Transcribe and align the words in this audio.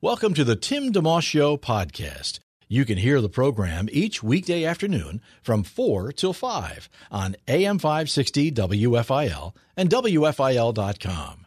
Welcome 0.00 0.32
to 0.34 0.44
the 0.44 0.54
Tim 0.54 0.92
DeMoss 0.92 1.22
Show 1.22 1.56
podcast. 1.56 2.38
You 2.68 2.84
can 2.84 2.98
hear 2.98 3.20
the 3.20 3.28
program 3.28 3.88
each 3.90 4.22
weekday 4.22 4.64
afternoon 4.64 5.20
from 5.42 5.64
4 5.64 6.12
till 6.12 6.32
5 6.32 6.88
on 7.10 7.34
AM 7.48 7.80
560 7.80 8.52
WFIL 8.52 9.56
and 9.76 9.90
WFIL.com. 9.90 11.46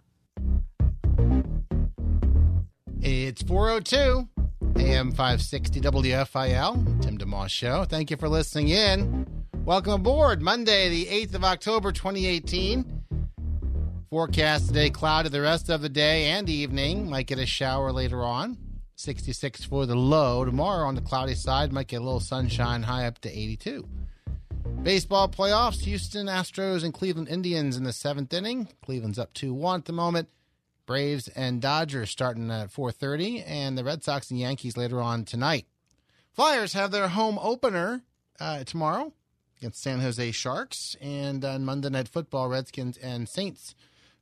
It's 3.00 3.42
402 3.42 4.28
AM 4.76 5.12
560 5.12 5.80
WFIL, 5.80 7.02
Tim 7.02 7.18
DeMoss 7.18 7.52
Show. 7.52 7.86
Thank 7.86 8.12
you 8.12 8.18
for 8.18 8.28
listening 8.28 8.68
in. 8.68 9.26
Welcome 9.64 9.94
aboard. 9.94 10.42
Monday, 10.42 10.90
the 10.90 11.06
8th 11.06 11.36
of 11.36 11.46
October, 11.46 11.94
2018. 11.94 13.01
Forecast 14.12 14.68
today 14.68 14.90
cloudy 14.90 15.30
the 15.30 15.40
rest 15.40 15.70
of 15.70 15.82
the 15.82 15.88
day 15.88 16.26
and 16.26 16.50
evening. 16.50 17.10
Might 17.10 17.28
get 17.28 17.40
a 17.40 17.46
shower 17.46 17.94
later 17.94 18.26
on. 18.26 18.58
66 18.96 19.64
for 19.64 19.86
the 19.86 19.96
low. 19.96 20.44
Tomorrow 20.44 20.86
on 20.86 20.96
the 20.96 21.02
cloudy 21.02 21.34
side, 21.34 21.72
might 21.72 21.88
get 21.88 22.02
a 22.02 22.04
little 22.04 22.20
sunshine 22.20 22.84
high 22.84 23.06
up 23.06 23.20
to 23.20 23.30
82. 23.30 23.88
Baseball 24.84 25.30
playoffs 25.30 25.86
Houston 25.86 26.28
Astros 26.28 26.84
and 26.84 26.94
Cleveland 26.94 27.30
Indians 27.30 27.78
in 27.78 27.86
the 27.86 27.94
seventh 27.94 28.34
inning. 28.34 28.68
Cleveland's 28.84 29.18
up 29.18 29.34
2 29.34 29.54
1 29.54 29.80
at 29.80 29.86
the 29.86 29.94
moment. 29.94 30.28
Braves 30.86 31.30
and 31.30 31.62
Dodgers 31.62 32.10
starting 32.10 32.52
at 32.52 32.70
4:30, 32.70 33.46
and 33.48 33.78
the 33.78 33.86
Red 33.86 34.04
Sox 34.04 34.30
and 34.30 34.38
Yankees 34.38 34.76
later 34.76 35.00
on 35.00 35.24
tonight. 35.24 35.68
Flyers 36.34 36.74
have 36.74 36.92
their 36.92 37.08
home 37.08 37.40
opener 37.42 38.02
uh, 38.42 38.66
tomorrow 38.66 39.14
against 39.58 39.82
San 39.82 40.02
Jose 40.02 40.32
Sharks, 40.32 40.98
and 41.00 41.46
on 41.46 41.64
Monday 41.64 41.90
Night 41.90 42.10
Football, 42.10 42.50
Redskins 42.50 42.98
and 42.98 43.30
Saints 43.30 43.74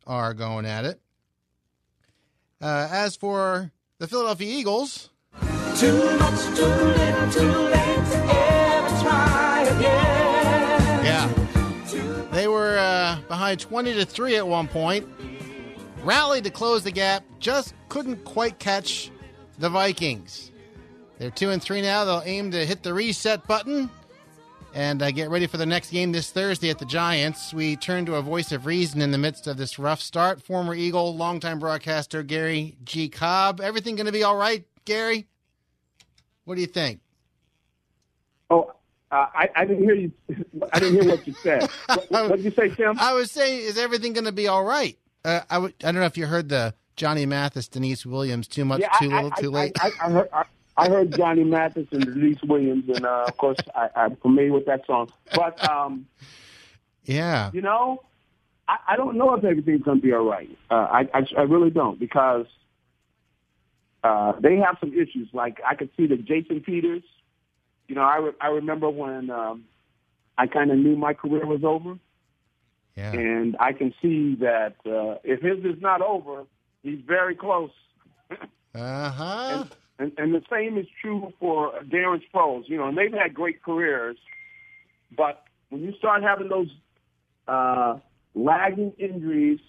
are 0.09 0.33
going 0.33 0.65
at 0.65 0.83
it. 0.85 0.99
Uh, 2.61 2.87
as 2.91 3.15
for 3.15 3.71
the 3.99 4.07
Philadelphia 4.07 4.47
Eagles, 4.59 5.11
Too 5.77 5.93
much, 6.19 6.41
too 6.57 6.65
little, 6.65 7.31
too 7.31 7.47
late 7.47 8.05
to 8.11 8.17
ever 8.33 9.01
try 9.01 9.61
again. 9.69 11.05
yeah, 11.05 12.27
they 12.31 12.47
were 12.49 12.77
uh, 12.77 13.19
behind 13.29 13.61
20 13.61 13.93
to 13.93 14.05
3 14.05 14.35
at 14.35 14.47
one 14.47 14.67
point, 14.67 15.07
rallied 16.03 16.43
to 16.43 16.49
close 16.49 16.83
the 16.83 16.91
gap, 16.91 17.23
just 17.39 17.73
couldn't 17.87 18.25
quite 18.25 18.59
catch 18.59 19.11
the 19.59 19.69
Vikings. 19.69 20.51
They're 21.19 21.31
2 21.31 21.51
and 21.51 21.61
3 21.61 21.81
now. 21.81 22.03
They'll 22.05 22.23
aim 22.25 22.51
to 22.51 22.65
hit 22.65 22.81
the 22.83 22.93
reset 22.93 23.45
button 23.47 23.89
and 24.73 25.01
uh, 25.01 25.11
get 25.11 25.29
ready 25.29 25.47
for 25.47 25.57
the 25.57 25.65
next 25.65 25.91
game 25.91 26.11
this 26.11 26.31
Thursday 26.31 26.69
at 26.69 26.79
the 26.79 26.85
Giants. 26.85 27.53
We 27.53 27.75
turn 27.75 28.05
to 28.05 28.15
a 28.15 28.21
voice 28.21 28.51
of 28.51 28.65
reason 28.65 29.01
in 29.01 29.11
the 29.11 29.17
midst 29.17 29.47
of 29.47 29.57
this 29.57 29.79
rough 29.79 29.99
start. 30.01 30.41
Former 30.41 30.75
Eagle, 30.75 31.15
longtime 31.15 31.59
broadcaster 31.59 32.23
Garry 32.23 32.77
G. 32.83 33.09
Cobb. 33.09 33.61
Everything 33.61 33.95
going 33.95 34.05
to 34.05 34.11
be 34.11 34.23
all 34.23 34.35
right, 34.35 34.65
Garry? 34.85 35.27
What 36.45 36.55
do 36.55 36.61
you 36.61 36.67
think? 36.67 36.99
Oh, 38.49 38.71
uh, 39.11 39.25
I, 39.33 39.49
I 39.55 39.65
didn't 39.65 39.83
hear 39.83 39.95
you. 39.95 40.11
I 40.73 40.79
didn't 40.79 41.01
hear 41.01 41.11
what 41.11 41.27
you 41.27 41.33
said. 41.33 41.69
What, 41.87 42.09
what 42.11 42.27
did 42.37 42.45
you 42.45 42.51
say, 42.51 42.69
Tim? 42.69 42.95
I 42.99 43.13
was 43.13 43.31
saying, 43.31 43.61
is 43.61 43.77
everything 43.77 44.13
going 44.13 44.25
to 44.25 44.31
be 44.31 44.47
all 44.47 44.63
right? 44.63 44.97
Uh, 45.25 45.41
I 45.49 45.55
w- 45.55 45.73
I 45.83 45.91
don't 45.91 45.95
know 46.01 46.05
if 46.05 46.17
you 46.17 46.25
heard 46.27 46.49
the 46.49 46.73
Johnny 46.95 47.25
Mathis, 47.25 47.67
Deniece 47.67 48.05
Williams, 48.05 48.47
too 48.47 48.65
much, 48.65 48.81
Yeah, 48.81 48.89
too 48.99 49.11
I- 49.11 49.15
little, 49.15 49.31
I, 49.35 49.41
too 49.41 49.49
late. 49.51 49.71
I, 49.79 49.91
I 50.01 50.09
heard. 50.09 50.29
I, 50.85 50.89
heard 50.89 51.15
Johnny 51.15 51.43
Mathis 51.43 51.87
and 51.91 52.05
Deniece 52.05 52.41
Williams, 52.43 52.85
and 52.89 53.05
uh, 53.05 53.25
of 53.27 53.37
course, 53.37 53.57
I, 53.75 53.89
I'm 53.95 54.15
familiar 54.17 54.53
with 54.53 54.65
that 54.65 54.85
song. 54.85 55.09
But 55.33 55.61
um, 55.63 56.07
yeah, 57.05 57.51
you 57.53 57.61
know, 57.61 58.03
I, 58.67 58.77
I 58.89 58.95
don't 58.95 59.17
know 59.17 59.33
if 59.33 59.43
everything's 59.43 59.83
going 59.83 59.97
to 59.97 60.03
be 60.03 60.13
all 60.13 60.23
right. 60.25 60.49
Uh, 60.69 60.75
I, 60.75 61.09
I, 61.13 61.27
I 61.37 61.41
really 61.41 61.71
don't 61.71 61.99
because 61.99 62.45
uh, 64.03 64.33
they 64.39 64.57
have 64.57 64.77
some 64.79 64.93
issues. 64.93 65.27
Like 65.33 65.59
I 65.67 65.75
could 65.75 65.89
see 65.97 66.07
that 66.07 66.25
Jason 66.25 66.61
Peters. 66.61 67.03
You 67.87 67.95
know, 67.95 68.01
I 68.01 68.17
re- 68.17 68.35
I 68.39 68.47
remember 68.47 68.89
when 68.89 69.31
um, 69.31 69.65
I 70.37 70.47
kind 70.47 70.71
of 70.71 70.77
knew 70.77 70.95
my 70.95 71.13
career 71.13 71.45
was 71.45 71.63
over, 71.63 71.97
yeah, 72.95 73.11
and 73.13 73.57
I 73.59 73.73
can 73.73 73.93
see 74.01 74.35
that 74.35 74.75
uh, 74.85 75.17
if 75.23 75.41
his 75.41 75.65
is 75.65 75.81
not 75.81 76.01
over, 76.01 76.43
he's 76.83 76.99
very 77.05 77.35
close. 77.35 77.71
uh 78.75 79.09
huh. 79.11 79.65
And, 79.99 80.13
and 80.17 80.33
the 80.33 80.41
same 80.51 80.77
is 80.77 80.87
true 81.01 81.31
for 81.39 81.73
Darren 81.83 82.21
Sproles. 82.33 82.63
You 82.67 82.77
know, 82.77 82.87
and 82.87 82.97
they've 82.97 83.11
had 83.13 83.33
great 83.33 83.61
careers, 83.61 84.17
but 85.15 85.43
when 85.69 85.81
you 85.81 85.93
start 85.99 86.23
having 86.23 86.49
those 86.49 86.69
uh, 87.47 87.97
lagging 88.33 88.93
injuries, 88.97 89.59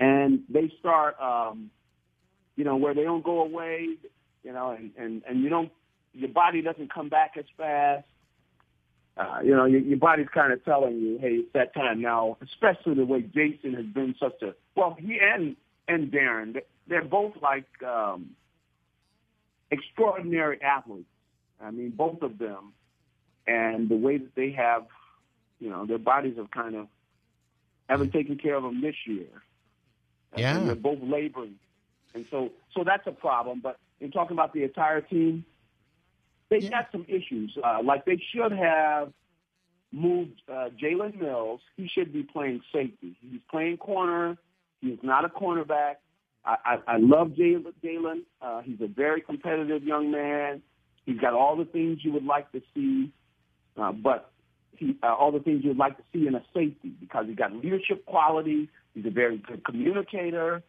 and 0.00 0.40
they 0.48 0.72
start, 0.78 1.16
um, 1.20 1.70
you 2.56 2.64
know, 2.64 2.76
where 2.76 2.94
they 2.94 3.02
don't 3.02 3.24
go 3.24 3.40
away, 3.42 3.88
you 4.44 4.52
know, 4.52 4.70
and, 4.70 4.92
and, 4.96 5.22
and 5.28 5.42
you 5.42 5.48
don't, 5.48 5.70
your 6.12 6.28
body 6.30 6.62
doesn't 6.62 6.92
come 6.92 7.08
back 7.08 7.32
as 7.36 7.44
fast. 7.56 8.04
Uh, 9.16 9.40
you 9.42 9.54
know, 9.54 9.64
your, 9.64 9.80
your 9.80 9.98
body's 9.98 10.28
kind 10.32 10.52
of 10.52 10.64
telling 10.64 10.96
you, 11.00 11.18
hey, 11.20 11.32
it's 11.42 11.52
that 11.52 11.74
time 11.74 12.00
now. 12.00 12.36
Especially 12.40 12.94
the 12.94 13.04
way 13.04 13.20
Jason 13.22 13.74
has 13.74 13.86
been 13.86 14.14
such 14.20 14.40
a 14.42 14.54
well, 14.76 14.96
he 14.98 15.18
and 15.20 15.56
and 15.88 16.12
Darren, 16.12 16.54
they- 16.54 16.66
they're 16.86 17.04
both 17.04 17.32
like 17.42 17.66
um, 17.82 18.30
extraordinary 19.70 20.60
athletes. 20.62 21.08
I 21.60 21.70
mean, 21.70 21.90
both 21.90 22.22
of 22.22 22.38
them, 22.38 22.72
and 23.46 23.88
the 23.88 23.96
way 23.96 24.18
that 24.18 24.34
they 24.34 24.52
have, 24.52 24.86
you 25.58 25.70
know, 25.70 25.86
their 25.86 25.98
bodies 25.98 26.36
have 26.36 26.50
kind 26.50 26.74
of 26.76 26.86
haven't 27.88 28.12
taken 28.12 28.36
care 28.36 28.54
of 28.54 28.62
them 28.62 28.80
this 28.80 28.94
year. 29.06 29.26
Yeah. 30.36 30.56
and 30.58 30.68
they're 30.68 30.74
both 30.76 30.98
laboring, 31.02 31.54
and 32.14 32.26
so 32.30 32.50
so 32.76 32.84
that's 32.84 33.06
a 33.06 33.12
problem. 33.12 33.60
But 33.62 33.78
in 33.98 34.10
talking 34.10 34.36
about 34.36 34.52
the 34.52 34.62
entire 34.62 35.00
team, 35.00 35.44
they 36.50 36.58
Yeah. 36.58 36.68
got 36.70 36.92
some 36.92 37.06
issues. 37.08 37.56
Uh, 37.62 37.80
like 37.82 38.04
they 38.04 38.18
should 38.32 38.52
have 38.52 39.12
moved 39.90 40.42
uh, 40.48 40.68
Jalen 40.80 41.18
Mills. 41.18 41.60
He 41.78 41.88
should 41.88 42.12
be 42.12 42.22
playing 42.22 42.60
safety. 42.72 43.16
He's 43.22 43.40
playing 43.50 43.78
corner. 43.78 44.36
He's 44.82 44.98
not 45.02 45.24
a 45.24 45.28
cornerback. 45.30 45.96
I, 46.48 46.56
I, 46.64 46.94
I 46.94 46.96
love 46.96 47.32
Jalen. 47.32 48.22
Uh, 48.40 48.62
he's 48.62 48.80
a 48.80 48.86
very 48.86 49.20
competitive 49.20 49.84
young 49.84 50.10
man. 50.10 50.62
He's 51.04 51.18
got 51.20 51.34
all 51.34 51.56
the 51.56 51.66
things 51.66 51.98
you 52.02 52.12
would 52.12 52.24
like 52.24 52.50
to 52.52 52.62
see, 52.74 53.12
uh, 53.76 53.92
but 53.92 54.30
he, 54.76 54.96
uh, 55.02 55.14
all 55.14 55.30
the 55.30 55.40
things 55.40 55.62
you 55.62 55.70
would 55.70 55.78
like 55.78 55.98
to 55.98 56.02
see 56.12 56.26
in 56.26 56.34
a 56.34 56.42
safety 56.54 56.92
because 57.00 57.26
he's 57.26 57.36
got 57.36 57.52
leadership 57.52 58.06
qualities. 58.06 58.68
He's 58.94 59.04
a 59.04 59.10
very 59.10 59.36
good 59.36 59.62
communicator. 59.64 60.62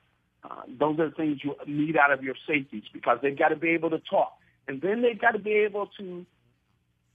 Uh, 0.44 0.64
those 0.68 1.00
are 1.00 1.10
the 1.10 1.16
things 1.16 1.40
you 1.44 1.56
need 1.66 1.96
out 1.96 2.12
of 2.12 2.24
your 2.24 2.36
safeties 2.46 2.84
because 2.94 3.20
they've 3.22 3.38
got 3.38 3.50
to 3.50 3.56
be 3.56 3.70
able 3.70 3.90
to 3.90 4.00
talk, 4.00 4.34
and 4.68 4.82
then 4.82 5.02
they've 5.02 5.20
got 5.20 5.32
to 5.32 5.40
be 5.40 5.54
able 5.54 5.88
to, 5.98 6.26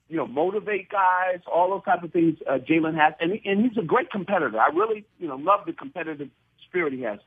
you 0.09 0.17
know, 0.17 0.27
motivate 0.27 0.89
guys. 0.89 1.41
All 1.51 1.71
those 1.71 1.85
type 1.85 2.03
of 2.03 2.13
things 2.13 2.39
uh, 2.49 2.59
Jalen 2.59 2.95
has, 2.97 3.13
and 3.21 3.33
and 3.45 3.63
he's 3.63 3.77
a 3.79 3.87
great 3.87 4.11
competitor. 4.11 4.59
I 4.59 4.69
really, 4.69 5.05
you 5.19 5.29
know, 5.29 5.37
love 5.37 5.61
the 5.67 5.73
competitive 5.73 6.29
spirit 6.67 6.95
he 6.95 7.03
has. 7.03 7.19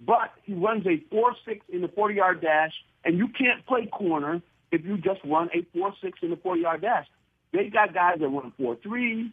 But 0.00 0.32
he 0.42 0.54
runs 0.54 0.86
a 0.86 1.02
four 1.10 1.34
six 1.46 1.64
in 1.68 1.82
the 1.82 1.88
forty 1.88 2.16
yard 2.16 2.40
dash, 2.40 2.72
and 3.04 3.16
you 3.16 3.28
can't 3.28 3.64
play 3.66 3.86
corner 3.86 4.42
if 4.70 4.84
you 4.84 4.98
just 4.98 5.20
run 5.24 5.50
a 5.54 5.64
four 5.76 5.94
six 6.02 6.18
in 6.22 6.30
the 6.30 6.36
forty 6.36 6.62
yard 6.62 6.82
dash. 6.82 7.06
They 7.52 7.68
got 7.68 7.94
guys 7.94 8.18
that 8.20 8.28
run 8.28 8.52
four 8.58 8.76
three, 8.82 9.32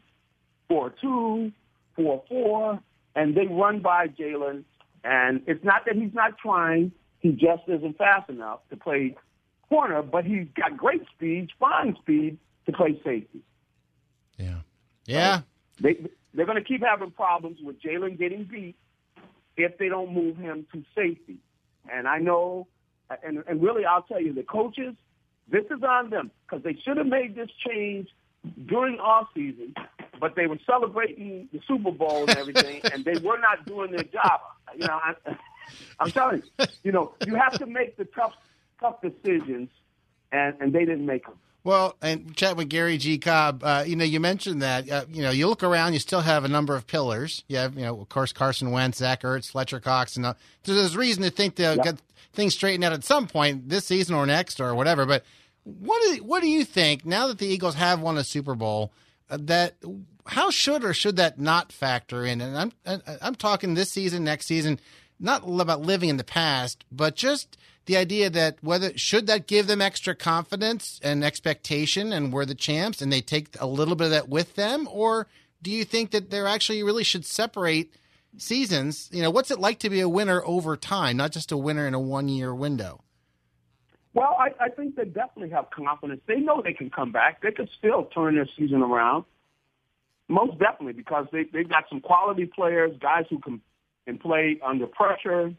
four 0.68 0.94
two, 1.02 1.52
four 1.96 2.24
four, 2.30 2.80
and 3.16 3.36
they 3.36 3.48
run 3.48 3.80
by 3.80 4.08
Jalen. 4.08 4.64
And 5.04 5.42
it's 5.48 5.64
not 5.64 5.86
that 5.86 5.96
he's 5.96 6.14
not 6.14 6.38
trying; 6.38 6.92
he 7.20 7.32
just 7.32 7.64
isn't 7.68 7.98
fast 7.98 8.30
enough 8.30 8.60
to 8.70 8.78
play 8.78 9.16
corner. 9.68 10.04
But 10.04 10.26
he's 10.26 10.48
got 10.56 10.78
great 10.78 11.02
speed, 11.16 11.50
fine 11.60 11.96
speed 12.02 12.38
to 12.68 12.72
play 12.72 13.02
safety. 13.04 13.42
Yeah. 14.38 14.60
Yeah. 15.06 15.42
They 15.80 15.98
they're 16.34 16.46
going 16.46 16.58
to 16.58 16.64
keep 16.64 16.84
having 16.84 17.12
problems 17.12 17.58
with 17.62 17.82
Jalen 17.82 18.18
getting 18.18 18.46
beat 18.46 18.76
if 19.58 19.78
they 19.78 19.90
don't 19.90 20.14
move 20.14 20.38
him 20.38 20.66
to 20.74 20.84
safety. 20.96 21.38
And 21.92 22.08
I 22.08 22.20
know, 22.20 22.68
and 23.24 23.44
and 23.48 23.62
really, 23.62 23.86
I'll 23.86 24.04
tell 24.04 24.22
you, 24.22 24.34
the 24.34 24.44
coaches, 24.44 24.96
this 25.50 25.66
is 25.66 25.84
on 25.84 26.10
them 26.10 26.32
because 26.46 26.64
they 26.64 26.78
should 26.84 26.98
have 26.98 27.08
made 27.08 27.36
this 27.36 27.50
change 27.68 28.08
during 28.68 29.00
off 29.00 29.28
season, 29.34 29.74
but 30.20 30.36
they 30.36 30.48
were 30.48 30.60
celebrating 30.66 31.50
the 31.52 31.60
Super 31.68 31.92
Bowl 31.92 32.22
and 32.28 32.38
everything, 32.38 32.82
and 32.94 33.04
they 33.04 33.18
were 33.20 33.40
not 33.40 33.66
doing 33.66 33.92
their 33.92 34.04
job. 34.04 34.42
You 34.76 34.88
know, 34.88 35.00
I, 35.04 35.14
I'm 36.00 36.12
telling 36.12 36.44
you, 36.60 36.66
you 36.84 36.92
know, 36.92 37.14
you 37.26 37.36
have 37.36 37.54
to 37.60 37.66
make 37.66 37.98
the 37.98 38.06
tough 38.06 38.34
tough 38.80 39.02
decisions, 39.02 39.70
and 40.32 40.56
and 40.60 40.74
they 40.74 40.86
didn't 40.86 41.06
make 41.06 41.26
them. 41.26 41.38
Well, 41.64 41.96
and 42.02 42.36
chat 42.36 42.58
with 42.58 42.70
Garry 42.70 42.98
G. 42.98 43.20
Cobb. 43.20 43.64
Uh, 43.64 43.84
you 43.86 43.96
know, 43.96 44.04
you 44.04 44.20
mentioned 44.20 44.64
that. 44.64 44.90
Uh, 44.90 45.06
you 45.12 45.22
know, 45.22 45.30
you 45.30 45.48
look 45.48 45.62
around, 45.62 45.94
you 45.94 46.00
still 46.00 46.22
have 46.22 46.44
a 46.44 46.48
number 46.48 46.76
of 46.76 46.88
pillars. 46.88 47.44
You 47.48 47.58
have, 47.58 47.76
you 47.76 47.84
know, 47.84 48.00
of 48.00 48.10
course, 48.10 48.34
Carson 48.34 48.72
Wentz, 48.72 48.98
Zach 48.98 49.22
Ertz, 49.22 49.52
Fletcher 49.52 49.80
Cox, 49.80 50.16
and 50.16 50.26
uh, 50.26 50.34
so 50.64 50.74
there's 50.74 50.98
reason 50.98 51.22
to 51.24 51.30
think 51.30 51.56
they'll 51.56 51.78
get 51.78 52.02
things 52.34 52.56
straightened 52.56 52.84
out 52.84 52.94
at 52.94 53.04
some 53.04 53.28
point 53.28 53.70
this 53.70 53.86
season 53.86 54.16
or 54.16 54.26
next 54.26 54.60
or 54.60 54.74
whatever. 54.74 55.06
But 55.06 55.24
what 55.64 56.02
do 56.04 56.24
what 56.24 56.42
do 56.42 56.50
you 56.50 56.66
think 56.66 57.06
now 57.06 57.28
that 57.28 57.38
the 57.38 57.48
Eagles 57.48 57.76
have 57.76 58.02
won 58.02 58.18
a 58.18 58.24
Super 58.24 58.56
Bowl? 58.56 58.92
Uh, 59.30 59.38
that 59.42 59.76
how 60.26 60.50
should 60.50 60.84
or 60.84 60.94
should 60.94 61.18
that 61.18 61.40
not 61.40 61.72
factor 61.72 62.26
in? 62.26 62.42
And 62.42 62.58
I'm 62.86 63.02
I'm 63.22 63.36
talking 63.36 63.74
this 63.76 63.92
season, 63.92 64.24
next 64.24 64.48
season, 64.48 64.80
not 65.20 65.44
about 65.46 65.82
living 65.82 66.10
in 66.10 66.18
the 66.18 66.24
past, 66.24 66.86
but 66.92 67.16
just 67.16 67.58
the 67.86 67.98
idea 67.98 68.30
that 68.30 68.58
whether 68.62 68.96
should 68.98 69.28
that 69.28 69.48
give 69.48 69.68
them 69.68 69.82
extra 69.82 70.16
confidence 70.16 71.00
and 71.04 71.24
expectation, 71.24 72.14
and 72.14 72.32
we're 72.32 72.46
the 72.46 72.56
champs, 72.56 73.02
and 73.02 73.12
they 73.12 73.22
take 73.22 73.60
a 73.60 73.68
little 73.68 73.96
bit 73.96 74.06
of 74.06 74.12
that 74.12 74.30
with 74.30 74.56
them, 74.56 74.88
or 74.92 75.28
do 75.62 75.72
you 75.72 75.84
think 75.84 76.12
that 76.12 76.30
they're 76.30 76.48
actually 76.48 76.84
really 76.84 77.04
should 77.04 77.26
separate 77.26 77.94
seasons? 78.38 79.10
You 79.12 79.22
know, 79.22 79.32
what's 79.32 79.52
it 79.52 79.60
like 79.60 79.80
to 79.80 79.90
be 79.90 80.00
a 80.00 80.10
winner 80.10 80.42
over 80.46 80.78
time, 80.78 81.18
not 81.18 81.32
just 81.32 81.52
a 81.52 81.58
winner 81.58 81.88
in 81.88 81.94
a 81.94 82.00
one 82.00 82.28
year 82.28 82.54
window? 82.54 83.02
Well, 84.14 84.36
I, 84.38 84.66
I 84.66 84.70
think 84.70 84.96
they 84.96 85.06
definitely 85.06 85.52
have 85.52 85.70
confidence. 85.72 86.22
They 86.28 86.38
know 86.38 86.62
they 86.62 86.74
can 86.74 86.90
come 86.90 87.12
back. 87.12 87.42
They 87.42 87.52
could 87.52 87.70
still 87.78 88.06
turn 88.06 88.36
their 88.36 88.48
season 88.58 88.82
around. 88.82 89.24
Most 90.28 90.60
definitely, 90.60 90.94
because 90.94 91.28
they 91.32 91.44
they've 91.52 91.68
got 91.68 91.86
some 91.90 92.00
quality 92.02 92.46
players, 92.46 92.96
guys 93.02 93.26
who 93.30 93.40
can 93.40 93.62
can 94.06 94.18
play 94.18 94.60
under 94.66 94.88
pressure. 94.88 95.54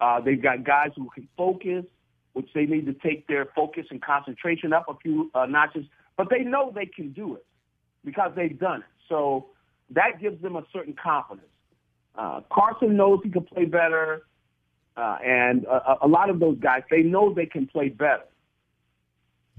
Uh, 0.00 0.20
they've 0.20 0.42
got 0.42 0.64
guys 0.64 0.90
who 0.96 1.08
can 1.14 1.28
focus, 1.36 1.84
which 2.32 2.48
they 2.54 2.66
need 2.66 2.86
to 2.86 2.92
take 2.94 3.26
their 3.26 3.46
focus 3.54 3.86
and 3.90 4.00
concentration 4.00 4.72
up 4.72 4.86
a 4.88 4.94
few 5.02 5.30
uh, 5.34 5.46
notches. 5.46 5.84
But 6.16 6.28
they 6.30 6.40
know 6.40 6.72
they 6.74 6.86
can 6.86 7.12
do 7.12 7.34
it 7.36 7.46
because 8.04 8.32
they've 8.36 8.58
done 8.58 8.80
it. 8.80 8.86
So 9.08 9.46
that 9.90 10.20
gives 10.20 10.40
them 10.42 10.56
a 10.56 10.64
certain 10.72 10.94
confidence. 10.94 11.48
Uh, 12.14 12.40
Carson 12.52 12.96
knows 12.96 13.20
he 13.22 13.30
can 13.30 13.44
play 13.44 13.64
better. 13.64 14.22
Uh, 14.96 15.16
and 15.24 15.64
a, 15.64 15.98
a 16.02 16.08
lot 16.08 16.28
of 16.28 16.40
those 16.40 16.58
guys, 16.58 16.82
they 16.90 17.02
know 17.02 17.32
they 17.32 17.46
can 17.46 17.66
play 17.66 17.88
better. 17.88 18.24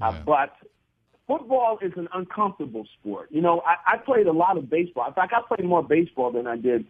Uh, 0.01 0.13
but 0.25 0.55
football 1.27 1.77
is 1.81 1.93
an 1.95 2.07
uncomfortable 2.13 2.85
sport. 2.99 3.29
You 3.31 3.41
know, 3.41 3.61
I, 3.61 3.93
I 3.93 3.97
played 3.97 4.27
a 4.27 4.31
lot 4.31 4.57
of 4.57 4.69
baseball. 4.69 5.07
In 5.07 5.13
fact, 5.13 5.33
I 5.35 5.41
played 5.47 5.67
more 5.67 5.83
baseball 5.83 6.31
than 6.31 6.47
I 6.47 6.57
did 6.57 6.85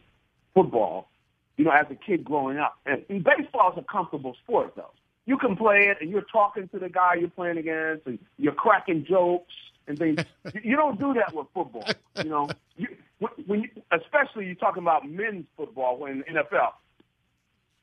football, 0.54 1.10
you 1.60 1.66
know, 1.66 1.72
as 1.72 1.86
a 1.92 1.96
kid 1.96 2.24
growing 2.24 2.58
up. 2.58 2.80
And, 2.86 3.04
and 3.10 3.24
baseball 3.24 3.72
is 3.72 3.78
a 3.78 3.84
comfortable 3.84 4.36
sport, 4.44 4.74
though. 4.76 4.92
You 5.26 5.38
can 5.38 5.56
play 5.56 5.90
it, 5.90 5.98
and 6.02 6.10
you're 6.10 6.26
talking 6.32 6.68
to 6.70 6.80
the 6.80 6.90
guy 6.90 7.16
you're 7.16 7.30
playing 7.30 7.58
against, 7.58 8.08
and 8.08 8.18
you're 8.38 8.54
cracking 8.54 9.06
jokes 9.08 9.54
and 9.88 10.00
things. 10.00 10.24
you, 10.56 10.62
you 10.64 10.76
don't 10.76 11.00
do 11.00 11.14
that 11.14 11.36
with 11.36 11.46
football. 11.54 11.88
You 12.24 12.30
know, 12.30 12.50
you, 12.78 12.88
when, 13.46 13.62
you, 13.62 13.70
especially 13.92 14.48
you're 14.48 14.56
talking 14.56 14.82
about 14.82 15.08
men's 15.08 15.46
football 15.56 15.98
when 16.00 16.24
NFL 16.24 16.72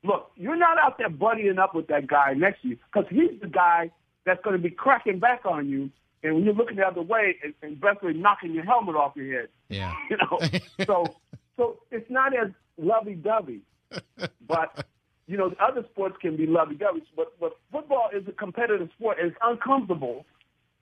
look, 0.06 0.30
you're 0.36 0.56
not 0.56 0.78
out 0.78 0.98
there 0.98 1.10
buddying 1.10 1.58
up 1.58 1.74
with 1.74 1.88
that 1.88 2.06
guy 2.06 2.32
next 2.34 2.62
to 2.62 2.68
you 2.68 2.78
because 2.92 3.08
he's 3.10 3.40
the 3.40 3.48
guy 3.48 3.90
that's 4.24 4.42
going 4.42 4.56
to 4.56 4.62
be 4.62 4.70
cracking 4.70 5.18
back 5.18 5.44
on 5.44 5.68
you. 5.68 5.90
And 6.22 6.34
when 6.34 6.44
you're 6.44 6.54
looking 6.54 6.76
the 6.76 6.86
other 6.86 7.02
way, 7.02 7.36
and, 7.42 7.54
and 7.62 7.80
basically 7.80 8.14
knocking 8.14 8.52
your 8.52 8.64
helmet 8.64 8.96
off 8.96 9.14
your 9.16 9.40
head, 9.40 9.48
Yeah. 9.68 9.92
you 10.10 10.16
know. 10.16 10.40
so, 10.86 11.16
so 11.56 11.78
it's 11.90 12.10
not 12.10 12.32
as 12.36 12.50
lovey-dovey, 12.78 13.62
but 14.48 14.86
you 15.26 15.36
know, 15.36 15.52
other 15.60 15.84
sports 15.90 16.16
can 16.20 16.36
be 16.36 16.46
lovey-dovey. 16.46 17.02
But 17.16 17.38
but 17.40 17.56
football 17.72 18.10
is 18.14 18.26
a 18.28 18.32
competitive 18.32 18.88
sport. 18.96 19.18
and 19.18 19.28
It's 19.28 19.38
uncomfortable, 19.42 20.24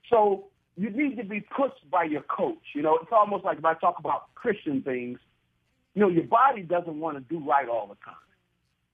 so 0.09 0.45
you 0.77 0.89
need 0.89 1.15
to 1.17 1.23
be 1.23 1.41
pushed 1.41 1.89
by 1.89 2.03
your 2.03 2.21
coach. 2.23 2.61
You 2.73 2.81
know, 2.83 2.97
it's 3.01 3.11
almost 3.11 3.43
like 3.45 3.57
if 3.57 3.65
I 3.65 3.73
talk 3.75 3.99
about 3.99 4.33
Christian 4.35 4.81
things. 4.81 5.19
You 5.93 6.01
know, 6.01 6.09
your 6.09 6.25
body 6.25 6.61
doesn't 6.61 6.99
want 6.99 7.15
to 7.15 7.21
do 7.21 7.41
right 7.47 7.69
all 7.69 7.87
the 7.87 7.95
time. 8.03 8.15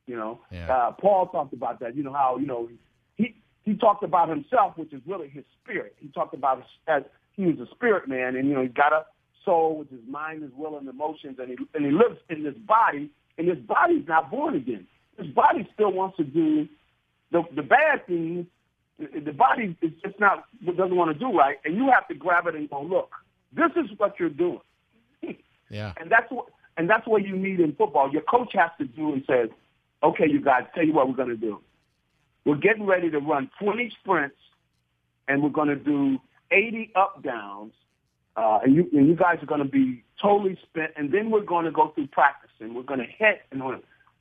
You 0.06 0.16
know, 0.18 0.42
Yeah. 0.52 0.72
uh, 0.72 0.92
Paul 0.92 1.28
talked 1.28 1.52
about 1.54 1.80
that. 1.80 1.96
You 1.96 2.04
know 2.04 2.14
how 2.14 2.38
you 2.38 2.46
know 2.46 2.70
he 3.16 3.36
he 3.64 3.74
talked 3.76 4.04
about 4.04 4.30
himself, 4.30 4.78
which 4.78 4.94
is 4.94 5.02
really 5.08 5.28
his 5.28 5.44
spirit. 5.62 5.96
He 6.00 6.10
talked 6.10 6.34
about 6.36 6.64
as 6.88 7.04
he 7.34 7.46
was 7.48 7.60
a 7.60 7.72
spirit 7.74 8.08
man, 8.08 8.36
and 8.36 8.48
you 8.48 8.54
know 8.54 8.62
he's 8.62 8.74
got 8.74 8.94
a 8.94 9.06
soul, 9.46 9.80
which 9.80 9.92
is 9.92 10.00
mind, 10.08 10.44
his 10.44 10.52
will, 10.56 10.78
and 10.78 10.88
emotions, 10.88 11.38
and 11.40 11.50
he 11.50 11.58
and 11.74 11.86
he 11.86 11.92
lives 11.92 12.20
in 12.30 12.44
this 12.44 12.56
body, 12.68 13.10
and 13.38 13.48
this 13.48 13.58
body's 13.58 14.08
not 14.08 14.30
born 14.32 14.56
again. 14.56 14.88
This 15.18 15.28
body 15.28 15.68
still 15.74 15.92
wants 15.92 16.18
to 16.18 16.24
do 16.24 16.68
the 17.32 17.44
the 17.56 17.64
bad 17.64 18.06
things. 18.08 18.46
The 19.00 19.20
the 19.20 19.34
body 19.34 19.76
is 19.82 19.92
just 20.04 20.20
not 20.20 20.46
doesn't 20.66 20.96
want 20.96 21.12
to 21.12 21.20
do 21.20 21.36
right, 21.36 21.58
and 21.66 21.76
you 21.76 21.90
have 21.92 22.08
to 22.08 22.14
grab 22.14 22.48
it 22.48 22.56
and 22.56 22.70
go, 22.70 22.82
look, 22.82 23.12
this 23.54 23.72
is 23.76 23.90
what 23.98 24.20
you're 24.20 24.30
doing. 24.30 24.62
Yeah. 25.72 25.94
And 25.96 26.12
that's 26.12 26.30
what 26.30 26.48
and 26.76 26.90
that's 26.90 27.08
what 27.08 27.26
you 27.26 27.38
need 27.38 27.62
in 27.62 27.74
football. 27.76 28.12
Your 28.12 28.24
coach 28.24 28.52
has 28.56 28.72
to 28.78 28.86
do 28.86 29.14
and 29.14 29.24
says, 29.26 29.48
Okay, 30.04 30.26
you 30.30 30.42
guys, 30.42 30.64
tell 30.76 30.86
you 30.86 30.94
what 30.94 31.08
we're 31.08 31.16
gonna 31.16 31.38
do. 31.38 31.62
We're 32.46 32.58
getting 32.58 32.86
ready 32.86 33.10
to 33.10 33.20
run 33.20 33.50
twenty 33.58 33.90
sprints 34.02 34.36
and 35.28 35.42
we're 35.42 35.50
gonna 35.50 35.78
do 35.78 36.20
eighty 36.52 36.92
up 36.94 37.24
downs. 37.24 37.72
Uh, 38.36 38.60
and 38.64 38.76
you 38.76 38.90
and 38.94 39.08
you 39.08 39.16
guys 39.16 39.38
are 39.42 39.46
gonna 39.46 39.66
be 39.66 40.04
totally 40.22 40.58
spent 40.64 40.92
and 40.96 41.12
then 41.12 41.30
we're 41.30 41.42
gonna 41.42 41.72
go 41.72 41.90
through 41.90 42.08
practice 42.08 42.52
and 42.60 42.76
we're 42.76 42.84
gonna 42.84 43.04
hit 43.04 43.42
and 43.52 43.62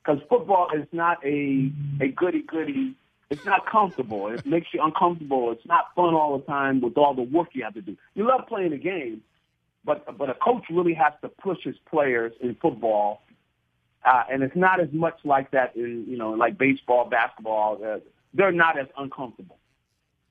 because 0.03 0.21
football 0.27 0.67
is 0.75 0.85
not 0.91 1.25
a 1.25 1.71
a 2.01 2.09
goody 2.09 2.41
goody 2.41 2.95
it's 3.31 3.45
not 3.45 3.65
comfortable. 3.65 4.27
It 4.27 4.45
makes 4.45 4.67
you 4.73 4.83
uncomfortable. 4.83 5.53
It's 5.53 5.65
not 5.65 5.95
fun 5.95 6.13
all 6.13 6.37
the 6.37 6.43
time 6.43 6.81
with 6.81 6.97
all 6.97 7.13
the 7.13 7.21
work 7.21 7.47
you 7.53 7.63
have 7.63 7.73
to 7.75 7.81
do. 7.81 7.95
You 8.13 8.27
love 8.27 8.41
playing 8.47 8.71
the 8.71 8.77
game, 8.77 9.21
but 9.85 10.17
but 10.17 10.29
a 10.29 10.33
coach 10.33 10.65
really 10.69 10.93
has 10.93 11.13
to 11.21 11.29
push 11.29 11.59
his 11.63 11.77
players 11.89 12.33
in 12.41 12.55
football, 12.55 13.21
uh, 14.03 14.23
and 14.29 14.43
it's 14.43 14.55
not 14.55 14.81
as 14.81 14.89
much 14.91 15.17
like 15.23 15.51
that 15.51 15.77
in 15.77 16.05
you 16.09 16.17
know 16.17 16.31
like 16.31 16.57
baseball, 16.57 17.09
basketball. 17.09 17.79
Uh, 17.83 17.99
they're 18.33 18.51
not 18.51 18.77
as 18.77 18.87
uncomfortable. 18.97 19.57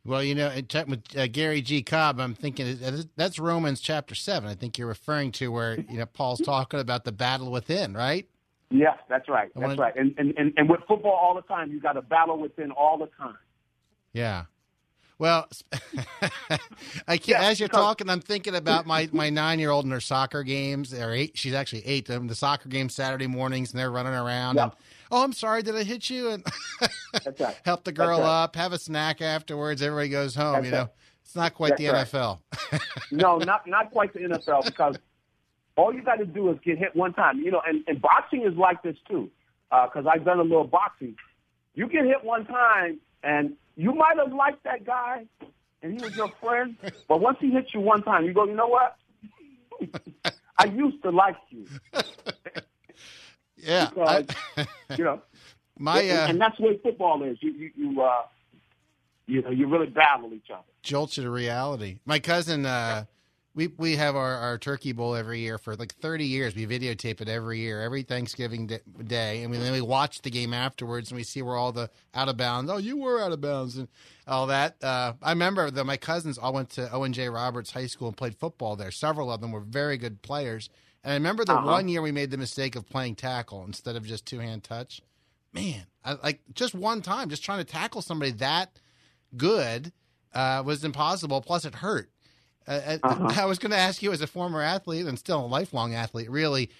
Well, 0.05 0.25
you 0.25 0.35
know, 0.35 0.51
in 0.51 0.67
with 0.89 1.03
uh, 1.17 1.27
Garry 1.27 1.61
G. 1.61 1.83
Cobb, 1.83 2.21
I'm 2.21 2.35
thinking 2.35 2.79
that's 3.17 3.39
Romans 3.39 3.81
chapter 3.81 4.15
seven. 4.15 4.49
I 4.49 4.55
think 4.55 4.79
you're 4.79 4.89
referring 4.89 5.31
to 5.33 5.53
where 5.53 5.79
you 5.79 5.99
know 5.99 6.07
Paul's 6.07 6.41
talking 6.41 6.81
about 6.81 7.05
the 7.05 7.13
battle 7.13 7.51
within, 7.51 7.93
right? 7.95 8.27
Yes, 8.71 8.97
that's 9.09 9.29
right. 9.29 9.51
That's 9.55 9.67
wanna- 9.67 9.83
right. 9.83 9.95
And, 9.97 10.15
and 10.17 10.33
and 10.39 10.53
and 10.57 10.71
with 10.71 10.81
football 10.89 11.13
all 11.13 11.35
the 11.35 11.43
time, 11.43 11.71
you 11.71 11.81
got 11.81 11.97
a 11.97 12.03
battle 12.03 12.39
within 12.39 12.71
all 12.71 12.97
the 12.97 13.09
time. 13.19 13.37
Yeah. 14.13 14.45
Well, 15.19 15.49
I 17.07 17.19
can't. 17.19 17.29
Yeah, 17.29 17.43
as 17.43 17.61
you're 17.61 17.69
because- 17.69 17.83
talking, 17.83 18.09
I'm 18.09 18.21
thinking 18.23 18.55
about 18.55 18.87
my 18.87 19.09
my 19.13 19.29
nine 19.29 19.59
year 19.59 19.71
old 19.71 19.85
and 19.85 19.93
her 19.93 20.01
soccer 20.01 20.43
games. 20.43 20.95
Or 20.95 21.13
eight. 21.13 21.37
She's 21.37 21.53
actually 21.53 21.87
eight. 21.87 22.07
Them 22.07 22.27
the 22.27 22.35
soccer 22.35 22.71
games 22.71 22.95
Saturday 22.95 23.27
mornings, 23.27 23.73
and 23.73 23.79
they're 23.79 23.91
running 23.91 24.15
around. 24.15 24.57
Yeah. 24.57 24.63
And, 24.65 24.73
oh, 25.11 25.25
I'm 25.25 25.33
sorry. 25.33 25.63
Did 25.63 25.77
I 25.77 25.83
hit 25.83 26.09
you? 26.11 26.31
And 26.31 26.47
right. 27.41 27.59
help 27.65 27.85
the 27.85 27.93
girl 27.93 28.21
right. 28.21 28.45
up. 28.45 28.57
Have 28.57 28.73
a 28.73 28.79
snack 28.79 29.21
afterwards. 29.21 29.83
Everybody 29.83 30.09
goes 30.09 30.35
home. 30.35 30.55
That's 30.55 30.65
you 30.67 30.71
know, 30.73 30.79
right. 30.79 30.91
it's 31.23 31.37
not 31.37 31.55
quite 31.55 31.77
the 31.77 31.87
That's 31.87 32.11
NFL. 32.13 32.39
no, 33.11 33.39
not 33.39 33.67
not 33.67 33.91
quite 33.91 34.13
the 34.13 34.21
NFL 34.21 34.65
because 34.65 34.97
all 35.77 35.95
you 35.95 36.03
got 36.03 36.17
to 36.17 36.27
do 36.27 36.51
is 36.51 36.59
get 36.65 36.79
hit 36.79 36.95
one 36.95 37.13
time. 37.13 37.39
You 37.39 37.51
know, 37.51 37.63
and, 37.67 37.83
and 37.87 38.01
boxing 38.01 38.43
is 38.43 38.57
like 38.57 38.83
this 38.83 38.97
too. 39.09 39.31
Uh, 39.71 39.87
because 39.87 40.05
I've 40.13 40.25
done 40.25 40.41
a 40.41 40.43
little 40.43 40.67
boxing. 40.67 41.15
You 41.75 41.87
get 41.89 42.05
hit 42.05 42.25
one 42.25 42.45
time, 42.45 42.99
and 43.23 43.55
you 43.77 43.95
might 43.95 44.17
have 44.17 44.33
liked 44.33 44.65
that 44.65 44.85
guy, 44.85 45.27
and 45.83 45.93
he 45.93 46.05
was 46.05 46.17
your 46.17 46.31
friend. 46.41 46.77
But 47.09 47.21
once 47.21 47.39
he 47.41 47.51
hits 47.51 47.73
you 47.73 47.81
one 47.81 48.03
time, 48.03 48.25
you 48.25 48.33
go, 48.33 48.47
you 48.47 48.55
know 48.55 48.67
what? 48.67 48.97
I 50.59 50.65
used 50.67 51.03
to 51.05 51.11
like 51.11 51.37
you. 51.49 51.67
Yeah. 53.63 53.89
Because, 53.91 54.25
I- 54.57 54.67
you 54.99 55.05
know, 55.05 55.21
my 55.79 56.01
and, 56.01 56.19
uh, 56.19 56.27
and 56.31 56.41
that's 56.41 56.57
the 56.59 56.65
way 56.65 56.81
football 56.83 57.23
is. 57.23 57.39
You 57.41 57.53
you 57.53 57.71
you 57.77 58.03
uh, 58.03 58.23
you 59.27 59.43
know, 59.43 59.51
you 59.51 59.69
really 59.69 59.87
battle 59.87 60.33
each 60.35 60.51
other. 60.53 60.63
jolts 60.83 61.17
you 61.17 61.23
to 61.25 61.31
reality. 61.31 61.99
My 62.05 62.19
cousin, 62.19 62.67
uh, 62.67 63.05
we 63.55 63.69
we 63.79 63.97
have 63.97 64.15
our, 64.17 64.35
our 64.37 64.59
turkey 64.59 64.93
bowl 64.93 65.15
every 65.15 65.41
year 65.41 65.57
for 65.59 65.75
like 65.77 65.95
30 65.95 66.25
years. 66.25 66.55
We 66.55 66.67
videotape 66.67 67.21
it 67.21 67.29
every 67.29 67.59
year, 67.61 67.81
every 67.83 68.03
Thanksgiving 68.03 68.67
day, 69.07 69.43
and 69.43 69.51
we, 69.51 69.59
then 69.59 69.73
we 69.73 69.81
watch 69.81 70.23
the 70.23 70.31
game 70.31 70.53
afterwards 70.53 71.11
and 71.11 71.17
we 71.17 71.23
see 71.25 71.43
where 71.43 71.57
all 71.57 71.73
the 71.73 71.91
out 72.15 72.29
of 72.29 72.37
bounds. 72.37 72.71
Oh, 72.71 72.77
you 72.79 72.97
were 72.97 73.21
out 73.21 73.33
of 73.33 73.41
bounds 73.41 73.77
and 73.77 73.89
all 74.27 74.47
that. 74.49 74.77
Uh, 74.83 75.15
I 75.23 75.31
remember 75.31 75.71
that 75.71 75.85
my 75.85 75.97
cousins 75.97 76.39
all 76.39 76.53
went 76.53 76.71
to 76.71 76.91
Owen 76.93 77.13
J. 77.13 77.29
Roberts 77.29 77.71
High 77.73 77.87
School 77.87 78.09
and 78.09 78.17
played 78.17 78.37
football 78.37 78.77
there. 78.77 78.91
Several 78.91 79.33
of 79.33 79.41
them 79.41 79.51
were 79.53 79.61
very 79.61 79.97
good 79.97 80.23
players. 80.23 80.71
And 81.03 81.13
I 81.13 81.15
remember 81.15 81.45
the 81.45 81.55
Uh-huh. 81.57 81.67
one 81.67 81.89
year 81.89 82.03
we 82.03 82.13
made 82.13 82.31
the 82.31 82.37
mistake 82.37 82.77
of 82.77 82.89
playing 82.89 83.17
tackle 83.17 83.65
instead 83.65 83.97
of 83.97 84.05
just 84.07 84.27
two 84.27 84.39
hand 84.41 84.65
touch. 84.65 85.01
Man, 85.53 85.87
I, 86.05 86.13
like 86.15 86.41
just 86.55 86.75
one 86.75 87.03
time, 87.03 87.29
just 87.29 87.43
trying 87.45 87.59
to 87.59 87.65
tackle 87.65 88.03
somebody 88.03 88.31
that 88.33 88.79
good 89.37 89.93
uh, 90.33 90.63
was 90.65 90.85
impossible. 90.85 91.41
Plus, 91.41 91.65
it 91.65 91.77
hurt. 91.77 92.11
Uh, 92.69 92.81
I- 92.87 93.01
Uh-huh. 93.03 93.43
I 93.43 93.45
was 93.47 93.59
going 93.59 93.73
to 93.73 93.77
ask 93.79 94.03
you, 94.03 94.13
as 94.13 94.21
a 94.21 94.27
former 94.27 94.63
athlete 94.63 95.07
and 95.07 95.19
still 95.19 95.45
a 95.45 95.47
lifelong 95.47 95.95
athlete, 95.95 96.31
really, 96.31 96.71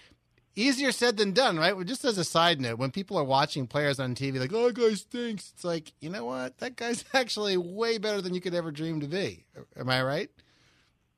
easier 0.55 0.91
said 0.91 1.17
than 1.17 1.31
done, 1.33 1.57
right? 1.57 1.75
Just 1.85 2.05
as 2.05 2.17
a 2.17 2.23
side 2.23 2.61
note, 2.61 2.77
when 2.77 2.91
people 2.91 3.17
are 3.17 3.23
watching 3.23 3.67
players 3.67 3.99
on 3.99 4.15
TV, 4.15 4.39
like, 4.39 4.53
"Oh, 4.53 4.67
that 4.67 4.75
guy 4.75 4.93
stinks," 4.93 5.51
it's 5.53 5.63
like, 5.63 5.91
you 5.99 6.09
know 6.09 6.23
what? 6.25 6.57
That 6.59 6.75
guy's 6.75 7.03
actually 7.13 7.57
way 7.57 7.97
better 7.97 8.21
than 8.21 8.33
you 8.33 8.41
could 8.41 8.53
ever 8.53 8.71
dream 8.71 8.99
to 9.01 9.07
be. 9.07 9.45
Am 9.75 9.89
I 9.89 10.01
right? 10.03 10.29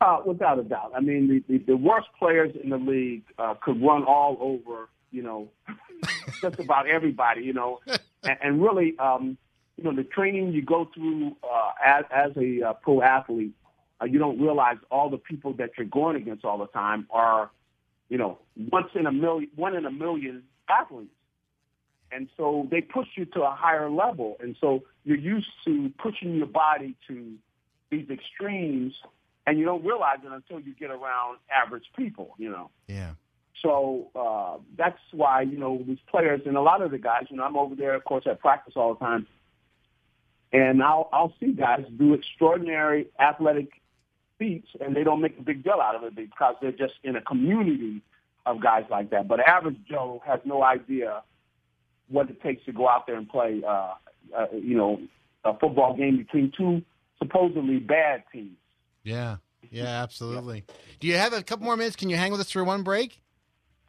Uh, 0.04 0.22
without 0.26 0.60
a 0.60 0.64
doubt. 0.64 0.92
I 0.94 1.00
mean, 1.00 1.30
the, 1.30 1.44
the, 1.48 1.64
the 1.64 1.78
worst 1.78 2.10
players 2.20 2.54
in 2.62 2.72
the 2.72 2.78
league 2.78 3.24
uh, 3.38 3.54
could 3.62 3.82
run 3.82 4.04
all 4.04 4.36
over, 4.42 4.90
you 5.12 5.24
know, 5.24 5.48
just 6.42 6.60
about 6.60 6.90
everybody, 6.90 7.44
you 7.44 7.54
know, 7.54 7.80
and, 8.24 8.38
and 8.44 8.62
really, 8.62 9.00
um, 9.00 9.38
you 9.78 9.86
know, 9.86 9.96
the 9.96 10.04
training 10.04 10.52
you 10.52 10.62
go 10.62 10.90
through 10.94 11.38
uh, 11.42 11.72
as, 11.82 12.04
as 12.14 12.32
a 12.36 12.64
uh, 12.64 12.74
pro 12.74 13.02
athlete, 13.02 13.54
uh, 14.02 14.06
you 14.06 14.20
don't 14.20 14.42
realize 14.42 14.76
all 14.92 15.10
the 15.10 15.18
people 15.18 15.54
that 15.54 15.70
you're 15.78 15.88
going 15.88 16.18
against 16.18 16.44
all 16.44 16.58
the 16.58 16.68
time 16.68 17.08
are, 17.10 17.50
you 18.10 18.18
know, 18.18 18.40
once 18.74 18.90
in 18.96 19.06
a 19.06 19.12
million, 19.14 19.50
one 19.56 19.74
in 19.74 19.86
a 19.86 19.92
million 19.92 20.44
athletes. 20.68 21.16
And 22.12 22.28
so 22.36 22.68
they 22.70 22.82
push 22.82 23.08
you 23.16 23.24
to 23.24 23.44
a 23.44 23.52
higher 23.52 23.90
level. 23.90 24.36
And 24.42 24.58
so 24.60 24.84
you're 25.06 25.16
used 25.16 25.48
to 25.64 25.94
pushing 25.98 26.36
your 26.36 26.48
body 26.48 26.98
to 27.08 27.36
these 27.90 28.10
extremes 28.10 28.96
and 29.46 29.60
you 29.60 29.66
don't 29.66 29.84
realize 29.84 30.20
it 30.24 30.32
until 30.32 30.60
you 30.60 30.74
get 30.74 30.90
around 30.90 31.38
average 31.52 31.86
people, 31.98 32.36
you 32.38 32.50
know. 32.50 32.70
Yeah. 32.88 33.12
So 33.62 34.10
uh, 34.16 34.62
that's 34.78 35.00
why 35.12 35.42
you 35.42 35.58
know 35.58 35.82
these 35.86 36.00
players 36.10 36.42
and 36.46 36.58
a 36.58 36.62
lot 36.62 36.82
of 36.82 36.92
the 36.92 36.98
guys. 36.98 37.26
You 37.30 37.38
know, 37.38 37.44
I'm 37.44 37.56
over 37.56 37.76
there, 37.76 37.94
of 37.94 38.04
course, 38.04 38.26
at 38.28 38.40
practice 38.40 38.74
all 38.76 38.94
the 38.94 39.00
time, 39.00 39.28
and 40.52 40.84
I'll 40.84 41.10
I'll 41.14 41.34
see 41.40 41.54
guys 41.54 41.86
do 41.98 42.14
extraordinary 42.14 43.08
athletic 43.20 43.70
feats, 44.38 44.68
and 44.82 44.96
they 44.96 45.04
don't 45.04 45.22
make 45.22 45.38
a 45.40 45.42
big 45.42 45.64
deal 45.64 45.80
out 45.82 45.96
of 45.96 46.04
it 46.04 46.16
because 46.16 46.56
they're 46.62 46.72
just 46.72 46.96
in 47.04 47.16
a 47.16 47.22
community 47.22 48.02
of 48.46 48.62
guys 48.62 48.84
like 48.90 49.12
that. 49.12 49.28
But 49.28 49.40
average 49.40 49.78
Joe 49.90 50.22
has 50.26 50.40
no 50.44 50.64
idea 50.64 51.24
what 52.10 52.30
it 52.30 52.42
takes 52.42 52.66
to 52.66 52.74
go 52.74 52.90
out 52.90 53.08
there 53.08 53.16
and 53.16 53.30
play. 53.30 53.62
Uh, 53.66 53.94
uh, 54.36 54.48
you 54.54 54.76
know, 54.76 55.00
a 55.44 55.58
football 55.58 55.96
game 55.96 56.18
between 56.18 56.52
two 56.56 56.82
supposedly 57.20 57.78
bad 57.78 58.24
teams. 58.32 58.58
Yeah. 59.04 59.38
Yeah, 59.70 59.86
absolutely. 60.04 60.64
Do 61.00 61.08
you 61.08 61.16
have 61.16 61.34
a 61.34 61.44
couple 61.44 61.66
more 61.66 61.78
minutes? 61.78 61.96
Can 61.96 62.10
you 62.10 62.18
hang 62.18 62.32
with 62.32 62.42
us 62.42 62.52
for 62.52 62.64
one 62.64 62.84
break? 62.84 63.20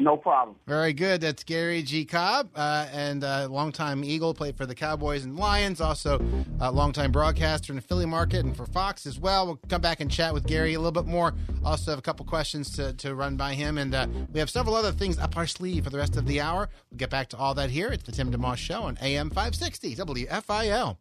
No 0.00 0.16
problem. 0.16 0.56
Very 0.66 0.92
good. 0.92 1.20
That's 1.20 1.44
Garry 1.44 1.80
G. 1.82 2.04
Cobb, 2.04 2.50
uh, 2.56 2.88
and 2.92 3.22
uh, 3.22 3.46
longtime 3.48 4.02
Eagle, 4.02 4.34
played 4.34 4.56
for 4.56 4.66
the 4.66 4.74
Cowboys 4.74 5.24
and 5.24 5.36
Lions. 5.36 5.80
Also, 5.80 6.20
a 6.58 6.72
longtime 6.72 7.12
broadcaster 7.12 7.72
in 7.72 7.76
the 7.76 7.82
Philly 7.82 8.04
market 8.04 8.44
and 8.44 8.56
for 8.56 8.66
Fox 8.66 9.06
as 9.06 9.20
well. 9.20 9.46
We'll 9.46 9.60
come 9.68 9.80
back 9.80 10.00
and 10.00 10.10
chat 10.10 10.34
with 10.34 10.46
Garry 10.48 10.74
a 10.74 10.80
little 10.80 10.90
bit 10.90 11.06
more. 11.06 11.32
Also, 11.64 11.92
have 11.92 11.98
a 12.00 12.02
couple 12.02 12.26
questions 12.26 12.72
to, 12.72 12.92
to 12.94 13.14
run 13.14 13.36
by 13.36 13.54
him, 13.54 13.78
and 13.78 13.94
uh, 13.94 14.08
we 14.32 14.40
have 14.40 14.50
several 14.50 14.74
other 14.74 14.90
things 14.90 15.16
up 15.16 15.36
our 15.36 15.46
sleeve 15.46 15.84
for 15.84 15.90
the 15.90 15.98
rest 15.98 16.16
of 16.16 16.26
the 16.26 16.40
hour. 16.40 16.68
We'll 16.90 16.98
get 16.98 17.10
back 17.10 17.28
to 17.28 17.36
all 17.36 17.54
that 17.54 17.70
here. 17.70 17.86
It's 17.88 18.02
the 18.02 18.10
Tim 18.10 18.32
DeMoss 18.32 18.56
Show 18.56 18.82
on 18.82 18.98
AM 19.00 19.30
560 19.30 19.94
WFIL. 19.94 20.96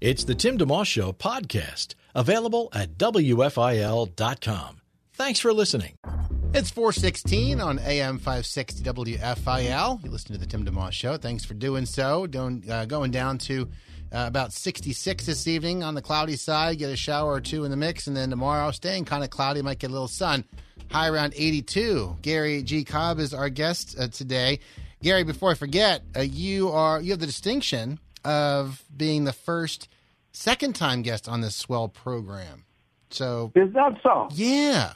It's 0.00 0.22
the 0.22 0.36
Tim 0.36 0.56
DeMoss 0.56 0.86
Show 0.86 1.12
podcast, 1.12 1.96
available 2.14 2.68
at 2.72 2.96
WFIL.com. 2.98 4.80
Thanks 5.14 5.40
for 5.40 5.52
listening. 5.52 5.96
It's 6.54 6.70
416 6.70 7.60
on 7.60 7.80
AM 7.80 8.18
560 8.18 8.84
WFIL. 8.84 10.04
You 10.04 10.08
listen 10.08 10.34
to 10.34 10.38
the 10.38 10.46
Tim 10.46 10.64
DeMoss 10.64 10.92
Show. 10.92 11.16
Thanks 11.16 11.44
for 11.44 11.54
doing 11.54 11.84
so. 11.84 12.28
Doing, 12.28 12.62
uh, 12.70 12.84
going 12.84 13.10
down 13.10 13.38
to 13.38 13.62
uh, 14.12 14.26
about 14.28 14.52
66 14.52 15.26
this 15.26 15.48
evening 15.48 15.82
on 15.82 15.96
the 15.96 16.02
cloudy 16.02 16.36
side. 16.36 16.78
Get 16.78 16.90
a 16.90 16.96
shower 16.96 17.32
or 17.32 17.40
two 17.40 17.64
in 17.64 17.72
the 17.72 17.76
mix. 17.76 18.06
And 18.06 18.16
then 18.16 18.30
tomorrow, 18.30 18.70
staying 18.70 19.04
kind 19.04 19.24
of 19.24 19.30
cloudy, 19.30 19.62
might 19.62 19.80
get 19.80 19.90
a 19.90 19.92
little 19.92 20.06
sun. 20.06 20.44
High 20.92 21.08
around 21.08 21.34
82. 21.36 22.18
Garry 22.22 22.62
G. 22.62 22.84
Cobb 22.84 23.18
is 23.18 23.34
our 23.34 23.48
guest 23.48 23.98
uh, 23.98 24.06
today. 24.06 24.60
Garry, 25.02 25.24
before 25.24 25.50
I 25.50 25.54
forget, 25.54 26.02
uh, 26.16 26.20
you 26.20 26.70
are 26.70 27.00
you 27.00 27.10
have 27.10 27.20
the 27.20 27.26
distinction 27.26 27.98
of 28.24 28.84
being 28.96 29.24
the 29.24 29.32
first 29.32 29.88
second 30.32 30.74
time 30.74 31.02
guest 31.02 31.28
on 31.28 31.40
this 31.40 31.56
swell 31.56 31.88
program. 31.88 32.64
So 33.10 33.52
Is 33.54 33.72
that 33.74 33.98
so? 34.02 34.28
yeah. 34.32 34.92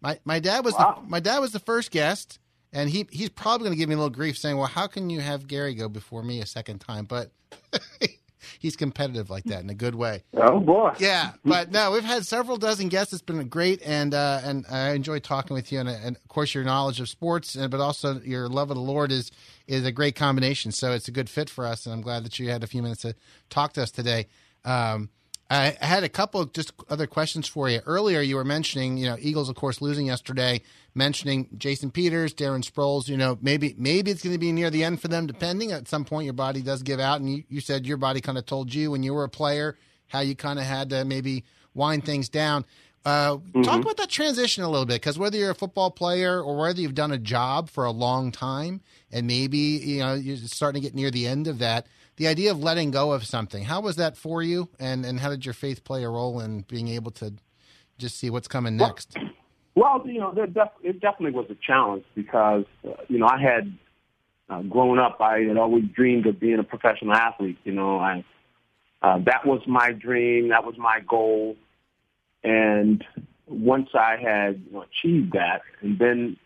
My 0.00 0.18
my 0.24 0.38
dad 0.40 0.64
was 0.64 0.74
Wow. 0.74 1.00
the, 1.02 1.08
my 1.08 1.20
dad 1.20 1.38
was 1.38 1.52
the 1.52 1.58
first 1.58 1.90
guest, 1.90 2.38
and 2.72 2.90
he 2.90 3.06
he's 3.10 3.30
probably 3.30 3.64
going 3.66 3.72
to 3.72 3.78
give 3.78 3.88
me 3.88 3.94
a 3.94 3.98
little 3.98 4.10
grief 4.10 4.36
saying, 4.36 4.56
"Well, 4.58 4.66
how 4.66 4.86
can 4.86 5.08
you 5.10 5.20
have 5.20 5.46
Garry 5.48 5.74
go 5.74 5.88
before 5.88 6.22
me 6.22 6.40
a 6.40 6.46
second 6.46 6.80
time?" 6.80 7.06
But 7.06 7.30
he's 8.58 8.76
competitive 8.76 9.30
like 9.30 9.44
that 9.44 9.62
in 9.62 9.70
a 9.70 9.74
good 9.74 9.94
way. 9.94 10.22
Oh 10.34 10.60
boy. 10.60 10.92
Yeah, 10.98 11.32
but 11.44 11.70
no, 11.70 11.90
we've 11.92 12.04
had 12.04 12.26
several 12.26 12.56
dozen 12.56 12.88
guests. 12.88 13.12
It's 13.12 13.22
been 13.22 13.48
great, 13.48 13.82
and 13.84 14.14
uh, 14.14 14.40
and 14.44 14.64
I 14.70 14.92
enjoy 14.92 15.18
talking 15.20 15.54
with 15.54 15.72
you. 15.72 15.80
And, 15.80 15.88
and 15.88 16.16
of 16.16 16.28
course, 16.28 16.54
your 16.54 16.64
knowledge 16.64 17.00
of 17.00 17.08
sports, 17.08 17.54
and 17.54 17.70
but 17.70 17.80
also 17.80 18.20
your 18.20 18.48
love 18.48 18.70
of 18.70 18.76
the 18.76 18.82
Lord 18.82 19.12
is 19.12 19.30
is 19.66 19.84
a 19.84 19.92
great 19.92 20.16
combination. 20.16 20.72
So 20.72 20.92
it's 20.92 21.08
a 21.08 21.12
good 21.12 21.28
fit 21.28 21.50
for 21.50 21.66
us, 21.66 21.86
and 21.86 21.94
I'm 21.94 22.02
glad 22.02 22.24
that 22.24 22.38
you 22.38 22.50
had 22.50 22.62
a 22.62 22.66
few 22.66 22.82
minutes 22.82 23.02
to 23.02 23.14
talk 23.50 23.72
to 23.74 23.82
us 23.82 23.90
today. 23.90 24.26
Um, 24.64 25.10
I 25.50 25.76
I 25.80 25.86
had 25.86 26.04
a 26.04 26.08
couple 26.08 26.40
of 26.40 26.52
just 26.52 26.72
other 26.88 27.06
questions 27.06 27.46
for 27.46 27.68
you. 27.68 27.80
Earlier, 27.86 28.20
you 28.20 28.36
were 28.36 28.44
mentioning, 28.44 28.96
you 28.96 29.06
know, 29.06 29.16
Eagles, 29.18 29.48
of 29.48 29.56
course, 29.56 29.80
losing 29.80 30.06
yesterday. 30.06 30.62
Mentioning 30.96 31.48
Jason 31.58 31.90
Peters, 31.90 32.32
Darren 32.32 32.64
Sproles. 32.64 33.06
You 33.06 33.18
know, 33.18 33.36
maybe 33.42 33.74
maybe 33.76 34.10
it's 34.10 34.22
going 34.22 34.34
to 34.34 34.38
be 34.38 34.50
near 34.50 34.70
the 34.70 34.82
end 34.82 35.02
for 35.02 35.08
them. 35.08 35.26
Depending 35.26 35.70
at 35.70 35.86
some 35.88 36.06
point, 36.06 36.24
your 36.24 36.32
body 36.32 36.62
does 36.62 36.82
give 36.82 36.98
out, 36.98 37.20
and 37.20 37.30
you, 37.30 37.44
you 37.50 37.60
said 37.60 37.84
your 37.84 37.98
body 37.98 38.22
kind 38.22 38.38
of 38.38 38.46
told 38.46 38.72
you 38.72 38.90
when 38.90 39.02
you 39.02 39.12
were 39.12 39.24
a 39.24 39.28
player 39.28 39.76
how 40.08 40.20
you 40.20 40.34
kind 40.34 40.58
of 40.58 40.64
had 40.64 40.90
to 40.90 41.04
maybe 41.04 41.44
wind 41.74 42.04
things 42.04 42.28
down. 42.28 42.64
Uh, 43.04 43.38
Talk 43.62 43.82
about 43.82 43.98
that 43.98 44.08
transition 44.08 44.64
a 44.64 44.68
little 44.68 44.86
bit, 44.86 44.94
because 44.94 45.18
whether 45.18 45.36
you're 45.36 45.50
a 45.50 45.54
football 45.54 45.92
player 45.92 46.40
or 46.40 46.56
whether 46.56 46.80
you've 46.80 46.94
done 46.94 47.12
a 47.12 47.18
job 47.18 47.70
for 47.70 47.84
a 47.84 47.92
long 47.92 48.32
time, 48.32 48.80
and 49.12 49.26
maybe 49.26 49.58
you 49.58 50.00
know 50.00 50.14
you're 50.14 50.36
starting 50.38 50.80
to 50.80 50.88
get 50.88 50.94
near 50.94 51.10
the 51.10 51.26
end 51.26 51.46
of 51.46 51.58
that, 51.58 51.86
the 52.16 52.26
idea 52.26 52.50
of 52.50 52.58
letting 52.58 52.90
go 52.90 53.12
of 53.12 53.24
something. 53.24 53.64
How 53.64 53.80
was 53.80 53.96
that 53.96 54.16
for 54.16 54.42
you, 54.42 54.70
and 54.80 55.04
and 55.04 55.20
how 55.20 55.28
did 55.30 55.44
your 55.44 55.54
faith 55.54 55.84
play 55.84 56.02
a 56.04 56.08
role 56.08 56.40
in 56.40 56.62
being 56.62 56.88
able 56.88 57.10
to 57.12 57.34
just 57.98 58.16
see 58.16 58.30
what's 58.30 58.48
coming 58.48 58.76
next? 58.76 59.12
Well, 59.14 59.26
you 59.76 60.20
know, 60.20 60.32
there 60.32 60.46
def- 60.46 60.82
it 60.82 61.00
definitely 61.00 61.32
was 61.32 61.46
a 61.50 61.56
challenge 61.66 62.04
because, 62.14 62.64
uh, 62.86 62.94
you 63.08 63.18
know, 63.18 63.26
I 63.26 63.40
had 63.40 63.76
uh, 64.48 64.62
grown 64.62 64.98
up, 64.98 65.20
I 65.20 65.40
had 65.40 65.56
always 65.56 65.84
dreamed 65.94 66.26
of 66.26 66.40
being 66.40 66.58
a 66.58 66.64
professional 66.64 67.14
athlete. 67.14 67.58
You 67.64 67.72
know, 67.72 67.98
I 67.98 68.24
uh, 69.02 69.18
that 69.26 69.46
was 69.46 69.60
my 69.66 69.92
dream, 69.92 70.48
that 70.48 70.64
was 70.64 70.76
my 70.78 71.00
goal, 71.06 71.56
and 72.42 73.04
once 73.46 73.90
I 73.94 74.16
had 74.16 74.62
you 74.66 74.72
know, 74.72 74.84
achieved 74.84 75.32
that, 75.34 75.62
and 75.82 75.98
then 75.98 76.36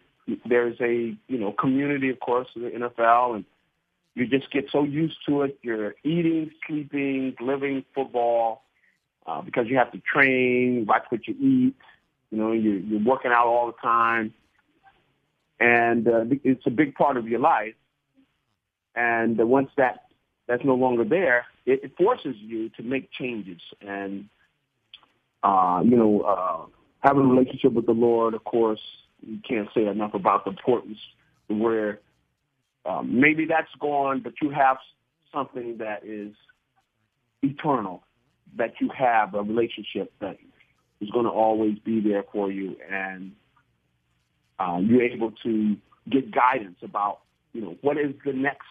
there's 0.45 0.81
a 0.81 1.17
you 1.29 1.39
know 1.39 1.53
community, 1.53 2.11
of 2.11 2.19
course, 2.21 2.49
in 2.57 2.63
the 2.63 2.71
NFL, 2.71 3.37
and 3.37 3.45
you 4.15 4.27
just 4.27 4.51
get 4.51 4.67
so 4.73 4.83
used 4.83 5.17
to 5.29 5.43
it. 5.43 5.59
You're 5.63 5.95
eating, 6.03 6.51
sleeping, 6.67 7.37
living 7.41 7.85
football 7.95 8.65
uh, 9.27 9.41
because 9.41 9.69
you 9.69 9.77
have 9.77 9.93
to 9.93 10.01
train, 10.01 10.85
watch 10.87 11.05
what 11.11 11.29
you 11.29 11.35
eat. 11.41 11.77
You 12.31 12.39
know, 12.39 12.53
you're, 12.53 12.79
you're 12.79 13.05
working 13.05 13.33
out 13.33 13.47
all 13.47 13.67
the 13.67 13.81
time, 13.83 14.33
and 15.59 16.07
uh, 16.07 16.25
it's 16.45 16.67
a 16.67 16.71
big 16.71 16.95
part 16.95 17.17
of 17.17 17.29
your 17.29 17.41
life. 17.41 17.75
And 18.95 19.41
uh, 19.41 19.47
once 19.47 19.71
that 19.77 20.07
that's 20.47 20.65
no 20.65 20.75
longer 20.75 21.05
there, 21.05 21.47
it, 21.67 21.81
it 21.85 21.97
forces 21.97 22.37
you 22.39 22.69
to 22.71 22.83
make 22.83 23.11
changes. 23.13 23.61
And 23.81 24.29
uh, 25.43 25.83
you 25.85 25.97
know, 25.97 26.21
uh, 26.21 26.67
having 27.01 27.23
a 27.23 27.27
relationship 27.27 27.73
with 27.73 27.87
the 27.87 27.93
Lord, 27.93 28.35
of 28.35 28.45
course, 28.45 28.81
you 29.21 29.39
can't 29.47 29.69
say 29.75 29.87
enough 29.87 30.15
about 30.15 30.45
the 30.45 30.51
importance 30.51 30.99
where 31.49 32.01
um, 32.87 33.21
maybe 33.21 33.47
that's 33.47 33.71
gone, 33.79 34.21
but 34.23 34.35
you 34.41 34.51
have 34.51 34.79
something 35.33 35.79
that 35.79 36.05
is 36.05 36.33
eternal, 37.43 38.03
that 38.57 38.75
you 38.81 38.91
have 38.97 39.35
a 39.35 39.43
relationship 39.43 40.13
that 40.21 40.39
is 41.01 41.11
going 41.11 41.25
to 41.25 41.31
always 41.31 41.79
be 41.79 42.01
there 42.01 42.25
for 42.33 42.51
you, 42.51 42.77
and 42.91 43.33
uh, 44.59 44.79
you're 44.83 45.03
able 45.03 45.33
to 45.43 45.77
get 46.11 46.31
guidance 46.31 46.79
about, 46.83 47.21
you 47.53 47.61
know, 47.61 47.77
what 47.81 47.97
is 47.97 48.15
the 48.25 48.33
next 48.33 48.67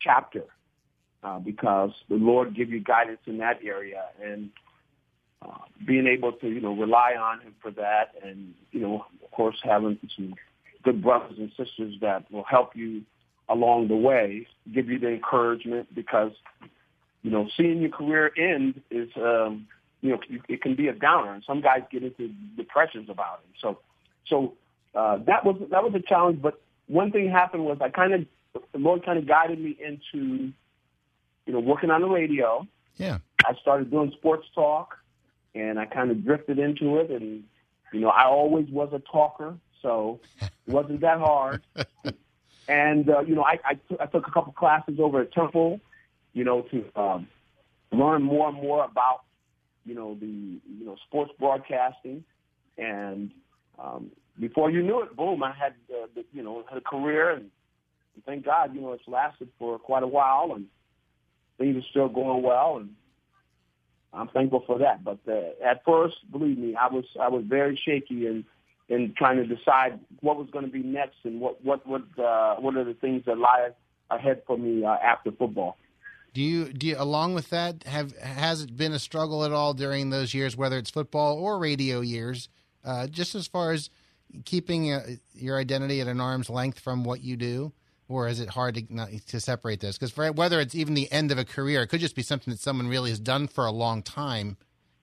chapter, 0.00 0.44
uh, 1.22 1.38
because 1.38 1.90
the 2.08 2.16
Lord 2.16 2.54
give 2.54 2.70
you 2.70 2.80
guidance 2.80 3.20
in 3.26 3.38
that 3.38 3.58
area, 3.64 4.04
and 4.22 4.50
uh, 5.42 5.58
being 5.86 6.06
able 6.06 6.32
to, 6.32 6.48
you 6.48 6.60
know, 6.60 6.74
rely 6.74 7.14
on 7.20 7.40
Him 7.40 7.54
for 7.60 7.70
that, 7.72 8.14
and 8.22 8.54
you 8.70 8.80
know, 8.80 9.04
of 9.24 9.30
course, 9.30 9.56
having 9.62 9.98
some 10.16 10.34
good 10.82 11.02
brothers 11.02 11.38
and 11.38 11.50
sisters 11.56 11.94
that 12.00 12.30
will 12.30 12.44
help 12.44 12.76
you 12.76 13.02
along 13.48 13.88
the 13.88 13.96
way, 13.96 14.46
give 14.72 14.88
you 14.88 14.98
the 14.98 15.08
encouragement, 15.08 15.92
because 15.94 16.32
you 17.22 17.30
know, 17.30 17.48
seeing 17.56 17.80
your 17.80 17.90
career 17.90 18.30
end 18.36 18.80
is, 18.90 19.08
um, 19.16 19.66
you 20.00 20.10
know, 20.10 20.20
it 20.48 20.62
can 20.62 20.74
be 20.74 20.88
a 20.88 20.92
downer, 20.92 21.32
and 21.32 21.42
some 21.44 21.60
guys 21.60 21.82
get 21.90 22.02
into 22.02 22.28
depressions 22.56 23.08
about 23.10 23.40
it. 23.44 23.56
So, 23.60 23.78
so 24.26 24.54
uh, 24.94 25.18
that 25.26 25.44
was 25.44 25.56
that 25.70 25.82
was 25.82 25.92
a 25.94 26.00
challenge. 26.00 26.40
But 26.40 26.60
one 26.86 27.10
thing 27.10 27.30
happened 27.30 27.64
was 27.64 27.78
I 27.80 27.88
kind 27.88 28.14
of 28.14 28.26
the 28.72 28.78
Lord 28.78 29.04
kind 29.04 29.18
of 29.18 29.26
guided 29.26 29.60
me 29.60 29.76
into, 29.84 30.52
you 31.46 31.52
know, 31.52 31.60
working 31.60 31.90
on 31.90 32.02
the 32.02 32.08
radio. 32.08 32.66
Yeah, 32.96 33.18
I 33.44 33.54
started 33.60 33.90
doing 33.90 34.12
sports 34.12 34.46
talk, 34.54 34.96
and 35.54 35.78
I 35.78 35.86
kind 35.86 36.10
of 36.10 36.24
drifted 36.24 36.58
into 36.58 36.98
it. 36.98 37.10
And 37.10 37.44
you 37.92 38.00
know, 38.00 38.10
I 38.10 38.24
always 38.24 38.68
was 38.68 38.90
a 38.92 39.00
talker, 39.00 39.56
so 39.82 40.20
it 40.40 40.50
wasn't 40.66 41.00
that 41.00 41.18
hard. 41.18 41.62
and 42.68 43.08
uh, 43.08 43.20
you 43.20 43.34
know, 43.34 43.42
I, 43.42 43.58
I, 43.64 43.74
t- 43.74 43.80
I 43.90 43.94
took 43.94 44.00
I 44.00 44.06
took 44.06 44.28
a 44.28 44.30
couple 44.30 44.52
classes 44.52 45.00
over 45.00 45.22
at 45.22 45.32
Temple, 45.32 45.80
you 46.34 46.44
know, 46.44 46.62
to 46.62 46.84
um, 46.94 47.26
learn 47.90 48.22
more 48.22 48.48
and 48.48 48.56
more 48.56 48.84
about 48.84 49.22
you 49.84 49.94
know 49.94 50.14
the 50.14 50.26
you 50.26 50.84
know 50.84 50.96
sports 51.06 51.32
broadcasting, 51.38 52.24
and 52.76 53.30
um, 53.78 54.10
before 54.38 54.70
you 54.70 54.82
knew 54.82 55.02
it, 55.02 55.16
boom, 55.16 55.42
I 55.42 55.52
had 55.52 55.74
uh, 55.90 56.06
the, 56.14 56.24
you 56.32 56.42
know 56.42 56.64
had 56.68 56.78
a 56.78 56.82
career, 56.82 57.30
and 57.30 57.50
thank 58.26 58.44
God, 58.44 58.74
you 58.74 58.80
know, 58.80 58.92
it's 58.92 59.06
lasted 59.06 59.48
for 59.58 59.78
quite 59.78 60.02
a 60.02 60.06
while, 60.06 60.52
and 60.54 60.66
things 61.58 61.76
are 61.76 61.86
still 61.90 62.08
going 62.08 62.42
well, 62.42 62.78
and 62.78 62.90
I'm 64.12 64.28
thankful 64.28 64.64
for 64.66 64.78
that. 64.78 65.04
But 65.04 65.18
uh, 65.28 65.64
at 65.64 65.84
first, 65.84 66.16
believe 66.30 66.58
me, 66.58 66.74
I 66.74 66.88
was 66.88 67.04
I 67.20 67.28
was 67.28 67.44
very 67.46 67.80
shaky 67.84 68.26
and 68.26 68.44
in 68.88 69.12
trying 69.16 69.36
to 69.36 69.46
decide 69.46 70.00
what 70.20 70.38
was 70.38 70.48
going 70.50 70.64
to 70.64 70.70
be 70.70 70.82
next 70.82 71.16
and 71.24 71.40
what 71.40 71.62
what 71.64 71.86
what 71.86 72.02
uh, 72.18 72.56
what 72.56 72.76
are 72.76 72.84
the 72.84 72.94
things 72.94 73.22
that 73.26 73.38
lie 73.38 73.68
ahead 74.10 74.42
for 74.46 74.56
me 74.56 74.84
uh, 74.84 74.96
after 75.02 75.30
football. 75.32 75.76
Do 76.34 76.42
you 76.42 76.72
do 76.72 76.86
you, 76.86 76.96
along 76.98 77.34
with 77.34 77.50
that 77.50 77.84
have 77.84 78.16
has 78.18 78.62
it 78.62 78.76
been 78.76 78.92
a 78.92 78.98
struggle 78.98 79.44
at 79.44 79.52
all 79.52 79.74
during 79.74 80.10
those 80.10 80.34
years, 80.34 80.56
whether 80.56 80.78
it's 80.78 80.90
football 80.90 81.38
or 81.38 81.58
radio 81.58 82.00
years, 82.00 82.48
uh, 82.84 83.06
just 83.06 83.34
as 83.34 83.46
far 83.46 83.72
as 83.72 83.90
keeping 84.44 84.92
uh, 84.92 85.06
your 85.34 85.58
identity 85.58 86.00
at 86.00 86.06
an 86.06 86.20
arm's 86.20 86.50
length 86.50 86.78
from 86.80 87.02
what 87.02 87.22
you 87.22 87.36
do? 87.36 87.72
or 88.08 88.26
is 88.26 88.40
it 88.40 88.48
hard 88.48 88.74
to 88.74 88.84
not, 88.88 89.10
to 89.28 89.40
separate 89.40 89.80
this? 89.80 89.98
Because 89.98 90.16
whether 90.34 90.60
it's 90.60 90.74
even 90.74 90.94
the 90.94 91.10
end 91.12 91.30
of 91.30 91.38
a 91.38 91.44
career, 91.44 91.82
it 91.82 91.88
could 91.88 92.00
just 92.00 92.16
be 92.16 92.22
something 92.22 92.50
that 92.50 92.60
someone 92.60 92.88
really 92.88 93.10
has 93.10 93.20
done 93.20 93.46
for 93.46 93.66
a 93.66 93.70
long 93.70 94.02
time, 94.02 94.56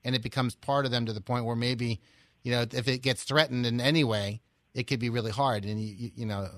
and 0.04 0.16
it 0.16 0.24
becomes 0.24 0.56
part 0.56 0.86
of 0.86 0.92
them 0.92 1.06
to 1.06 1.14
the 1.14 1.22
point 1.22 1.46
where 1.46 1.56
maybe, 1.56 2.02
you 2.44 2.52
know, 2.52 2.66
if 2.72 2.88
it 2.88 3.00
gets 3.00 3.24
threatened 3.24 3.66
in 3.66 3.80
any 3.80 4.04
way, 4.04 4.42
it 4.74 4.88
could 4.88 5.00
be 5.00 5.10
really 5.10 5.32
hard, 5.32 5.66
and 5.66 5.80
you, 5.80 6.12
you 6.16 6.26
know, 6.26 6.50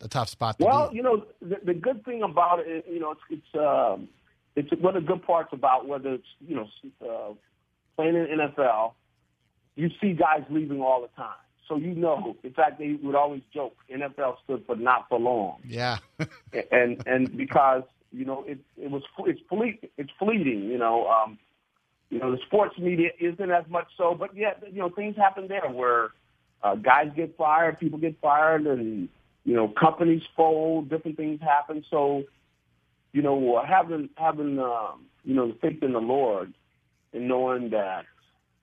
a 0.00 0.08
tough 0.08 0.28
spot. 0.28 0.56
well, 0.58 0.90
be. 0.90 0.96
you 0.96 1.02
know, 1.02 1.24
the, 1.40 1.56
the 1.64 1.74
good 1.74 2.04
thing 2.04 2.22
about 2.22 2.60
it, 2.60 2.84
you 2.90 3.00
know, 3.00 3.12
it's 3.12 3.20
it's 3.30 3.54
um, 3.58 4.08
it's 4.54 4.70
one 4.80 4.96
of 4.96 5.02
the 5.04 5.06
good 5.06 5.22
parts 5.22 5.50
about 5.52 5.86
whether 5.86 6.14
it's 6.14 6.28
you 6.46 6.56
know 6.56 6.68
uh, 7.02 7.32
playing 7.96 8.16
in 8.16 8.38
NFL, 8.38 8.92
you 9.74 9.90
see 10.00 10.12
guys 10.12 10.42
leaving 10.50 10.80
all 10.80 11.02
the 11.02 11.08
time 11.16 11.36
so 11.68 11.76
you 11.76 11.94
know. 11.94 12.36
In 12.42 12.52
fact, 12.52 12.78
they 12.78 12.98
would 13.02 13.14
always 13.14 13.42
joke 13.52 13.76
NFL 13.90 14.36
stood 14.44 14.64
for 14.66 14.76
not 14.76 15.08
for 15.08 15.18
long. 15.18 15.58
Yeah, 15.64 15.98
and 16.72 17.02
and 17.06 17.36
because 17.36 17.82
you 18.12 18.24
know 18.24 18.44
it 18.46 18.58
it 18.80 18.90
was 18.90 19.02
it's 19.20 19.40
fleet 19.48 19.90
it's 19.96 20.10
fleeting. 20.18 20.64
You 20.64 20.78
know, 20.78 21.08
um, 21.08 21.38
you 22.10 22.18
know 22.18 22.30
the 22.30 22.38
sports 22.46 22.78
media 22.78 23.10
isn't 23.20 23.50
as 23.50 23.64
much 23.68 23.88
so, 23.96 24.14
but 24.14 24.36
yet 24.36 24.62
you 24.70 24.78
know 24.78 24.90
things 24.90 25.16
happen 25.16 25.48
there 25.48 25.68
where 25.68 26.10
uh, 26.62 26.74
guys 26.76 27.10
get 27.14 27.36
fired, 27.36 27.78
people 27.78 27.98
get 27.98 28.20
fired, 28.20 28.66
and 28.66 29.08
you 29.46 29.54
know 29.54 29.68
companies 29.68 30.22
fold, 30.36 30.90
different 30.90 31.16
things 31.16 31.40
happen. 31.40 31.82
So 31.90 32.24
you 33.12 33.22
know 33.22 33.62
having 33.66 34.10
having 34.16 34.58
um, 34.58 35.06
you 35.24 35.34
know 35.34 35.48
the 35.48 35.58
faith 35.62 35.82
in 35.82 35.94
the 35.94 36.00
Lord 36.00 36.52
and 37.14 37.26
knowing 37.26 37.70
that 37.70 38.04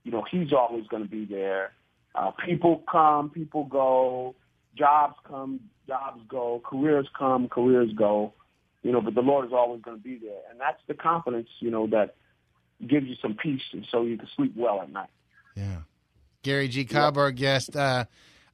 you 0.04 0.12
know 0.12 0.24
He's 0.30 0.54
always 0.54 0.86
going 0.86 1.02
to 1.02 1.10
be 1.10 1.26
there 1.26 1.72
uh, 2.16 2.32
people 2.46 2.84
come, 2.92 3.30
people 3.30 3.66
go, 3.66 4.36
jobs 4.78 5.16
come, 5.28 5.60
jobs 5.88 6.22
go, 6.28 6.62
careers 6.64 7.08
come, 7.18 7.48
careers 7.50 7.92
go. 7.94 8.34
You 8.84 8.92
know, 8.92 9.02
but 9.02 9.16
the 9.16 9.22
Lord 9.22 9.46
is 9.46 9.54
always 9.54 9.82
going 9.82 9.98
to 9.98 10.04
be 10.04 10.18
there, 10.18 10.42
and 10.52 10.60
that's 10.60 10.82
the 10.88 10.94
confidence, 10.94 11.48
you 11.60 11.72
know, 11.72 11.88
that 11.88 12.16
gives 12.86 13.08
you 13.08 13.16
some 13.22 13.34
peace, 13.34 13.62
and 13.72 13.88
so 13.90 14.04
you 14.04 14.18
can 14.18 14.28
sleep 14.36 14.54
well 14.58 14.82
at 14.82 14.92
night. 14.92 15.10
Yeah, 15.56 15.84
Garry 16.44 16.68
G. 16.68 16.84
Cobb, 16.84 17.18
our 17.18 17.32
guest. 17.32 17.78
Uh, 17.78 18.06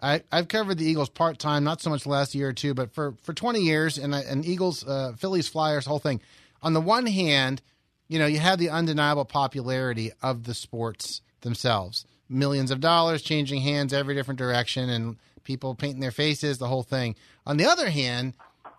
I, 0.01 0.23
I've 0.31 0.47
covered 0.47 0.77
the 0.77 0.85
Eagles 0.85 1.09
part 1.09 1.39
time, 1.39 1.63
not 1.63 1.81
so 1.81 1.89
much 1.89 2.03
the 2.03 2.09
last 2.09 2.33
year 2.33 2.49
or 2.49 2.53
two, 2.53 2.73
but 2.73 2.93
for, 2.93 3.15
for 3.21 3.33
20 3.33 3.59
years, 3.59 3.97
and 3.97 4.15
and 4.15 4.45
Eagles, 4.45 4.87
uh, 4.87 5.13
Phillies, 5.17 5.47
Flyers, 5.47 5.85
whole 5.85 5.99
thing. 5.99 6.21
On 6.61 6.73
the 6.73 6.81
one 6.81 7.05
hand, 7.05 7.61
you 8.07 8.17
know, 8.19 8.25
you 8.25 8.39
have 8.39 8.59
the 8.59 8.69
undeniable 8.69 9.25
popularity 9.25 10.11
of 10.21 10.45
the 10.45 10.53
sports 10.53 11.21
themselves 11.41 12.05
millions 12.29 12.69
of 12.71 12.79
dollars 12.79 13.21
changing 13.21 13.61
hands 13.61 13.91
every 13.91 14.13
different 14.13 14.37
direction 14.37 14.89
and 14.89 15.17
people 15.43 15.73
painting 15.73 15.99
their 15.99 16.11
faces, 16.11 16.59
the 16.59 16.67
whole 16.67 16.83
thing. 16.83 17.15
On 17.45 17.57
the 17.57 17.65
other 17.65 17.89
hand, 17.89 18.35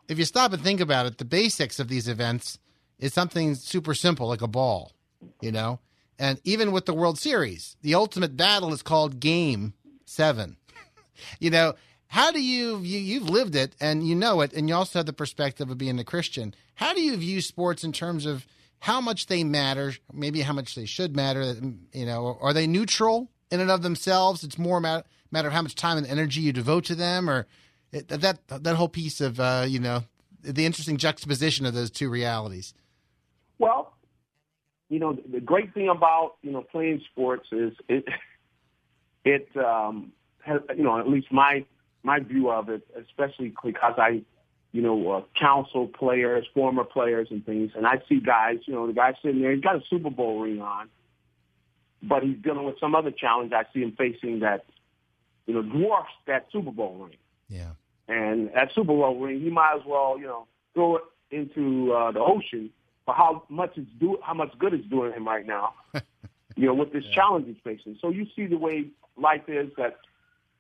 if 0.09 0.19
you 0.19 0.25
stop 0.25 0.53
and 0.53 0.63
think 0.63 0.81
about 0.81 1.07
it, 1.07 1.19
the 1.19 1.25
basics 1.25 1.81
of 1.81 1.89
these 1.89 2.09
events 2.09 2.59
is 2.99 3.13
something 3.13 3.55
super 3.57 3.95
simple 3.95 4.29
like 4.29 4.43
a 4.43 4.47
ball, 4.47 4.93
you 5.41 5.51
know? 5.51 5.81
And 6.19 6.41
even 6.45 6.71
with 6.71 6.87
the 6.87 6.95
World 6.95 7.19
Series, 7.19 7.77
the 7.83 7.95
ultimate 7.95 8.37
battle 8.37 8.73
is 8.73 8.83
called 8.83 9.21
Game 9.21 9.75
7. 10.05 10.57
You 11.39 11.51
know, 11.51 11.75
how 12.09 12.33
do 12.33 12.43
you, 12.43 12.79
you 12.79 12.99
you've 12.99 13.29
lived 13.29 13.55
it 13.55 13.77
and 13.81 14.07
you 14.07 14.15
know 14.15 14.41
it 14.41 14.53
and 14.53 14.69
you 14.69 14.75
also 14.75 14.99
have 14.99 15.07
the 15.07 15.13
perspective 15.13 15.71
of 15.71 15.79
being 15.79 15.99
a 15.99 16.05
Christian. 16.05 16.55
How 16.75 16.93
do 16.95 17.01
you 17.01 17.17
view 17.17 17.41
sports 17.41 17.85
in 17.85 17.93
terms 17.93 18.27
of 18.27 18.47
how 18.81 19.01
much 19.01 19.27
they 19.27 19.45
matter, 19.45 19.93
maybe 20.13 20.41
how 20.41 20.55
much 20.55 20.75
they 20.75 20.87
should 20.87 21.15
matter, 21.15 21.55
you 21.93 22.07
know, 22.07 22.39
are 22.41 22.53
they 22.53 22.67
neutral 22.67 23.31
in 23.51 23.61
and 23.61 23.71
of 23.71 23.83
themselves. 23.83 24.45
It's 24.45 24.59
more 24.59 24.81
matter, 24.81 25.05
matter 25.31 25.49
of 25.49 25.55
how 25.55 25.63
much 25.63 25.75
time 25.75 25.99
and 25.99 26.07
energy 26.07 26.41
you 26.41 26.53
devote 26.53 26.85
to 26.87 26.95
them, 26.95 27.29
or 27.29 27.47
it, 27.93 28.09
that 28.09 28.39
that 28.49 28.77
whole 28.77 28.89
piece 28.89 29.21
of 29.21 29.41
uh, 29.41 29.65
you 29.69 29.81
know 29.81 30.05
the 30.43 30.65
interesting 30.65 30.97
juxtaposition 30.97 31.67
of 31.67 31.75
those 31.75 31.91
two 31.91 32.09
realities. 32.09 32.75
Well, 33.59 33.95
you 34.89 34.99
know 34.99 35.19
the 35.31 35.41
great 35.41 35.75
thing 35.75 35.89
about 35.89 36.37
you 36.43 36.53
know 36.53 36.63
playing 36.63 37.03
sports 37.11 37.49
is 37.53 37.73
it 37.89 38.05
it 39.25 39.49
um, 39.57 40.13
you 40.47 40.83
know 40.83 40.99
at 40.99 41.09
least 41.09 41.33
my 41.33 41.65
my 42.03 42.21
view 42.21 42.51
of 42.51 42.69
it, 42.69 42.83
especially 42.97 43.55
because 43.65 43.95
I 43.99 44.23
you 44.73 44.83
know 44.83 45.11
uh, 45.11 45.23
counsel 45.39 45.87
players, 45.87 46.47
former 46.55 46.85
players, 46.85 47.29
and 47.31 47.45
things, 47.45 47.73
and 47.77 47.87
I 47.87 48.03
see 48.09 48.21
guys. 48.21 48.59
You 48.67 48.75
know 48.75 48.87
the 48.87 48.93
guy 48.93 49.15
sitting 49.23 49.41
there, 49.41 49.53
he's 49.53 49.63
got 49.63 49.77
a 49.77 49.83
Super 49.89 50.11
Bowl 50.11 50.41
ring 50.41 50.61
on 50.61 50.89
but 52.03 52.23
he's 52.23 52.37
dealing 52.43 52.65
with 52.65 52.79
some 52.81 52.95
other 52.95 53.11
challenge 53.11 53.53
I 53.53 53.65
see 53.73 53.81
him 53.81 53.93
facing 53.97 54.41
that, 54.41 54.65
you 55.47 55.55
know, 55.55 55.63
dwarfs 55.63 56.13
that 56.27 56.47
Super 56.53 56.71
Bowl 56.71 56.95
ring. 56.95 57.17
Yeah. 57.49 57.73
And 58.09 58.51
that 58.55 58.71
Super 58.75 58.89
Bowl 58.89 59.19
ring, 59.19 59.41
he 59.41 59.51
might 59.51 59.77
as 59.77 59.83
well, 59.87 60.19
you 60.19 60.27
know, 60.27 60.47
throw 60.75 60.97
it 60.97 61.03
into 61.31 61.93
uh, 61.93 62.11
the 62.13 62.21
ocean 62.21 62.71
for 63.05 63.15
how 63.15 63.45
much 63.49 63.73
it's 63.77 63.91
do, 63.99 64.19
how 64.23 64.35
much 64.35 64.57
good 64.59 64.75
it's 64.75 64.87
doing 64.89 65.13
him 65.13 65.27
right 65.27 65.47
now. 65.47 65.75
you 66.57 66.67
know, 66.67 66.75
with 66.75 66.93
this 66.93 67.05
yeah. 67.09 67.15
challenge 67.15 67.47
he's 67.47 67.57
facing. 67.63 67.99
So 68.01 68.11
you 68.11 68.27
see 68.35 68.47
the 68.47 68.57
way 68.57 68.87
life 69.17 69.49
is 69.49 69.71
that, 69.77 69.99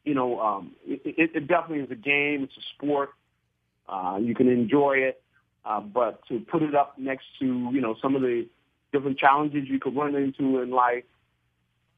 you 0.04 0.14
know, 0.14 0.40
um, 0.40 0.72
it, 0.86 1.00
it, 1.04 1.30
it 1.34 1.48
definitely 1.48 1.84
is 1.84 1.90
a 1.90 1.94
game. 1.94 2.44
It's 2.44 2.56
a 2.56 2.64
sport. 2.74 3.10
Uh, 3.88 4.18
you 4.20 4.34
can 4.34 4.48
enjoy 4.48 4.94
it, 4.98 5.22
uh, 5.64 5.80
but 5.80 6.20
to 6.28 6.38
put 6.40 6.62
it 6.62 6.74
up 6.74 6.98
next 6.98 7.24
to, 7.40 7.70
you 7.72 7.80
know, 7.80 7.96
some 8.00 8.14
of 8.14 8.22
the 8.22 8.46
different 8.92 9.18
challenges 9.18 9.64
you 9.66 9.80
could 9.80 9.96
run 9.96 10.14
into 10.14 10.60
in 10.60 10.70
life, 10.70 11.04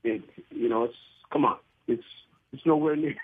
it, 0.02 0.22
you 0.50 0.68
know, 0.68 0.84
it's 0.84 0.94
come 1.30 1.44
on, 1.44 1.58
it's 1.86 2.02
it's 2.52 2.64
nowhere 2.64 2.96
near, 2.96 3.16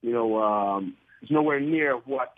you 0.00 0.12
know, 0.12 0.42
um, 0.42 0.96
it's 1.20 1.30
nowhere 1.30 1.60
near 1.60 1.94
what, 1.94 2.34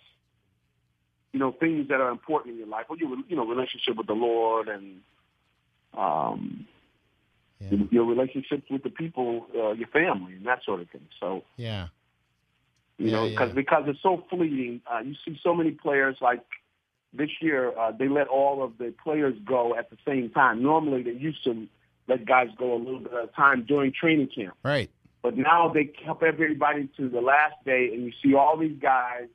you 1.32 1.38
know, 1.38 1.52
things 1.52 1.88
that 1.88 2.00
are 2.00 2.10
important 2.10 2.54
in 2.54 2.58
your 2.58 2.68
life, 2.68 2.86
or 2.88 2.96
your 2.96 3.16
you 3.28 3.36
know 3.36 3.46
relationship 3.46 3.96
with 3.96 4.06
the 4.06 4.14
Lord 4.14 4.68
and 4.68 5.00
um, 5.96 6.66
yeah. 7.60 7.78
your 7.90 8.04
relationships 8.04 8.64
with 8.70 8.82
the 8.82 8.90
people, 8.90 9.46
uh, 9.56 9.72
your 9.72 9.88
family, 9.88 10.34
and 10.34 10.46
that 10.46 10.62
sort 10.64 10.80
of 10.80 10.90
thing. 10.90 11.06
So 11.20 11.44
yeah, 11.56 11.88
you 12.98 13.06
yeah, 13.06 13.12
know, 13.12 13.28
because 13.28 13.48
yeah. 13.48 13.54
because 13.54 13.84
it's 13.86 14.02
so 14.02 14.24
fleeting. 14.30 14.80
Uh, 14.90 15.00
you 15.00 15.14
see 15.24 15.38
so 15.42 15.54
many 15.54 15.70
players 15.70 16.16
like 16.20 16.44
this 17.12 17.30
year. 17.40 17.76
Uh, 17.78 17.92
they 17.92 18.08
let 18.08 18.28
all 18.28 18.62
of 18.62 18.78
the 18.78 18.92
players 19.02 19.34
go 19.44 19.76
at 19.76 19.90
the 19.90 19.96
same 20.06 20.30
time. 20.30 20.62
Normally, 20.62 21.02
they 21.02 21.12
used 21.12 21.42
to 21.44 21.66
let 22.08 22.26
guys 22.26 22.48
go 22.58 22.74
a 22.74 22.78
little 22.78 23.00
bit 23.00 23.12
of 23.12 23.34
time 23.34 23.64
during 23.66 23.92
training 23.92 24.28
camp. 24.34 24.54
Right. 24.62 24.90
But 25.22 25.38
now 25.38 25.72
they 25.72 25.90
help 26.04 26.22
everybody 26.22 26.88
to 26.98 27.08
the 27.08 27.20
last 27.20 27.54
day, 27.64 27.90
and 27.92 28.04
you 28.04 28.12
see 28.22 28.34
all 28.34 28.58
these 28.58 28.78
guys. 28.80 29.28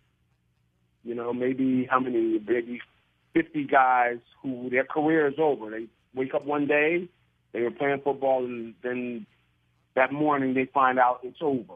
You 1.04 1.16
know, 1.16 1.34
maybe 1.34 1.88
how 1.90 2.00
many? 2.00 2.40
Maybe 2.46 2.82
fifty 3.34 3.64
guys 3.64 4.20
who 4.42 4.70
their 4.70 4.84
career 4.84 5.28
is 5.28 5.36
over. 5.40 5.70
They 5.70 5.88
wake 6.14 6.34
up 6.34 6.46
one 6.46 6.68
day, 6.68 7.08
they 7.52 7.62
were 7.62 7.72
playing 7.72 8.02
football, 8.04 8.46
and 8.46 8.74
then 8.84 9.26
that 9.96 10.12
morning 10.12 10.54
they 10.54 10.66
find 10.66 11.00
out 11.00 11.20
it's 11.24 11.40
over. 11.42 11.76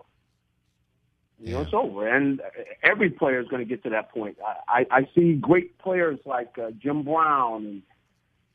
You 1.39 1.47
yeah. 1.47 1.53
know, 1.53 1.62
it's 1.62 1.73
over, 1.73 2.07
and 2.07 2.41
every 2.83 3.09
player 3.09 3.41
is 3.41 3.47
going 3.47 3.62
to 3.62 3.67
get 3.67 3.83
to 3.83 3.89
that 3.89 4.12
point. 4.12 4.38
I, 4.45 4.86
I, 4.91 4.97
I 4.97 5.09
see 5.15 5.33
great 5.33 5.77
players 5.79 6.19
like 6.25 6.57
uh, 6.57 6.71
Jim 6.81 7.03
Brown 7.03 7.65
and 7.65 7.81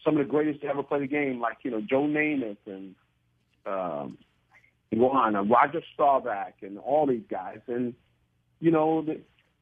some 0.05 0.17
of 0.17 0.27
the 0.27 0.31
greatest 0.31 0.63
to 0.63 0.69
ever 0.69 0.83
play 0.83 1.01
the 1.01 1.07
game, 1.07 1.41
like 1.41 1.59
you 1.63 1.71
know 1.71 1.81
Joe 1.81 2.03
Namath 2.03 2.57
and 2.67 2.95
um, 3.67 4.19
Juan, 4.93 5.35
Roger 5.49 5.83
Staubach, 5.95 6.55
and 6.63 6.79
all 6.79 7.07
these 7.07 7.25
guys, 7.29 7.59
and 7.67 7.95
you 8.61 8.71
know 8.71 9.05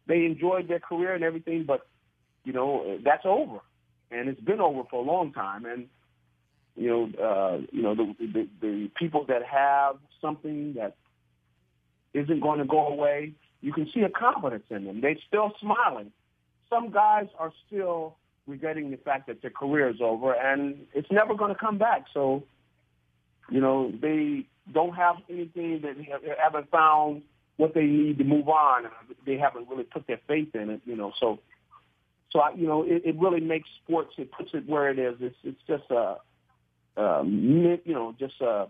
they 0.07 0.25
enjoyed 0.25 0.69
their 0.69 0.79
career 0.79 1.15
and 1.15 1.25
everything, 1.25 1.65
but 1.67 1.87
you 2.45 2.53
know 2.53 2.99
that's 3.03 3.25
over, 3.25 3.59
and 4.11 4.29
it's 4.29 4.41
been 4.41 4.61
over 4.61 4.83
for 4.91 5.03
a 5.03 5.07
long 5.07 5.33
time, 5.33 5.65
and 5.65 5.89
you 6.77 6.89
know 6.89 7.25
uh, 7.25 7.59
you 7.73 7.83
know 7.83 7.95
the, 7.95 8.15
the 8.19 8.49
the 8.61 8.91
people 8.97 9.25
that 9.29 9.43
have 9.45 9.97
something 10.21 10.75
that 10.75 10.97
isn't 12.15 12.41
going 12.41 12.59
to 12.59 12.65
go 12.65 12.87
away. 12.87 13.33
You 13.61 13.73
can 13.73 13.89
see 13.93 14.01
a 14.01 14.09
confidence 14.09 14.65
in 14.71 14.85
them. 14.85 15.01
They're 15.01 15.17
still 15.27 15.53
smiling. 15.61 16.13
Some 16.71 16.91
guys 16.91 17.27
are 17.39 17.53
still 17.67 18.17
regretting 18.47 18.91
the 18.91 18.97
fact 18.97 19.27
that 19.27 19.43
their 19.43 19.51
career 19.51 19.89
is 19.89 20.01
over, 20.01 20.33
and 20.33 20.87
it's 20.95 21.11
never 21.11 21.35
going 21.35 21.53
to 21.53 21.59
come 21.59 21.79
back. 21.79 22.05
So, 22.15 22.45
you 23.51 23.61
know, 23.61 23.93
they 24.01 24.47
don't 24.73 24.95
have 24.95 25.17
anything 25.29 25.81
that 25.83 25.97
they 25.97 26.09
haven't 26.43 26.71
found 26.71 27.23
what 27.57 27.75
they 27.75 27.85
need 27.85 28.19
to 28.19 28.25
move 28.25 28.49
on. 28.49 28.85
They 29.25 29.37
haven't 29.37 29.69
really 29.69 29.85
put 29.85 30.07
their 30.07 30.21
faith 30.29 30.55
in 30.55 30.71
it, 30.71 30.81
you 30.85 30.97
know. 30.97 31.13
So, 31.19 31.41
so 32.31 32.41
I, 32.41 32.53
you 32.55 32.67
know, 32.67 32.83
it, 32.83 33.03
it 33.05 33.17
really 33.19 33.41
makes 33.41 33.69
sports. 33.83 34.15
It 34.19 34.31
puts 34.33 34.51
it 34.55 34.69
where 34.69 34.91
it 34.91 34.99
is. 34.99 35.17
It's 35.21 35.37
it's 35.43 35.61
just 35.67 35.91
a, 35.91 36.17
um, 36.97 37.79
you 37.85 37.95
know, 37.95 38.15
just 38.19 38.41
a 38.41 38.69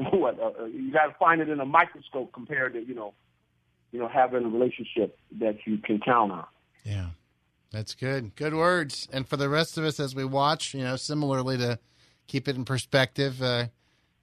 what 0.10 0.38
uh, 0.40 0.64
you 0.64 0.92
got 0.92 1.06
to 1.06 1.14
find 1.18 1.40
it 1.40 1.48
in 1.48 1.60
a 1.60 1.66
microscope 1.66 2.32
compared 2.32 2.74
to 2.74 2.84
you 2.84 2.94
know, 2.94 3.12
you 3.92 3.98
know, 3.98 4.08
having 4.08 4.44
a 4.44 4.48
relationship 4.48 5.18
that 5.38 5.58
you 5.66 5.78
can 5.78 6.00
count 6.00 6.32
on. 6.32 6.46
Yeah, 6.84 7.06
that's 7.70 7.94
good. 7.94 8.34
Good 8.36 8.54
words. 8.54 9.08
And 9.12 9.28
for 9.28 9.36
the 9.36 9.48
rest 9.48 9.76
of 9.76 9.84
us, 9.84 10.00
as 10.00 10.14
we 10.14 10.24
watch, 10.24 10.74
you 10.74 10.82
know, 10.82 10.96
similarly 10.96 11.58
to 11.58 11.78
keep 12.26 12.48
it 12.48 12.56
in 12.56 12.64
perspective, 12.64 13.42
uh, 13.42 13.66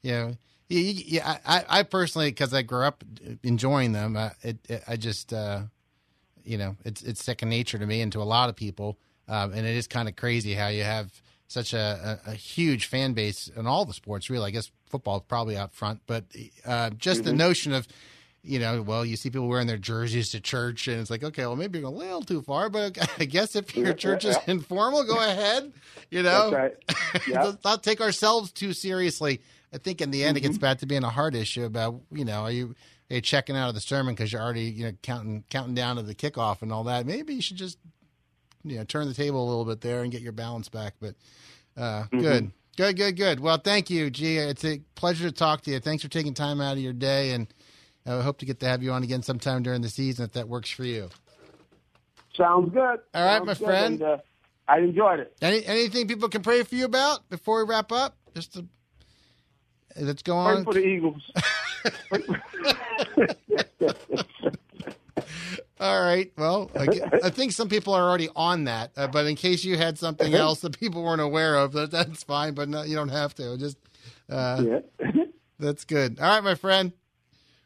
you 0.02 0.12
know, 0.12 0.38
yeah, 0.70 1.38
I, 1.46 1.64
I 1.70 1.84
personally, 1.84 2.30
because 2.30 2.54
I 2.54 2.62
grew 2.62 2.84
up 2.84 3.04
enjoying 3.44 3.94
them, 3.94 4.18
uh, 4.18 4.32
it, 4.42 4.58
it, 4.68 4.84
I 4.88 4.98
just, 4.98 5.32
uh, 5.32 5.62
you 6.44 6.58
know, 6.58 6.76
it's 6.84 7.02
it's 7.04 7.24
second 7.24 7.50
nature 7.50 7.78
to 7.78 7.86
me 7.86 8.02
and 8.02 8.12
to 8.14 8.22
a 8.22 8.24
lot 8.24 8.50
of 8.50 8.56
people, 8.56 8.98
um, 9.28 9.54
and 9.54 9.66
it 9.66 9.76
is 9.76 9.88
kind 9.88 10.10
of 10.10 10.16
crazy 10.16 10.54
how 10.54 10.68
you 10.68 10.84
have 10.84 11.10
such 11.48 11.74
a, 11.74 12.20
a, 12.26 12.32
a, 12.32 12.34
huge 12.34 12.88
fan 12.88 13.14
base 13.14 13.50
in 13.56 13.68
all 13.68 13.86
the 13.86 13.94
sports. 13.94 14.30
Really, 14.30 14.48
I 14.48 14.52
guess 14.52 14.70
football 14.90 15.18
is 15.18 15.24
probably 15.28 15.58
out 15.58 15.74
front, 15.74 16.02
but 16.06 16.26
uh, 16.66 16.90
just 16.92 17.22
mm-hmm. 17.22 17.30
the 17.30 17.36
notion 17.36 17.74
of 17.74 17.88
you 18.48 18.60
know, 18.60 18.82
well, 18.82 19.06
you 19.06 19.18
see 19.18 19.30
people 19.30 19.48
wearing 19.48 19.68
their 19.68 19.78
jerseys 19.78 20.30
to 20.30 20.40
church, 20.40 20.88
and 20.88 21.02
it's 21.02 21.10
like, 21.10 21.24
okay, 21.24 21.46
well, 21.46 21.56
maybe 21.56 21.80
you're 21.80 21.88
a 21.88 21.92
little 21.92 22.22
too 22.22 22.42
far, 22.42 22.70
but 22.70 22.98
I 23.20 23.26
guess 23.26 23.56
if 23.56 23.76
your 23.76 23.94
church 23.94 24.26
is 24.26 24.38
informal, 24.48 25.04
go 25.04 25.20
ahead. 25.20 25.74
You 26.10 26.24
know, 26.24 26.52
right. 26.52 26.76
yeah. 27.28 27.44
let's 27.44 27.64
not 27.64 27.84
take 27.84 28.00
ourselves 28.00 28.52
too 28.52 28.74
seriously. 28.74 29.42
I 29.74 29.78
think 29.78 30.00
in 30.00 30.12
the 30.12 30.24
end, 30.24 30.38
mm-hmm. 30.38 30.38
it 30.38 30.42
gets 30.48 30.56
mm-hmm. 30.56 30.62
back 30.62 30.78
to 30.80 30.86
being 30.86 31.04
a 31.04 31.10
hard 31.10 31.36
issue 31.36 31.66
about, 31.66 32.02
you 32.12 32.24
know, 32.24 32.44
are 32.44 32.52
you, 32.52 32.76
are 33.12 33.16
you 33.16 33.22
checking 33.22 33.58
out 33.58 33.68
of 33.68 33.76
the 33.76 33.82
sermon 33.82 34.16
because 34.16 34.32
you're 34.32 34.42
already, 34.42 34.64
you 34.64 34.86
know, 34.86 34.94
counting 35.02 35.44
counting 35.50 35.76
down 35.76 35.98
to 35.98 36.02
the 36.02 36.16
kickoff 36.16 36.62
and 36.62 36.72
all 36.72 36.86
that. 36.86 37.06
Maybe 37.06 37.36
you 37.36 37.42
should 37.42 37.58
just, 37.58 37.78
you 38.64 38.78
know, 38.78 38.84
turn 38.84 39.08
the 39.08 39.14
table 39.14 39.44
a 39.44 39.48
little 39.48 39.66
bit 39.66 39.82
there 39.82 40.04
and 40.04 40.12
get 40.12 40.22
your 40.22 40.32
balance 40.32 40.70
back. 40.70 40.96
But 41.00 41.16
uh, 41.76 42.04
mm-hmm. 42.04 42.20
good. 42.20 42.52
Good, 42.78 42.96
good, 42.96 43.18
good. 43.18 43.40
Well, 43.40 43.58
thank 43.58 43.90
you, 43.90 44.12
G. 44.12 44.38
It's 44.38 44.64
a 44.64 44.80
pleasure 44.94 45.28
to 45.28 45.34
talk 45.34 45.62
to 45.62 45.72
you. 45.72 45.80
Thanks 45.80 46.04
for 46.04 46.10
taking 46.10 46.36
time 46.36 46.62
out 46.62 46.74
of 46.74 46.80
your 46.80 46.94
day, 46.94 47.32
and 47.32 47.48
I 48.06 48.22
hope 48.22 48.38
to 48.40 48.46
get 48.46 48.60
to 48.60 48.68
have 48.68 48.84
you 48.84 48.92
on 48.92 49.02
again 49.02 49.24
sometime 49.24 49.64
during 49.64 49.82
the 49.82 49.90
season 49.90 50.26
if 50.26 50.34
that 50.34 50.48
works 50.48 50.70
for 50.70 50.84
you. 50.84 51.10
Sounds 52.36 52.72
good. 52.72 53.00
All 53.16 53.26
right, 53.26 53.38
Sounds 53.38 53.48
my 53.48 53.54
friend. 53.56 53.94
And, 53.96 54.04
uh, 54.04 54.18
I 54.68 54.80
enjoyed 54.80 55.22
it. 55.22 55.36
Any 55.42 55.66
anything 55.66 56.08
people 56.08 56.30
can 56.30 56.44
pray 56.44 56.62
for 56.62 56.76
you 56.76 56.86
about 56.86 57.28
before 57.30 57.64
we 57.64 57.70
wrap 57.70 57.92
up? 57.92 58.16
Just 58.36 58.54
to, 58.54 58.66
let's 60.00 60.22
go 60.22 60.46
Pray 60.46 60.58
on. 60.58 60.64
for 60.64 60.74
the 60.74 60.86
Eagles. 60.86 61.32
All 65.80 66.02
right. 66.02 66.32
Well, 66.38 66.72
I, 66.76 66.88
I, 67.26 67.30
think 67.30 67.52
some 67.52 67.70
people 67.70 67.94
are 67.94 68.04
already 68.04 68.30
on 68.36 68.64
that, 68.66 68.92
uh, 68.98 69.08
but 69.08 69.28
in 69.28 69.36
case 69.36 69.64
you 69.64 69.78
had 69.78 69.98
something 69.98 70.34
else 70.34 70.62
that 70.62 70.80
people 70.80 71.04
weren't 71.04 71.22
aware 71.22 71.56
of, 71.56 71.74
that, 71.74 71.92
that's 71.92 72.24
fine. 72.24 72.54
But 72.54 72.70
no, 72.70 72.84
you 72.84 72.96
don't 72.96 73.10
have 73.10 73.36
to. 73.36 73.58
Just 73.58 73.78
uh, 74.30 74.64
yeah. 75.00 75.12
that's 75.60 75.86
good. 75.86 76.20
All 76.20 76.28
right, 76.28 76.44
my 76.44 76.56
friend. 76.56 76.94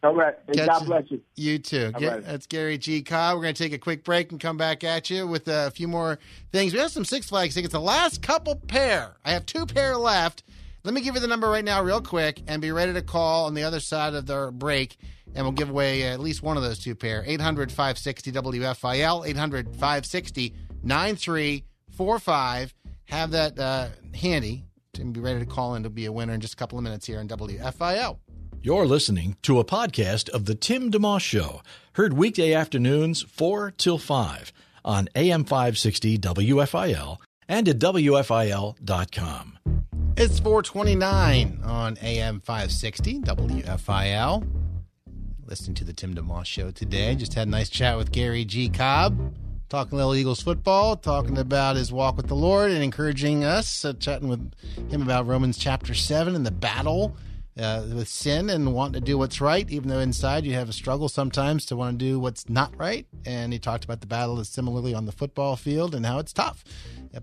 All 0.04 0.16
right. 0.16 0.34
Catch 0.54 0.68
God 0.68 0.86
bless 0.88 1.12
you. 1.12 1.22
You 1.36 1.60
too. 1.60 1.92
Get, 1.92 2.12
right. 2.12 2.26
That's 2.26 2.48
Garry 2.48 2.78
G. 2.80 3.04
Cobb. 3.04 3.38
We're 3.38 3.44
going 3.44 3.54
to 3.54 3.64
take 3.64 3.74
a 3.74 3.78
quick 3.78 4.04
break 4.04 4.32
and 4.32 4.40
come 4.40 4.58
back 4.58 4.84
at 4.84 5.10
you 5.12 5.28
with 5.28 5.48
a 5.48 5.70
few 5.72 5.88
more 5.88 6.18
things. 6.52 6.74
We 6.74 6.80
have 6.80 6.92
some 6.92 7.06
Six 7.06 7.30
Flags 7.30 7.54
tickets. 7.54 7.72
The 7.72 7.80
last 7.80 8.24
couple 8.24 8.56
pair. 8.56 9.18
I 9.24 9.32
have 9.32 9.46
two 9.46 9.66
pair 9.68 9.96
left. 9.98 10.44
Let 10.84 10.96
me 10.96 11.02
give 11.02 11.14
you 11.14 11.22
the 11.22 11.28
number 11.28 11.48
right 11.48 11.64
now, 11.64 11.84
real 11.84 12.02
quick, 12.02 12.42
and 12.48 12.60
be 12.62 12.72
ready 12.72 12.94
to 12.94 13.04
call 13.04 13.46
on 13.46 13.54
the 13.54 13.64
other 13.64 13.80
side 13.80 14.16
of 14.16 14.26
the 14.26 14.52
break, 14.52 14.98
and 15.36 15.46
we'll 15.46 15.52
give 15.52 15.70
away 15.70 16.04
at 16.04 16.20
least 16.20 16.42
one 16.42 16.58
of 16.58 16.64
those 16.64 16.80
two 16.80 16.96
pair. 16.96 17.24
800 17.26 17.72
560 17.72 18.32
WFIL, 18.32 19.28
800 19.28 19.76
560 19.76 20.56
9345. 20.84 22.74
Have 23.06 23.32
that 23.32 23.60
uh, 23.60 23.90
handy 24.16 24.66
to 24.94 25.06
be 25.06 25.20
ready 25.20 25.40
to 25.40 25.46
call 25.46 25.76
in 25.76 25.84
to 25.84 25.90
be 25.90 26.06
a 26.06 26.12
winner 26.12 26.34
in 26.34 26.42
just 26.42 26.54
a 26.54 26.58
couple 26.58 26.80
of 26.80 26.84
minutes 26.84 27.06
here 27.06 27.20
on 27.20 27.28
WFIL. 27.28 28.18
You're 28.64 28.86
listening 28.88 29.38
to 29.44 29.60
a 29.60 29.66
podcast 29.66 30.30
of 30.30 30.46
The 30.46 30.56
Tim 30.56 30.92
DeMoss 30.92 31.22
Show, 31.22 31.62
heard 31.94 32.14
weekday 32.14 32.54
afternoons 32.54 33.22
4 33.22 33.72
till 33.78 33.98
5 33.98 34.52
on 34.84 35.10
AM 35.16 35.44
560 35.46 36.18
WFIL 36.18 37.18
and 37.48 37.68
at 37.68 37.80
WFIL.com. 37.80 39.58
It's 40.18 40.40
429 40.40 41.62
on 41.64 41.98
AM 42.02 42.42
560 42.42 43.22
WFIL. 43.22 44.46
Listening 45.46 45.74
to 45.76 45.86
the 45.86 45.94
Tim 45.94 46.14
DeMoss 46.14 46.46
Show 46.46 46.72
today. 46.72 47.16
Just 47.16 47.34
had 47.34 47.48
a 47.48 47.52
nice 47.52 47.70
chat 47.70 47.98
with 47.98 48.12
Garry 48.12 48.44
G. 48.44 48.68
Cobb, 48.68 49.34
talking 49.70 49.98
little 49.98 50.14
Eagles 50.14 50.42
football, 50.42 50.98
talking 50.98 51.38
about 51.38 51.78
his 51.78 51.94
walk 51.94 52.18
with 52.18 52.28
the 52.28 52.36
Lord, 52.36 52.72
and 52.72 52.84
encouraging 52.84 53.46
us, 53.46 53.86
uh, 53.86 53.94
chatting 53.94 54.28
with 54.28 54.52
him 54.90 55.02
about 55.02 55.28
Romans 55.28 55.58
chapter 55.58 55.94
7 55.94 56.36
and 56.36 56.46
the 56.46 56.52
battle 56.52 57.16
uh, 57.62 57.84
with 57.94 58.08
sin 58.08 58.50
and 58.50 58.74
wanting 58.74 59.02
to 59.02 59.06
do 59.06 59.18
what's 59.18 59.40
right, 59.40 59.70
even 59.70 59.90
though 59.90 60.00
inside 60.00 60.46
you 60.46 60.54
have 60.54 60.70
a 60.70 60.74
struggle 60.74 61.08
sometimes 61.08 61.66
to 61.68 61.76
want 61.76 61.98
to 62.00 62.06
do 62.06 62.20
what's 62.20 62.50
not 62.50 62.76
right. 62.78 63.06
And 63.26 63.54
he 63.54 63.60
talked 63.60 63.84
about 63.86 64.02
the 64.02 64.08
battle 64.08 64.40
is 64.40 64.50
similarly 64.50 64.94
on 64.94 65.06
the 65.06 65.12
football 65.12 65.56
field 65.56 65.94
and 65.94 66.06
how 66.06 66.20
it's 66.20 66.34
tough. 66.34 66.64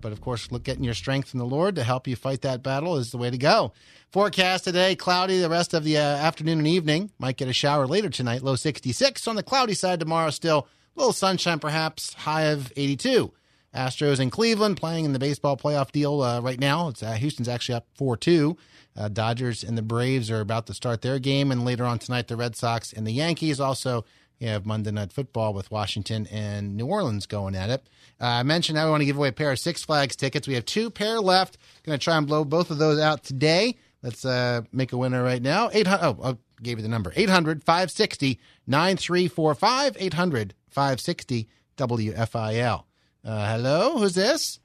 But 0.01 0.11
of 0.11 0.21
course, 0.21 0.51
look 0.51 0.63
getting 0.63 0.83
your 0.83 0.93
strength 0.93 1.33
in 1.33 1.39
the 1.39 1.45
Lord 1.45 1.75
to 1.75 1.83
help 1.83 2.07
you 2.07 2.15
fight 2.15 2.41
that 2.41 2.63
battle 2.63 2.95
is 2.97 3.11
the 3.11 3.17
way 3.17 3.29
to 3.29 3.37
go. 3.37 3.73
Forecast 4.11 4.63
today, 4.63 4.95
cloudy 4.95 5.39
the 5.39 5.49
rest 5.49 5.73
of 5.73 5.83
the 5.83 5.97
uh, 5.97 6.01
afternoon 6.01 6.59
and 6.59 6.67
evening. 6.67 7.11
Might 7.19 7.37
get 7.37 7.47
a 7.47 7.53
shower 7.53 7.87
later 7.87 8.09
tonight, 8.09 8.43
low 8.43 8.55
66. 8.55 9.27
On 9.27 9.35
the 9.35 9.43
cloudy 9.43 9.73
side 9.73 9.99
tomorrow, 9.99 10.29
still 10.29 10.67
a 10.95 10.99
little 10.99 11.13
sunshine 11.13 11.59
perhaps, 11.59 12.13
high 12.13 12.43
of 12.43 12.71
82. 12.75 13.31
Astros 13.73 14.19
in 14.19 14.29
Cleveland 14.31 14.77
playing 14.77 15.05
in 15.05 15.13
the 15.13 15.19
baseball 15.19 15.55
playoff 15.55 15.91
deal 15.91 16.21
uh, 16.21 16.41
right 16.41 16.59
now. 16.59 16.87
It's 16.87 17.03
uh, 17.03 17.13
Houston's 17.13 17.47
actually 17.47 17.75
up 17.75 17.87
4 17.95 18.17
2. 18.17 18.57
Uh, 18.99 19.07
Dodgers 19.07 19.63
and 19.63 19.77
the 19.77 19.81
Braves 19.81 20.29
are 20.29 20.41
about 20.41 20.67
to 20.67 20.73
start 20.73 21.01
their 21.01 21.17
game. 21.17 21.51
And 21.51 21.63
later 21.63 21.85
on 21.85 21.97
tonight, 21.97 22.27
the 22.27 22.35
Red 22.35 22.55
Sox 22.55 22.91
and 22.91 23.07
the 23.07 23.11
Yankees 23.11 23.59
also 23.59 24.05
you 24.39 24.47
have 24.47 24.65
Monday 24.65 24.91
Night 24.91 25.11
Football 25.11 25.53
with 25.53 25.69
Washington 25.69 26.25
and 26.31 26.77
New 26.77 26.85
Orleans 26.85 27.25
going 27.25 27.55
at 27.55 27.69
it. 27.69 27.83
Uh, 28.21 28.25
I 28.25 28.43
mentioned 28.43 28.79
I 28.79 28.89
want 28.89 29.01
to 29.01 29.05
give 29.05 29.17
away 29.17 29.29
a 29.29 29.33
pair 29.33 29.51
of 29.51 29.59
Six 29.59 29.83
Flags 29.83 30.15
tickets. 30.15 30.47
We 30.47 30.53
have 30.53 30.65
two 30.65 30.89
pair 30.89 31.19
left. 31.19 31.57
Going 31.83 31.97
to 31.97 32.03
try 32.03 32.17
and 32.17 32.25
blow 32.25 32.45
both 32.45 32.71
of 32.71 32.77
those 32.77 32.99
out 32.99 33.23
today. 33.23 33.75
Let's 34.01 34.23
uh, 34.23 34.61
make 34.71 34.93
a 34.93 34.97
winner 34.97 35.21
right 35.21 35.41
now. 35.41 35.69
800, 35.73 36.05
oh, 36.05 36.17
I 36.23 36.37
gave 36.63 36.77
you 36.77 36.83
the 36.83 36.89
number. 36.89 37.11
800 37.15 37.63
560 37.63 38.39
9345. 38.65 39.97
800 39.99 40.53
560 40.69 41.47
WFIL. 41.77 42.83
Uh, 43.25 43.51
hello? 43.51 43.97
Who's 43.97 44.15
this? 44.15 44.59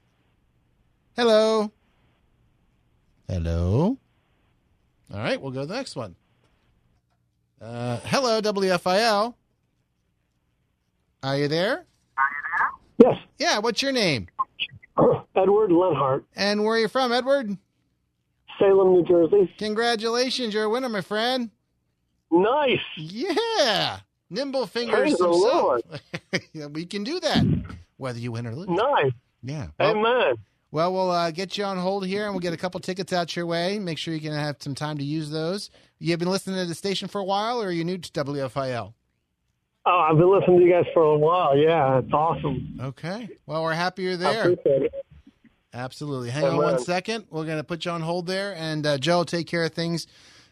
Hello? 1.17 1.71
Hello? 3.27 3.97
All 5.13 5.19
right, 5.19 5.39
we'll 5.39 5.51
go 5.51 5.61
to 5.61 5.65
the 5.67 5.75
next 5.75 5.95
one. 5.95 6.15
Uh, 7.61 7.99
hello, 8.05 8.41
WFIL. 8.41 9.33
Are 11.23 11.37
you 11.37 11.47
there? 11.47 11.85
Yes. 12.97 13.17
Yeah, 13.37 13.59
what's 13.59 13.81
your 13.81 13.91
name? 13.91 14.27
Edward 15.35 15.71
Lenhart, 15.71 16.25
And 16.35 16.63
where 16.63 16.75
are 16.75 16.79
you 16.79 16.87
from, 16.87 17.11
Edward? 17.11 17.57
Salem, 18.59 18.93
New 18.93 19.03
Jersey. 19.03 19.53
Congratulations, 19.57 20.53
you're 20.53 20.63
a 20.63 20.69
winner, 20.69 20.87
my 20.89 21.01
friend. 21.01 21.49
Nice. 22.31 22.79
Yeah. 22.97 23.99
Nimble 24.29 24.67
fingers 24.67 24.97
Praise 24.99 25.17
the. 25.17 25.27
Lord. 25.27 25.81
We 26.71 26.85
can 26.85 27.03
do 27.03 27.19
that, 27.19 27.45
whether 27.97 28.17
you 28.19 28.31
win 28.31 28.47
or 28.47 28.55
lose. 28.55 28.69
Nice. 28.69 29.11
Yeah. 29.43 29.67
Well, 29.79 29.91
Amen. 29.91 30.35
Well, 30.71 30.93
we'll 30.93 31.11
uh, 31.11 31.31
get 31.31 31.57
you 31.57 31.63
on 31.63 31.77
hold 31.77 32.05
here, 32.05 32.25
and 32.25 32.33
we'll 32.33 32.41
get 32.41 32.53
a 32.53 32.57
couple 32.57 32.79
tickets 32.79 33.13
out 33.13 33.35
your 33.35 33.45
way. 33.45 33.79
Make 33.79 33.97
sure 33.97 34.13
you 34.13 34.19
can 34.19 34.33
have 34.33 34.57
some 34.59 34.75
time 34.75 34.97
to 34.97 35.03
use 35.03 35.29
those. 35.29 35.69
You've 35.99 36.19
been 36.19 36.29
listening 36.29 36.57
to 36.57 36.65
the 36.65 36.75
station 36.75 37.07
for 37.07 37.19
a 37.19 37.23
while, 37.23 37.61
or 37.61 37.67
are 37.67 37.71
you 37.71 37.83
new 37.83 37.97
to 37.97 38.11
WFIL? 38.23 38.93
Oh, 39.87 40.07
I've 40.09 40.17
been 40.17 40.31
listening 40.31 40.59
to 40.59 40.65
you 40.65 40.71
guys 40.71 40.85
for 40.93 41.03
a 41.03 41.17
while. 41.17 41.55
Yeah, 41.55 41.99
it's 41.99 42.11
awesome. 42.11 42.79
Okay. 42.81 43.29
Well, 43.45 43.63
we're 43.63 43.73
happy 43.73 44.03
you're 44.03 44.13
I 44.13 44.17
there. 44.17 44.51
appreciate 44.51 44.81
it. 44.83 44.93
Absolutely. 45.73 46.29
Hang 46.29 46.45
on 46.45 46.57
one 46.57 46.79
second. 46.79 47.25
We're 47.29 47.45
going 47.45 47.57
to 47.57 47.63
put 47.63 47.85
you 47.85 47.91
on 47.91 48.01
hold 48.01 48.27
there, 48.27 48.55
and 48.55 48.85
uh, 48.85 48.97
Joe 48.97 49.17
will 49.17 49.25
take 49.25 49.45
care 49.47 49.63
of 49.65 49.73
things 49.73 50.07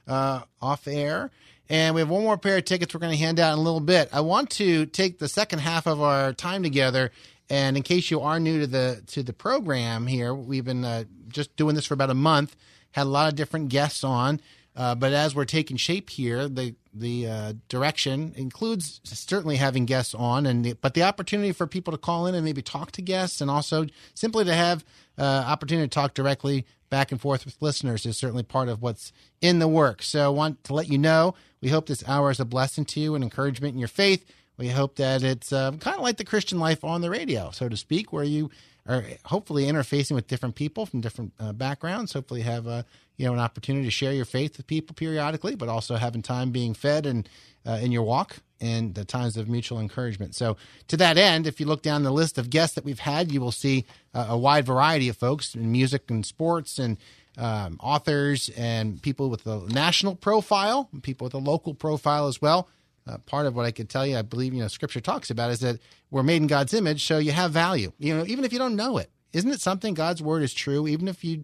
uh, 0.08 0.42
off 0.62 0.88
air. 0.88 1.32
And 1.70 1.96
we 1.96 2.02
have 2.02 2.10
one 2.10 2.24
more 2.24 2.38
pair 2.38 2.58
of 2.58 2.66
tickets 2.66 2.94
we're 2.94 3.00
going 3.00 3.14
to 3.14 3.18
hand 3.18 3.40
out 3.40 3.54
in 3.54 3.60
a 3.60 3.62
little 3.62 3.80
bit. 3.80 4.10
I 4.12 4.20
want 4.22 4.50
to 4.52 4.86
take 4.86 5.20
the 5.20 5.30
second 5.30 5.60
half 5.60 5.88
of 5.88 6.02
our 6.02 6.34
time 6.34 6.62
together, 6.62 7.12
and 7.50 7.78
in 7.78 7.84
case 7.84 8.10
you 8.10 8.22
are 8.22 8.40
new 8.40 8.60
to 8.62 8.68
the 8.68 9.04
to 9.08 9.24
the 9.24 9.34
program 9.34 10.08
here, 10.08 10.34
we've 10.34 10.66
been 10.66 10.86
uh, 10.86 11.04
just 11.28 11.56
doing 11.56 11.76
this 11.76 11.86
for 11.86 11.94
about 11.94 12.10
a 12.10 12.16
month. 12.16 12.56
Had 12.92 13.04
a 13.04 13.10
lot 13.10 13.30
of 13.30 13.36
different 13.36 13.70
guests 13.70 14.04
on. 14.04 14.40
Uh, 14.76 14.96
but 14.96 15.14
as 15.14 15.36
we're 15.36 15.46
taking 15.46 15.78
shape 15.78 16.10
here, 16.10 16.48
the 16.48 16.76
the 16.94 17.28
uh, 17.28 17.54
direction 17.70 18.34
includes 18.36 19.02
certainly 19.04 19.58
having 19.58 19.86
guests 19.86 20.16
on, 20.16 20.46
and 20.46 20.66
the, 20.66 20.74
but 20.74 20.94
the 20.94 21.04
opportunity 21.04 21.52
for 21.52 21.68
people 21.68 21.92
to 21.92 21.98
call 21.98 22.26
in 22.28 22.36
and 22.36 22.46
maybe 22.46 22.62
talk 22.62 22.92
to 22.92 23.02
guests, 23.02 23.40
and 23.42 23.52
also 23.52 23.86
simply 24.16 24.46
to 24.46 24.54
have 24.54 24.84
uh, 25.18 25.44
opportunity 25.46 25.88
to 25.88 25.94
talk 25.94 26.14
directly 26.14 26.66
back 26.90 27.12
and 27.12 27.20
forth 27.20 27.46
with 27.46 27.60
listeners 27.60 28.06
is 28.06 28.18
certainly 28.18 28.44
part 28.44 28.70
of 28.70 28.82
what's 28.82 29.12
in 29.42 29.60
the 29.60 29.68
work. 29.68 30.04
So 30.04 30.26
I 30.26 30.30
want 30.30 30.64
to 30.66 30.74
let 30.74 30.90
you 30.90 30.98
know 30.98 31.34
we 31.62 31.70
hope 31.70 31.88
this 31.88 32.08
hour 32.08 32.30
is 32.30 32.40
a 32.40 32.46
blessing 32.46 32.86
to 32.86 33.00
you 33.00 33.16
and 33.16 33.24
encouragement 33.24 33.74
in 33.74 33.80
your 33.80 33.88
faith. 33.88 34.26
We 34.58 34.70
hope 34.70 34.98
that 34.98 35.24
it's 35.24 35.52
uh, 35.52 35.72
kind 35.72 35.98
of 35.98 36.04
like 36.04 36.18
the 36.18 36.26
Christian 36.26 36.60
life 36.60 36.84
on 36.84 37.02
the 37.02 37.10
radio, 37.10 37.52
so 37.52 37.70
to 37.70 37.78
speak, 37.78 38.14
where 38.14 38.24
you 38.24 38.52
are 38.88 39.04
hopefully 39.26 39.66
interfacing 39.66 40.14
with 40.14 40.28
different 40.28 40.56
people 40.56 40.86
from 40.86 41.02
different 41.02 41.34
uh, 41.40 41.54
backgrounds. 41.54 42.14
Hopefully, 42.14 42.42
have 42.42 42.68
a 42.68 42.86
you 43.18 43.26
know 43.26 43.34
an 43.34 43.40
opportunity 43.40 43.86
to 43.86 43.92
share 43.92 44.14
your 44.14 44.26
faith 44.26 44.58
with 44.58 44.68
people 44.68 44.94
periodically, 44.94 45.56
but 45.56 45.70
also 45.70 45.96
having 45.96 46.22
time 46.22 46.52
being 46.52 46.74
fed 46.74 47.06
and 47.06 47.28
uh, 47.66 47.80
in 47.82 47.92
your 47.92 48.04
walk 48.04 48.38
and 48.60 48.96
the 48.96 49.06
times 49.06 49.38
of 49.38 49.50
mutual 49.50 49.80
encouragement. 49.80 50.36
So, 50.36 50.58
to 50.88 50.98
that 50.98 51.18
end, 51.18 51.48
if 51.48 51.60
you 51.60 51.66
look 51.66 51.82
down 51.82 52.04
the 52.04 52.12
list 52.12 52.38
of 52.38 52.50
guests 52.50 52.76
that 52.76 52.86
we've 52.86 53.00
had, 53.00 53.32
you 53.32 53.42
will 53.42 53.52
see 53.52 53.86
uh, 54.14 54.28
a 54.30 54.38
wide 54.38 54.66
variety 54.66 55.10
of 55.10 55.18
folks 55.18 55.56
in 55.56 55.72
music 55.72 56.10
and 56.10 56.26
sports 56.26 56.78
and 56.78 56.98
um, 57.38 57.78
authors 57.82 58.50
and 58.50 59.02
people 59.02 59.30
with 59.30 59.46
a 59.48 59.62
national 59.68 60.16
profile, 60.16 60.90
people 61.02 61.26
with 61.26 61.34
a 61.34 61.40
local 61.40 61.74
profile 61.74 62.28
as 62.28 62.42
well. 62.42 62.70
Uh, 63.06 63.18
part 63.20 63.46
of 63.46 63.56
what 63.56 63.66
I 63.66 63.72
could 63.72 63.90
tell 63.90 64.06
you, 64.06 64.18
I 64.18 64.22
believe, 64.22 64.54
you 64.54 64.62
know, 64.62 64.68
Scripture 64.70 65.02
talks 65.02 65.30
about 65.30 65.52
is 65.52 65.60
that 65.60 65.80
we're 66.10 66.24
made 66.24 66.42
in 66.42 66.48
God's 66.48 66.74
image, 66.74 67.06
so 67.06 67.18
you 67.18 67.32
have 67.32 67.52
value. 67.52 67.92
You 68.00 68.16
know, 68.16 68.26
even 68.26 68.46
if 68.46 68.54
you 68.54 68.60
don't 68.60 68.76
know 68.76 68.98
it, 68.98 69.10
isn't 69.34 69.52
it 69.52 69.60
something 69.60 69.94
God's 69.94 70.22
word 70.22 70.42
is 70.42 70.54
true? 70.54 70.88
Even 70.88 71.08
if 71.08 71.24
you 71.24 71.44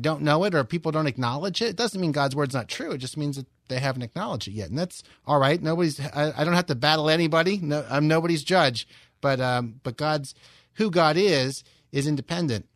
don't 0.00 0.22
know 0.22 0.44
it 0.44 0.54
or 0.54 0.62
people 0.64 0.92
don't 0.92 1.06
acknowledge 1.06 1.60
it, 1.60 1.70
it 1.70 1.76
doesn't 1.76 2.00
mean 2.00 2.12
God's 2.12 2.36
word's 2.36 2.54
not 2.54 2.68
true. 2.68 2.92
It 2.92 2.98
just 2.98 3.16
means 3.16 3.36
that 3.36 3.46
they 3.68 3.80
haven't 3.80 4.02
acknowledged 4.02 4.46
it 4.46 4.52
yet, 4.52 4.68
and 4.68 4.78
that's 4.78 5.02
all 5.26 5.38
right. 5.38 5.60
Nobody's. 5.60 5.98
I, 6.00 6.32
I 6.36 6.44
don't 6.44 6.54
have 6.54 6.66
to 6.66 6.74
battle 6.74 7.10
anybody. 7.10 7.58
No, 7.58 7.84
I'm 7.90 8.06
nobody's 8.06 8.44
judge. 8.44 8.86
But 9.20 9.40
um, 9.40 9.80
but 9.82 9.96
God's 9.96 10.34
who 10.74 10.90
God 10.90 11.16
is 11.16 11.64
is 11.92 12.06
independent 12.06 12.68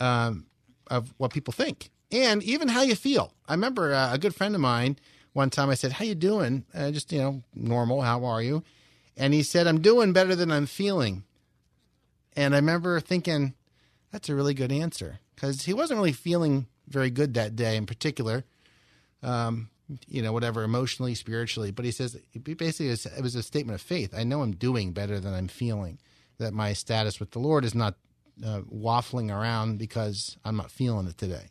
um, 0.00 0.46
of 0.88 1.12
what 1.18 1.32
people 1.32 1.52
think 1.52 1.90
and 2.12 2.42
even 2.42 2.68
how 2.68 2.82
you 2.82 2.94
feel. 2.94 3.32
I 3.48 3.54
remember 3.54 3.92
uh, 3.92 4.14
a 4.14 4.18
good 4.18 4.34
friend 4.34 4.54
of 4.54 4.60
mine 4.60 4.96
one 5.36 5.50
time. 5.50 5.70
I 5.70 5.74
said, 5.74 5.92
"How 5.92 6.04
you 6.04 6.14
doing?" 6.14 6.64
Uh, 6.74 6.90
just 6.90 7.12
you 7.12 7.20
know, 7.20 7.42
normal. 7.54 8.02
How 8.02 8.24
are 8.24 8.42
you? 8.42 8.64
And 9.16 9.32
he 9.32 9.42
said, 9.42 9.66
"I'm 9.66 9.80
doing 9.80 10.12
better 10.12 10.34
than 10.34 10.50
I'm 10.50 10.66
feeling." 10.66 11.24
And 12.34 12.54
I 12.54 12.58
remember 12.58 13.00
thinking, 13.00 13.54
that's 14.12 14.28
a 14.28 14.34
really 14.34 14.54
good 14.54 14.70
answer 14.70 15.20
because 15.34 15.62
he 15.62 15.72
wasn't 15.72 15.98
really 15.98 16.12
feeling 16.12 16.66
very 16.86 17.10
good 17.10 17.34
that 17.34 17.56
day 17.56 17.76
in 17.76 17.86
particular. 17.86 18.44
Um, 19.22 19.70
you 20.08 20.20
know, 20.20 20.32
whatever, 20.32 20.62
emotionally, 20.62 21.14
spiritually. 21.14 21.70
But 21.70 21.84
he 21.84 21.90
says, 21.90 22.16
basically, 22.56 22.90
it 22.90 23.22
was 23.22 23.34
a 23.34 23.42
statement 23.42 23.74
of 23.74 23.80
faith. 23.80 24.12
I 24.16 24.24
know 24.24 24.42
I'm 24.42 24.56
doing 24.56 24.92
better 24.92 25.20
than 25.20 25.32
I'm 25.32 25.48
feeling, 25.48 25.98
that 26.38 26.52
my 26.52 26.72
status 26.72 27.20
with 27.20 27.30
the 27.30 27.38
Lord 27.38 27.64
is 27.64 27.74
not 27.74 27.94
uh, 28.44 28.60
waffling 28.62 29.30
around 29.30 29.78
because 29.78 30.36
I'm 30.44 30.56
not 30.56 30.70
feeling 30.70 31.06
it 31.06 31.16
today. 31.16 31.50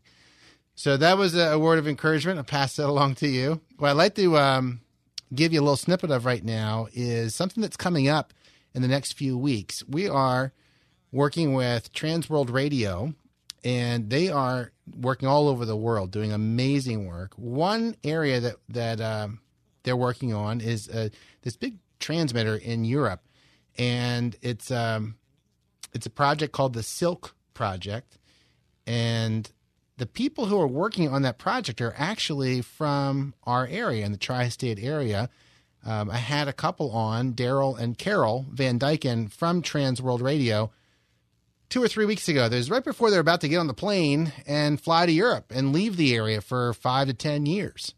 So 0.76 0.98
that 0.98 1.18
was 1.18 1.36
a, 1.36 1.58
word 1.58 1.80
of 1.80 1.88
encouragement. 1.88 2.38
I'll 2.38 2.44
pass 2.44 2.76
that 2.76 2.88
along 2.88 3.16
to 3.16 3.28
you. 3.28 3.62
What 3.78 3.90
I'd 3.90 3.94
like 3.94 4.16
to 4.16 4.38
um, 4.38 4.82
give 5.34 5.54
you 5.54 5.62
a 5.62 5.64
little 5.64 5.78
snippet 5.78 6.12
of 6.12 6.26
right 6.26 6.44
now 6.44 6.88
is 6.94 7.34
something 7.34 7.62
that's 7.62 7.78
coming 7.78 8.10
up 8.10 8.34
in 8.74 8.82
the 8.82 8.88
next 8.90 9.14
few 9.14 9.38
weeks. 9.38 9.84
We 9.88 10.10
are 10.10 10.52
working 11.14 11.54
with 11.54 11.94
Trans 11.94 12.30
World 12.30 12.50
Radio, 12.50 13.14
and 13.64 14.10
they 14.10 14.30
are 14.30 14.74
working 14.98 15.30
all 15.30 15.48
over 15.48 15.64
the 15.64 15.78
world, 15.78 16.12
doing 16.12 16.34
amazing 16.34 17.08
work. 17.08 17.34
One 17.38 17.96
area 18.04 18.42
that 18.42 18.58
that 18.70 19.00
um, 19.00 19.40
they're 19.84 19.96
working 19.96 20.34
on 20.34 20.60
is 20.60 20.90
uh, 20.90 21.08
this 21.42 21.56
big 21.56 21.78
transmitter 22.00 22.58
in 22.58 22.84
Europe, 22.84 23.22
and 23.78 24.36
it's 24.42 24.72
um, 24.72 25.16
it's 25.94 26.06
a 26.06 26.10
project 26.12 26.52
called 26.52 26.74
the 26.74 26.84
Silk 26.84 27.34
Project, 27.54 28.18
and 28.86 29.50
the 29.98 30.06
people 30.06 30.48
who 30.48 30.60
are 30.60 30.68
working 30.68 31.08
on 31.10 31.22
that 31.22 31.38
project 31.38 31.82
are 31.82 31.94
actually 31.98 32.62
from 32.62 33.34
our 33.44 33.66
area 33.68 34.06
in 34.06 34.12
the 34.12 34.18
tri-state 34.18 34.80
area. 34.80 35.30
Um, 35.86 36.10
I 36.10 36.18
had 36.18 36.48
a 36.48 36.54
couple 36.54 36.92
on, 36.92 37.34
Daryl 37.34 37.78
and 37.78 37.98
Carol 37.98 38.46
Van 38.52 38.80
Dyken 38.80 39.32
from 39.32 39.62
Trans 39.62 40.02
World 40.02 40.22
Radio 40.22 40.72
two 41.70 41.82
or 41.82 41.88
three 41.88 42.06
weeks 42.06 42.28
ago. 42.28 42.50
There's 42.50 42.70
right 42.70 42.84
before 42.84 43.10
they're 43.10 43.20
about 43.20 43.42
to 43.42 43.50
get 43.50 43.58
on 43.58 43.68
the 43.68 43.74
plane 43.74 44.34
and 44.46 44.82
fly 44.82 45.06
to 45.06 45.12
Europe 45.12 45.52
and 45.54 45.74
leave 45.74 45.98
the 45.98 46.16
area 46.16 46.42
for 46.42 46.74
five 46.74 47.08
to 47.08 47.14
10 47.14 47.46
years. 47.46 47.94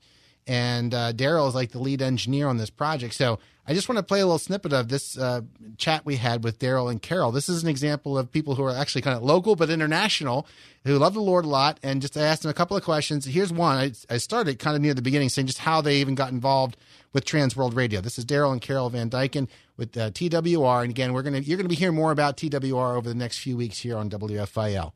And 0.47 0.93
uh, 0.93 1.13
Daryl 1.13 1.47
is 1.47 1.55
like 1.55 1.71
the 1.71 1.79
lead 1.79 2.01
engineer 2.01 2.47
on 2.47 2.57
this 2.57 2.69
project. 2.69 3.13
So 3.13 3.39
I 3.67 3.73
just 3.73 3.89
want 3.89 3.97
to 3.97 4.03
play 4.03 4.21
a 4.21 4.25
little 4.25 4.39
snippet 4.39 4.71
of 4.71 4.87
this 4.87 5.17
uh, 5.17 5.41
chat 5.77 6.05
we 6.05 6.15
had 6.15 6.43
with 6.45 6.57
Daryl 6.57 6.89
and 6.89 7.01
Carol. 7.01 7.33
This 7.33 7.49
is 7.49 7.63
an 7.63 7.69
example 7.69 8.17
of 8.17 8.31
people 8.31 8.55
who 8.55 8.63
are 8.63 8.73
actually 8.73 9.01
kind 9.01 9.17
of 9.17 9.23
local 9.23 9.57
but 9.57 9.69
international 9.69 10.47
who 10.85 10.97
love 10.97 11.13
the 11.13 11.21
Lord 11.21 11.43
a 11.43 11.49
lot. 11.49 11.77
And 11.83 12.01
just 12.01 12.15
I 12.15 12.21
asked 12.21 12.43
them 12.43 12.51
a 12.51 12.53
couple 12.53 12.77
of 12.77 12.83
questions. 12.83 13.25
Here's 13.25 13.51
one. 13.51 13.77
I, 13.77 13.91
I 14.09 14.17
started 14.17 14.57
kind 14.57 14.77
of 14.77 14.81
near 14.81 14.93
the 14.93 15.01
beginning 15.01 15.27
saying 15.27 15.47
just 15.47 15.59
how 15.59 15.81
they 15.81 15.97
even 15.97 16.15
got 16.15 16.31
involved 16.31 16.77
with 17.11 17.25
Trans 17.25 17.57
World 17.57 17.73
Radio. 17.73 17.99
This 17.99 18.17
is 18.17 18.25
Daryl 18.25 18.53
and 18.53 18.61
Carol 18.61 18.89
Van 18.89 19.09
Dyken 19.09 19.49
with 19.75 19.97
uh, 19.97 20.11
TWR. 20.11 20.81
And 20.81 20.89
again, 20.89 21.11
we're 21.11 21.23
gonna 21.23 21.39
you're 21.39 21.57
gonna 21.57 21.67
be 21.67 21.75
hearing 21.75 21.95
more 21.95 22.11
about 22.11 22.37
TWR 22.37 22.95
over 22.95 23.09
the 23.09 23.15
next 23.15 23.39
few 23.39 23.57
weeks 23.57 23.79
here 23.79 23.97
on 23.97 24.09
WFIL. 24.09 24.93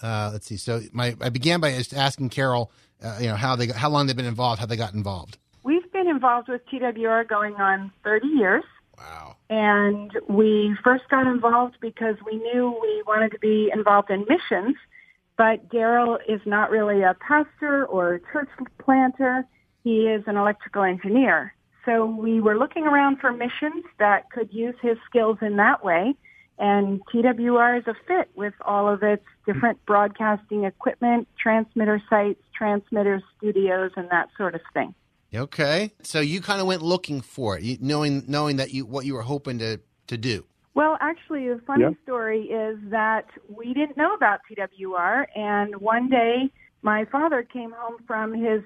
Uh, 0.00 0.30
let's 0.32 0.46
see. 0.46 0.56
So 0.56 0.80
my 0.92 1.16
I 1.20 1.28
began 1.28 1.60
by 1.60 1.72
just 1.72 1.92
asking 1.94 2.30
Carol, 2.30 2.72
uh, 3.02 3.18
you 3.20 3.26
know, 3.28 3.36
how 3.36 3.56
they 3.56 3.66
how 3.68 3.88
long 3.88 4.06
they've 4.06 4.16
been 4.16 4.24
involved, 4.24 4.60
how 4.60 4.66
they 4.66 4.76
got 4.76 4.94
involved. 4.94 5.38
We've 5.64 5.90
been 5.92 6.08
involved 6.08 6.48
with 6.48 6.62
TWR 6.66 7.28
going 7.28 7.54
on 7.56 7.92
30 8.02 8.26
years. 8.26 8.64
Wow. 8.98 9.36
And 9.48 10.10
we 10.28 10.76
first 10.82 11.04
got 11.08 11.26
involved 11.26 11.76
because 11.80 12.16
we 12.24 12.36
knew 12.38 12.76
we 12.80 13.02
wanted 13.06 13.32
to 13.32 13.38
be 13.38 13.70
involved 13.72 14.10
in 14.10 14.24
missions, 14.28 14.76
but 15.36 15.68
Daryl 15.68 16.18
is 16.28 16.40
not 16.46 16.70
really 16.70 17.02
a 17.02 17.14
pastor 17.26 17.86
or 17.86 18.14
a 18.14 18.20
church 18.32 18.48
planter. 18.78 19.44
He 19.84 20.06
is 20.06 20.22
an 20.26 20.36
electrical 20.36 20.82
engineer. 20.82 21.54
So 21.84 22.06
we 22.06 22.40
were 22.40 22.56
looking 22.56 22.86
around 22.86 23.18
for 23.18 23.32
missions 23.32 23.84
that 23.98 24.30
could 24.30 24.52
use 24.52 24.76
his 24.80 24.96
skills 25.08 25.38
in 25.42 25.56
that 25.56 25.84
way. 25.84 26.14
And 26.62 27.00
TWR 27.12 27.80
is 27.80 27.88
a 27.88 27.94
fit 28.06 28.30
with 28.36 28.54
all 28.64 28.88
of 28.88 29.02
its 29.02 29.24
different 29.44 29.78
hmm. 29.78 29.84
broadcasting 29.84 30.62
equipment, 30.62 31.26
transmitter 31.36 32.00
sites, 32.08 32.40
transmitter 32.56 33.20
studios, 33.36 33.90
and 33.96 34.08
that 34.10 34.28
sort 34.38 34.54
of 34.54 34.60
thing. 34.72 34.94
Okay, 35.34 35.90
so 36.02 36.20
you 36.20 36.40
kind 36.40 36.60
of 36.60 36.68
went 36.68 36.82
looking 36.82 37.20
for 37.20 37.58
it, 37.58 37.82
knowing 37.82 38.24
knowing 38.28 38.56
that 38.56 38.72
you 38.72 38.86
what 38.86 39.04
you 39.06 39.14
were 39.14 39.22
hoping 39.22 39.58
to 39.58 39.80
to 40.06 40.16
do. 40.16 40.44
Well, 40.74 40.96
actually, 41.00 41.48
the 41.48 41.60
funny 41.66 41.96
story 42.04 42.42
is 42.44 42.78
that 42.90 43.26
we 43.48 43.74
didn't 43.74 43.96
know 43.96 44.14
about 44.14 44.40
TWR, 44.48 45.26
and 45.34 45.76
one 45.76 46.08
day 46.08 46.48
my 46.82 47.06
father 47.06 47.42
came 47.42 47.72
home 47.72 47.96
from 48.06 48.34
his 48.34 48.62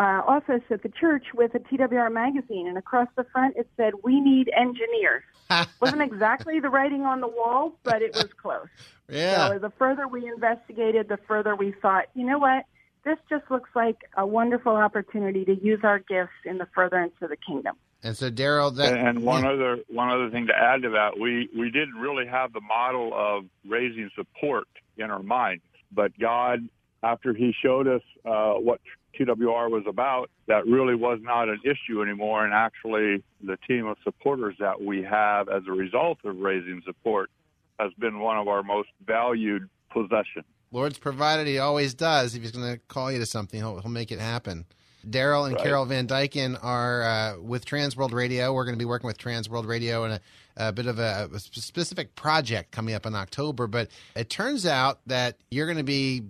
uh, 0.00 0.22
office 0.26 0.62
at 0.70 0.82
the 0.82 0.88
church 0.88 1.24
with 1.34 1.54
a 1.54 1.58
TWR 1.58 2.10
magazine, 2.10 2.66
and 2.66 2.78
across 2.78 3.08
the 3.16 3.24
front 3.24 3.54
it 3.56 3.68
said, 3.76 3.92
"We 4.02 4.18
need 4.20 4.50
engineers." 4.56 5.22
wasn't 5.80 6.00
exactly 6.00 6.58
the 6.58 6.70
writing 6.70 7.02
on 7.02 7.20
the 7.20 7.28
wall, 7.28 7.72
but 7.82 8.00
it 8.00 8.14
was 8.14 8.28
close. 8.40 8.68
Yeah. 9.12 9.48
So 9.48 9.58
the 9.58 9.72
further 9.76 10.06
we 10.06 10.28
investigated, 10.28 11.08
the 11.08 11.18
further 11.26 11.56
we 11.56 11.74
thought, 11.82 12.04
you 12.14 12.24
know 12.24 12.38
what? 12.38 12.64
This 13.04 13.16
just 13.28 13.42
looks 13.50 13.68
like 13.74 13.96
a 14.16 14.24
wonderful 14.24 14.76
opportunity 14.76 15.44
to 15.46 15.54
use 15.60 15.80
our 15.82 15.98
gifts 15.98 16.30
in 16.44 16.58
the 16.58 16.68
furtherance 16.72 17.14
of 17.20 17.30
the 17.30 17.36
kingdom. 17.36 17.74
And 18.04 18.16
so, 18.16 18.30
Daryl, 18.30 18.72
that 18.76 18.92
and, 18.92 19.08
and 19.08 19.24
one 19.24 19.44
other 19.44 19.78
one 19.88 20.10
other 20.10 20.30
thing 20.30 20.46
to 20.46 20.56
add 20.56 20.82
to 20.82 20.90
that, 20.90 21.18
we 21.18 21.48
we 21.58 21.72
didn't 21.72 21.96
really 21.96 22.24
have 22.24 22.52
the 22.52 22.60
model 22.60 23.12
of 23.12 23.46
raising 23.66 24.10
support 24.14 24.68
in 24.96 25.10
our 25.10 25.24
mind, 25.24 25.60
but 25.90 26.16
God, 26.16 26.68
after 27.02 27.34
He 27.34 27.52
showed 27.60 27.88
us 27.88 28.02
uh, 28.24 28.52
what 28.52 28.80
TWR 29.18 29.68
was 29.68 29.84
about, 29.86 30.30
that 30.46 30.66
really 30.66 30.94
was 30.94 31.18
not 31.22 31.48
an 31.48 31.60
issue 31.64 32.02
anymore, 32.02 32.44
and 32.44 32.54
actually, 32.54 33.22
the 33.42 33.56
team 33.68 33.86
of 33.86 33.96
supporters 34.04 34.56
that 34.58 34.80
we 34.80 35.02
have 35.02 35.48
as 35.48 35.62
a 35.68 35.72
result 35.72 36.18
of 36.24 36.36
raising 36.36 36.82
support 36.84 37.30
has 37.78 37.92
been 37.98 38.20
one 38.20 38.38
of 38.38 38.48
our 38.48 38.62
most 38.62 38.88
valued 39.06 39.68
possessions. 39.90 40.44
Lord's 40.72 40.98
provided; 40.98 41.46
He 41.46 41.58
always 41.58 41.94
does. 41.94 42.34
If 42.34 42.42
He's 42.42 42.52
going 42.52 42.74
to 42.74 42.80
call 42.88 43.10
you 43.10 43.18
to 43.18 43.26
something, 43.26 43.58
He'll, 43.58 43.80
he'll 43.80 43.90
make 43.90 44.12
it 44.12 44.20
happen. 44.20 44.64
Daryl 45.08 45.46
and 45.46 45.54
Right. 45.54 45.64
Carol 45.64 45.86
Van 45.86 46.06
Dyken 46.06 46.62
are 46.62 47.02
uh, 47.02 47.40
with 47.40 47.64
Transworld 47.64 48.12
Radio. 48.12 48.52
We're 48.52 48.64
going 48.64 48.76
to 48.76 48.78
be 48.78 48.84
working 48.84 49.06
with 49.06 49.18
Transworld 49.18 49.66
Radio 49.66 50.04
in 50.04 50.12
a, 50.12 50.20
a 50.56 50.72
bit 50.72 50.86
of 50.86 50.98
a, 50.98 51.30
a 51.32 51.40
specific 51.40 52.14
project 52.14 52.70
coming 52.70 52.94
up 52.94 53.06
in 53.06 53.14
October. 53.14 53.66
But 53.66 53.88
it 54.14 54.28
turns 54.28 54.66
out 54.66 55.00
that 55.06 55.38
you're 55.50 55.66
going 55.66 55.78
to 55.78 55.84
be 55.84 56.24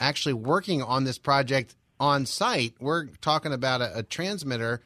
actually 0.00 0.32
working 0.32 0.82
on 0.82 1.04
this 1.04 1.18
project 1.18 1.74
on 1.98 2.26
site. 2.26 2.74
We're 2.80 3.06
talking 3.20 3.52
about 3.52 3.80
a, 3.80 3.98
a 3.98 4.02
transmitter, 4.02 4.82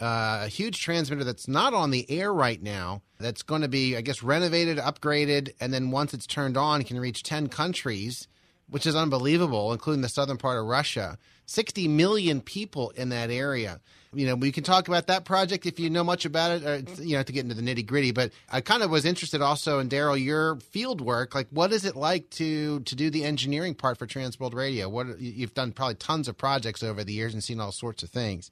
uh, 0.00 0.42
a 0.44 0.48
huge 0.48 0.80
transmitter 0.80 1.24
that's 1.24 1.48
not 1.48 1.74
on 1.74 1.90
the 1.90 2.10
air 2.10 2.32
right 2.32 2.62
now. 2.62 3.02
That's 3.18 3.42
going 3.42 3.62
to 3.62 3.68
be, 3.68 3.96
I 3.96 4.00
guess, 4.00 4.22
renovated, 4.22 4.78
upgraded, 4.78 5.50
and 5.60 5.72
then 5.72 5.90
once 5.90 6.14
it's 6.14 6.26
turned 6.26 6.56
on, 6.56 6.82
can 6.84 6.98
reach 6.98 7.22
ten 7.22 7.48
countries 7.48 8.28
which 8.70 8.86
is 8.86 8.96
unbelievable, 8.96 9.72
including 9.72 10.02
the 10.02 10.08
southern 10.08 10.36
part 10.36 10.58
of 10.58 10.66
Russia. 10.66 11.18
60 11.46 11.88
million 11.88 12.40
people 12.40 12.90
in 12.90 13.08
that 13.10 13.30
area. 13.30 13.80
You 14.12 14.26
know, 14.26 14.34
we 14.34 14.50
can 14.50 14.64
talk 14.64 14.88
about 14.88 15.06
that 15.06 15.24
project 15.24 15.66
if 15.66 15.78
you 15.78 15.88
know 15.88 16.02
much 16.02 16.24
about 16.24 16.50
it, 16.50 16.64
or, 16.66 17.02
you 17.02 17.16
know, 17.16 17.22
to 17.22 17.32
get 17.32 17.44
into 17.44 17.54
the 17.54 17.62
nitty 17.62 17.86
gritty. 17.86 18.10
But 18.10 18.32
I 18.50 18.60
kind 18.60 18.82
of 18.82 18.90
was 18.90 19.04
interested 19.04 19.40
also 19.40 19.78
in 19.78 19.88
Daryl, 19.88 20.20
your 20.20 20.56
field 20.56 21.00
work. 21.00 21.32
Like, 21.32 21.46
what 21.50 21.72
is 21.72 21.84
it 21.84 21.94
like 21.94 22.28
to 22.30 22.80
to 22.80 22.96
do 22.96 23.10
the 23.10 23.24
engineering 23.24 23.74
part 23.74 23.98
for 23.98 24.08
Transworld 24.08 24.52
Radio? 24.52 24.88
What 24.88 25.20
you've 25.20 25.54
done 25.54 25.70
probably 25.70 25.94
tons 25.94 26.26
of 26.26 26.36
projects 26.36 26.82
over 26.82 27.04
the 27.04 27.12
years 27.12 27.34
and 27.34 27.44
seen 27.44 27.60
all 27.60 27.70
sorts 27.70 28.02
of 28.02 28.10
things. 28.10 28.50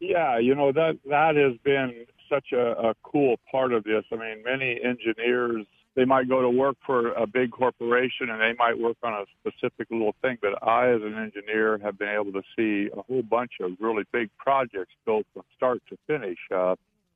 Yeah, 0.00 0.38
you 0.38 0.56
know 0.56 0.72
that 0.72 0.98
that 1.08 1.36
has 1.36 1.56
been 1.62 2.06
such 2.28 2.52
a, 2.52 2.88
a 2.88 2.94
cool 3.04 3.36
part 3.50 3.72
of 3.72 3.84
this. 3.84 4.04
I 4.12 4.16
mean, 4.16 4.42
many 4.44 4.80
engineers 4.82 5.66
they 5.96 6.04
might 6.04 6.28
go 6.28 6.42
to 6.42 6.50
work 6.50 6.76
for 6.84 7.12
a 7.12 7.26
big 7.26 7.50
corporation 7.50 8.28
and 8.30 8.40
they 8.40 8.52
might 8.58 8.78
work 8.78 8.98
on 9.02 9.14
a 9.14 9.24
specific 9.40 9.88
little 9.90 10.14
thing, 10.20 10.36
but 10.42 10.62
I, 10.62 10.90
as 10.90 11.00
an 11.02 11.16
engineer, 11.16 11.78
have 11.82 11.98
been 11.98 12.10
able 12.10 12.32
to 12.32 12.42
see 12.54 12.90
a 12.96 13.00
whole 13.02 13.22
bunch 13.22 13.52
of 13.62 13.72
really 13.80 14.04
big 14.12 14.28
projects 14.36 14.92
built 15.06 15.24
from 15.32 15.42
start 15.56 15.82
to 15.88 15.96
finish. 16.06 16.38
A 16.52 16.56
uh, 16.56 16.74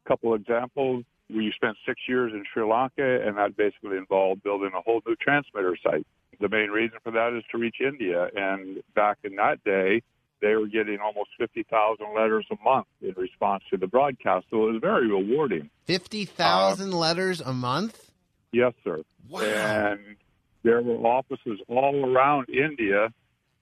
couple 0.08 0.34
examples. 0.34 1.04
We 1.28 1.52
spent 1.54 1.76
six 1.86 2.00
years 2.08 2.32
in 2.32 2.42
Sri 2.52 2.64
Lanka, 2.64 3.20
and 3.24 3.36
that 3.36 3.54
basically 3.54 3.98
involved 3.98 4.42
building 4.42 4.70
a 4.74 4.80
whole 4.80 5.02
new 5.06 5.14
transmitter 5.14 5.76
site. 5.82 6.06
The 6.40 6.48
main 6.48 6.70
reason 6.70 6.98
for 7.04 7.12
that 7.12 7.36
is 7.36 7.44
to 7.52 7.58
reach 7.58 7.76
India, 7.86 8.28
and 8.34 8.82
back 8.94 9.18
in 9.24 9.36
that 9.36 9.62
day, 9.62 10.02
they 10.40 10.54
were 10.54 10.66
getting 10.66 10.98
almost 11.04 11.28
50,000 11.38 12.14
letters 12.16 12.46
a 12.50 12.56
month 12.64 12.86
in 13.02 13.12
response 13.12 13.62
to 13.70 13.76
the 13.76 13.86
broadcast. 13.86 14.46
So 14.50 14.68
it 14.68 14.72
was 14.72 14.80
very 14.80 15.06
rewarding. 15.06 15.68
50,000 15.84 16.92
uh, 16.92 16.96
letters 16.96 17.42
a 17.42 17.52
month? 17.52 18.09
Yes, 18.52 18.72
sir. 18.84 19.02
Wow. 19.28 19.42
And 19.42 20.16
there 20.62 20.82
were 20.82 20.96
offices 21.06 21.60
all 21.68 22.04
around 22.04 22.48
India 22.48 23.12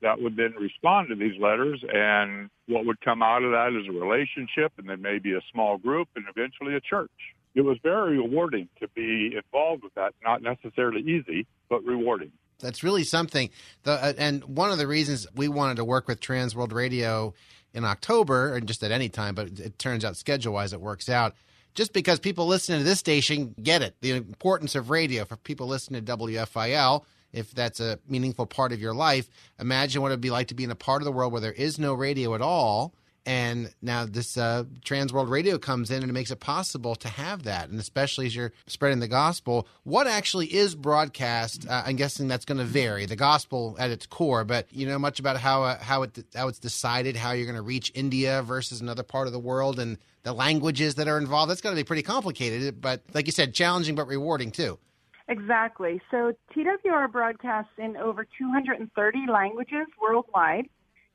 that 0.00 0.20
would 0.20 0.36
then 0.36 0.54
respond 0.58 1.08
to 1.08 1.16
these 1.16 1.38
letters, 1.40 1.82
and 1.92 2.50
what 2.66 2.86
would 2.86 3.00
come 3.00 3.22
out 3.22 3.42
of 3.42 3.50
that 3.50 3.78
is 3.78 3.88
a 3.88 3.92
relationship, 3.92 4.72
and 4.78 4.88
then 4.88 5.02
maybe 5.02 5.32
a 5.32 5.40
small 5.52 5.76
group, 5.76 6.08
and 6.14 6.24
eventually 6.28 6.74
a 6.74 6.80
church. 6.80 7.10
It 7.54 7.62
was 7.62 7.78
very 7.82 8.18
rewarding 8.18 8.68
to 8.80 8.88
be 8.88 9.34
involved 9.36 9.82
with 9.82 9.94
that. 9.94 10.14
Not 10.22 10.42
necessarily 10.42 11.00
easy, 11.00 11.46
but 11.68 11.84
rewarding. 11.84 12.30
That's 12.60 12.82
really 12.82 13.04
something. 13.04 13.50
The, 13.84 13.92
uh, 13.92 14.12
and 14.16 14.44
one 14.44 14.70
of 14.70 14.78
the 14.78 14.86
reasons 14.86 15.26
we 15.34 15.48
wanted 15.48 15.76
to 15.76 15.84
work 15.84 16.06
with 16.06 16.20
Trans 16.20 16.54
World 16.54 16.72
Radio 16.72 17.34
in 17.74 17.84
October, 17.84 18.54
and 18.54 18.66
just 18.66 18.82
at 18.82 18.92
any 18.92 19.08
time, 19.08 19.34
but 19.34 19.58
it 19.58 19.78
turns 19.78 20.04
out 20.04 20.16
schedule 20.16 20.52
wise 20.52 20.72
it 20.72 20.80
works 20.80 21.08
out, 21.08 21.34
just 21.74 21.92
because 21.92 22.18
people 22.18 22.46
listening 22.46 22.78
to 22.78 22.84
this 22.84 22.98
station 22.98 23.54
get 23.62 23.82
it, 23.82 23.94
the 24.00 24.12
importance 24.12 24.74
of 24.74 24.90
radio 24.90 25.24
for 25.24 25.36
people 25.36 25.66
listening 25.66 26.04
to 26.04 26.16
WFIL. 26.16 27.04
If 27.32 27.52
that's 27.52 27.78
a 27.80 27.98
meaningful 28.08 28.46
part 28.46 28.72
of 28.72 28.80
your 28.80 28.94
life, 28.94 29.28
imagine 29.60 30.00
what 30.00 30.08
it'd 30.08 30.20
be 30.20 30.30
like 30.30 30.48
to 30.48 30.54
be 30.54 30.64
in 30.64 30.70
a 30.70 30.74
part 30.74 31.02
of 31.02 31.04
the 31.04 31.12
world 31.12 31.32
where 31.32 31.42
there 31.42 31.52
is 31.52 31.78
no 31.78 31.92
radio 31.92 32.34
at 32.34 32.40
all. 32.40 32.94
And 33.28 33.70
now 33.82 34.06
this 34.06 34.38
uh, 34.38 34.64
Trans 34.84 35.12
World 35.12 35.28
Radio 35.28 35.58
comes 35.58 35.90
in 35.90 36.00
and 36.02 36.08
it 36.08 36.14
makes 36.14 36.30
it 36.30 36.40
possible 36.40 36.94
to 36.94 37.08
have 37.08 37.42
that. 37.42 37.68
And 37.68 37.78
especially 37.78 38.24
as 38.24 38.34
you're 38.34 38.54
spreading 38.66 39.00
the 39.00 39.08
gospel, 39.08 39.68
what 39.84 40.06
actually 40.06 40.46
is 40.46 40.74
broadcast? 40.74 41.68
Uh, 41.68 41.82
I'm 41.84 41.96
guessing 41.96 42.26
that's 42.26 42.46
going 42.46 42.56
to 42.56 42.64
vary. 42.64 43.04
The 43.04 43.16
gospel 43.16 43.76
at 43.78 43.90
its 43.90 44.06
core, 44.06 44.44
but 44.44 44.66
you 44.72 44.86
know 44.86 44.98
much 44.98 45.20
about 45.20 45.36
how 45.36 45.64
uh, 45.64 45.78
how 45.78 46.04
it 46.04 46.24
how 46.34 46.48
it's 46.48 46.58
decided 46.58 47.16
how 47.16 47.32
you're 47.32 47.44
going 47.44 47.56
to 47.56 47.60
reach 47.60 47.92
India 47.94 48.40
versus 48.40 48.80
another 48.80 49.02
part 49.02 49.26
of 49.26 49.34
the 49.34 49.38
world 49.38 49.78
and 49.78 49.98
the 50.28 50.34
languages 50.34 50.96
that 50.96 51.08
are 51.08 51.16
involved. 51.16 51.50
That's 51.50 51.62
got 51.62 51.70
to 51.70 51.76
be 51.76 51.84
pretty 51.84 52.02
complicated, 52.02 52.82
but 52.82 53.00
like 53.14 53.24
you 53.24 53.32
said, 53.32 53.54
challenging 53.54 53.94
but 53.94 54.06
rewarding 54.06 54.50
too. 54.50 54.78
Exactly. 55.26 56.02
So 56.10 56.34
TWR 56.54 57.10
broadcasts 57.10 57.72
in 57.78 57.96
over 57.96 58.26
230 58.36 59.18
languages 59.26 59.86
worldwide, 60.00 60.68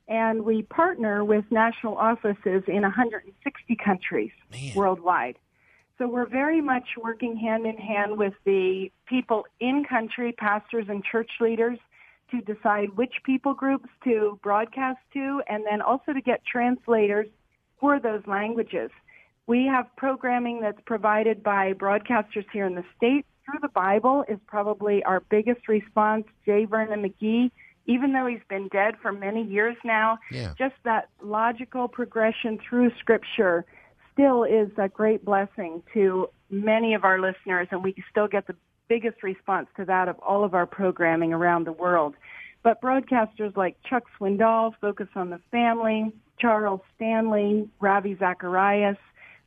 and 0.08 0.44
we 0.44 0.62
partner 0.62 1.24
with 1.24 1.44
national 1.50 1.96
offices 1.96 2.64
in 2.66 2.82
160 2.82 3.76
countries 3.76 4.32
Man. 4.50 4.74
worldwide. 4.74 5.36
So 5.96 6.08
we're 6.08 6.26
very 6.26 6.60
much 6.60 6.88
working 7.00 7.36
hand 7.36 7.66
in 7.66 7.76
hand 7.76 8.18
with 8.18 8.34
the 8.44 8.90
people 9.06 9.46
in 9.60 9.84
country, 9.88 10.32
pastors 10.32 10.86
and 10.88 11.04
church 11.04 11.30
leaders, 11.40 11.78
to 12.32 12.40
decide 12.40 12.96
which 12.96 13.14
people 13.24 13.54
groups 13.54 13.88
to 14.02 14.40
broadcast 14.42 14.98
to, 15.12 15.40
and 15.48 15.64
then 15.64 15.80
also 15.80 16.12
to 16.12 16.20
get 16.20 16.44
translators 16.44 17.28
for 17.78 18.00
those 18.00 18.22
languages. 18.26 18.90
We 19.46 19.66
have 19.66 19.86
programming 19.96 20.60
that's 20.60 20.80
provided 20.86 21.42
by 21.42 21.74
broadcasters 21.74 22.46
here 22.52 22.66
in 22.66 22.74
the 22.74 22.84
States. 22.96 23.26
Through 23.44 23.60
the 23.60 23.68
Bible 23.68 24.24
is 24.26 24.38
probably 24.46 25.02
our 25.04 25.20
biggest 25.20 25.68
response. 25.68 26.24
J. 26.46 26.64
Vernon 26.64 27.02
McGee, 27.02 27.50
even 27.86 28.12
though 28.14 28.26
he's 28.26 28.40
been 28.48 28.68
dead 28.68 28.94
for 29.02 29.12
many 29.12 29.44
years 29.44 29.76
now, 29.84 30.18
yeah. 30.30 30.54
just 30.56 30.74
that 30.84 31.08
logical 31.22 31.88
progression 31.88 32.58
through 32.66 32.90
Scripture 32.98 33.66
still 34.14 34.44
is 34.44 34.70
a 34.78 34.88
great 34.88 35.24
blessing 35.24 35.82
to 35.92 36.30
many 36.48 36.94
of 36.94 37.04
our 37.04 37.20
listeners, 37.20 37.68
and 37.70 37.82
we 37.82 37.94
still 38.10 38.28
get 38.28 38.46
the 38.46 38.54
biggest 38.88 39.22
response 39.22 39.66
to 39.76 39.84
that 39.84 40.08
of 40.08 40.18
all 40.20 40.44
of 40.44 40.54
our 40.54 40.66
programming 40.66 41.34
around 41.34 41.66
the 41.66 41.72
world. 41.72 42.14
But 42.62 42.80
broadcasters 42.80 43.54
like 43.56 43.76
Chuck 43.88 44.04
Swindoll 44.18 44.72
focus 44.80 45.08
on 45.14 45.28
the 45.28 45.40
family, 45.50 46.12
Charles 46.38 46.80
Stanley, 46.96 47.68
Ravi 47.80 48.16
Zacharias, 48.18 48.96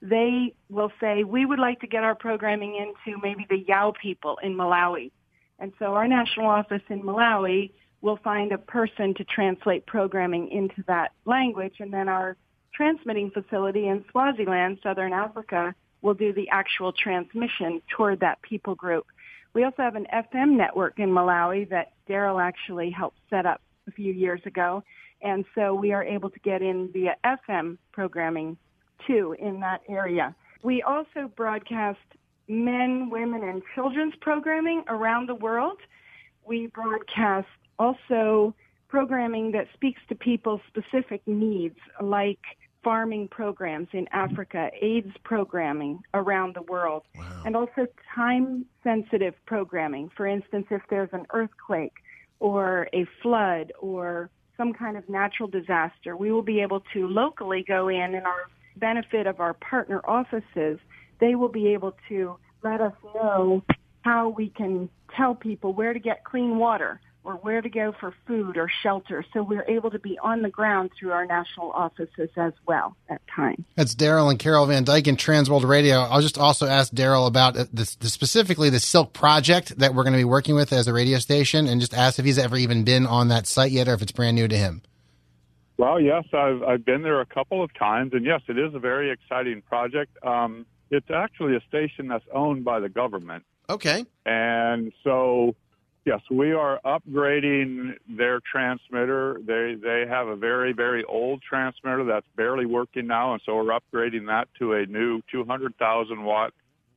they 0.02 0.54
will 0.70 0.92
say, 1.00 1.24
we 1.24 1.46
would 1.46 1.60
like 1.60 1.80
to 1.82 1.88
get 1.88 2.04
our 2.04 2.16
programming 2.16 2.76
into 2.76 3.20
maybe 3.22 3.46
the 3.50 3.60
Yao 3.68 3.94
people 4.00 4.38
in 4.44 4.56
Malawi. 4.56 5.12
And 5.60 5.74
so 5.80 5.96
our 5.96 6.08
national 6.08 6.48
office 6.48 6.84
in 6.90 7.02
Malawi 7.02 7.72
will 8.02 8.18
find 8.18 8.52
a 8.52 8.58
person 8.58 9.14
to 9.16 9.24
translate 9.24 9.86
programming 9.86 10.52
into 10.52 10.84
that 10.88 11.14
language. 11.26 11.76
And 11.80 11.92
then 11.92 12.08
our 12.08 12.38
transmitting 12.74 13.32
facility 13.32 13.88
in 13.88 14.06
Swaziland, 14.12 14.80
Southern 14.84 15.14
Africa, 15.14 15.74
will 16.02 16.14
do 16.14 16.32
the 16.32 16.48
actual 16.50 16.94
transmission 16.94 17.82
toward 17.90 18.20
that 18.20 18.40
people 18.44 18.76
group. 18.76 19.08
We 19.54 19.64
also 19.64 19.82
have 19.82 19.96
an 19.96 20.06
FM 20.14 20.56
network 20.56 21.00
in 21.00 21.10
Malawi 21.10 21.68
that 21.70 21.94
Daryl 22.08 22.40
actually 22.40 22.92
helped 22.92 23.18
set 23.32 23.48
up 23.48 23.62
a 23.88 23.92
few 23.92 24.14
years 24.14 24.42
ago. 24.46 24.84
And 25.24 25.46
so 25.56 25.74
we 25.74 25.94
are 25.94 26.04
able 26.04 26.30
to 26.30 26.40
get 26.40 26.62
in 26.62 26.92
via 26.94 27.16
FM 27.26 27.80
programming 27.92 28.58
too 29.06 29.36
in 29.40 29.60
that 29.60 29.82
area. 29.88 30.36
We 30.64 30.82
also 30.82 31.32
broadcast 31.36 32.00
men, 32.48 33.10
women, 33.10 33.44
and 33.44 33.62
children's 33.76 34.16
programming 34.22 34.84
around 34.88 35.30
the 35.30 35.36
world. 35.36 35.78
We 36.46 36.68
broadcast 36.68 37.48
also 37.78 38.56
programming 38.88 39.52
that 39.52 39.68
speaks 39.74 40.02
to 40.10 40.16
people's 40.16 40.62
specific 40.68 41.22
needs, 41.28 41.78
like 42.02 42.40
farming 42.84 43.28
programs 43.28 43.90
in 43.92 44.08
Africa, 44.14 44.70
AIDS 44.82 45.12
programming 45.24 46.00
around 46.14 46.56
the 46.56 46.62
world, 46.64 47.04
wow. 47.18 47.44
and 47.46 47.56
also 47.56 47.86
time 48.16 48.66
sensitive 48.84 49.34
programming. 49.46 50.10
For 50.16 50.26
instance, 50.26 50.68
if 50.72 50.82
there's 50.90 51.10
an 51.12 51.26
earthquake 51.34 51.94
or 52.40 52.88
a 52.94 53.06
flood 53.22 53.74
or 53.80 54.30
some 54.56 54.74
kind 54.74 54.96
of 54.96 55.08
natural 55.10 55.50
disaster, 55.50 56.16
we 56.16 56.32
will 56.32 56.42
be 56.42 56.62
able 56.62 56.82
to 56.94 57.08
locally 57.08 57.64
go 57.68 57.90
in 57.90 58.16
and 58.16 58.26
our 58.26 58.48
benefit 58.78 59.28
of 59.28 59.40
our 59.40 59.54
partner 59.54 60.02
offices, 60.06 60.80
they 61.20 61.36
will 61.36 61.50
be 61.50 61.74
able 61.74 61.96
to 62.10 62.38
let 62.64 62.82
us 62.82 62.94
know 63.16 63.64
how 64.02 64.30
we 64.30 64.50
can 64.50 64.90
tell 65.16 65.36
people 65.36 65.74
where 65.74 65.94
to 65.94 66.00
get 66.00 66.24
clean 66.24 66.58
water 66.58 67.00
or 67.28 67.34
where 67.34 67.62
to 67.62 67.70
go 67.70 67.94
for 68.00 68.14
food 68.26 68.56
or 68.58 68.72
shelter. 68.82 69.24
So 69.34 69.44
we're 69.44 69.66
able 69.68 69.92
to 69.92 70.00
be 70.00 70.18
on 70.20 70.42
the 70.42 70.50
ground 70.50 70.92
through 70.98 71.12
our 71.12 71.26
national 71.26 71.72
offices 71.72 72.30
as 72.38 72.54
well 72.66 72.96
at 73.10 73.22
times. 73.36 73.66
That's 73.76 73.94
Daryl 73.94 74.30
and 74.30 74.40
Carol 74.40 74.66
Van 74.66 74.86
Dyke 74.86 75.08
in 75.08 75.18
Transworld 75.18 75.68
Radio. 75.68 75.98
I'll 75.98 76.22
just 76.22 76.38
also 76.38 76.68
ask 76.68 76.94
Daryl 76.94 77.28
about 77.28 77.56
this, 77.74 77.96
this, 77.96 78.14
specifically 78.14 78.70
the 78.70 78.80
Silk 78.80 79.12
project 79.12 79.78
that 79.80 79.94
we're 79.94 80.04
going 80.04 80.14
to 80.14 80.20
be 80.20 80.24
working 80.24 80.56
with 80.56 80.72
as 80.72 80.88
a 80.88 80.94
radio 80.94 81.20
station 81.20 81.68
and 81.68 81.82
just 81.82 81.94
ask 81.94 82.18
if 82.18 82.24
he's 82.24 82.38
ever 82.38 82.56
even 82.56 82.86
been 82.86 83.06
on 83.06 83.28
that 83.28 83.46
site 83.46 83.72
yet 83.72 83.90
or 83.90 83.94
if 83.94 84.02
it's 84.02 84.14
brand 84.14 84.36
new 84.36 84.48
to 84.48 84.56
him. 84.56 84.82
Well, 85.78 86.00
yes, 86.00 86.26
I've, 86.34 86.64
I've 86.64 86.86
been 86.86 87.04
there 87.04 87.22
a 87.22 87.26
couple 87.26 87.64
of 87.64 87.74
times, 87.74 88.14
and 88.14 88.26
yes, 88.26 88.42
it 88.48 88.58
is 88.58 88.74
a 88.74 88.80
very 88.80 89.12
exciting 89.12 89.62
project. 89.62 90.18
Um, 90.24 90.66
it's 90.90 91.10
actually 91.14 91.56
a 91.56 91.62
station 91.68 92.08
that's 92.08 92.26
owned 92.34 92.66
by 92.66 92.80
the 92.80 92.90
government. 92.90 93.44
Okay. 93.70 94.06
And 94.26 94.92
so 95.04 95.56
Yes, 96.08 96.22
we 96.32 96.54
are 96.54 96.80
upgrading 96.86 97.96
their 98.08 98.40
transmitter. 98.50 99.42
They 99.46 99.76
they 99.76 100.06
have 100.08 100.30
a 100.30 100.38
very 100.38 100.72
very 100.72 101.04
old 101.04 101.42
transmitter 101.42 102.06
that's 102.06 102.26
barely 102.38 102.66
working 102.66 103.08
now, 103.08 103.34
and 103.34 103.42
so 103.46 103.58
we're 103.58 103.78
upgrading 103.78 104.28
that 104.28 104.48
to 104.60 104.72
a 104.72 104.86
new 104.86 105.22
200,000 105.30 106.24
watt 106.24 106.54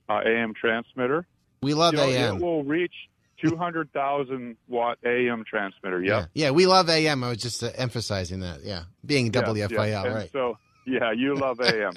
uh, 0.08 0.20
AM 0.24 0.54
transmitter. 0.54 1.26
We 1.60 1.74
love 1.74 1.94
you 1.94 1.98
know, 1.98 2.08
AM. 2.08 2.36
It 2.36 2.40
will 2.40 2.62
reach 2.62 2.94
200,000 3.40 4.56
watt 4.68 4.98
AM 5.04 5.44
transmitter. 5.44 6.02
Yep. 6.02 6.30
Yeah, 6.32 6.46
yeah, 6.46 6.50
we 6.50 6.66
love 6.66 6.88
AM. 6.88 7.24
I 7.24 7.30
was 7.30 7.38
just 7.38 7.62
uh, 7.62 7.70
emphasizing 7.76 8.40
that. 8.40 8.64
Yeah, 8.64 8.84
being 9.04 9.30
WFIL, 9.30 9.70
yes. 9.70 10.06
right? 10.06 10.30
So 10.32 10.58
yeah, 10.86 11.12
you 11.12 11.34
love 11.34 11.60
AM. 11.60 11.92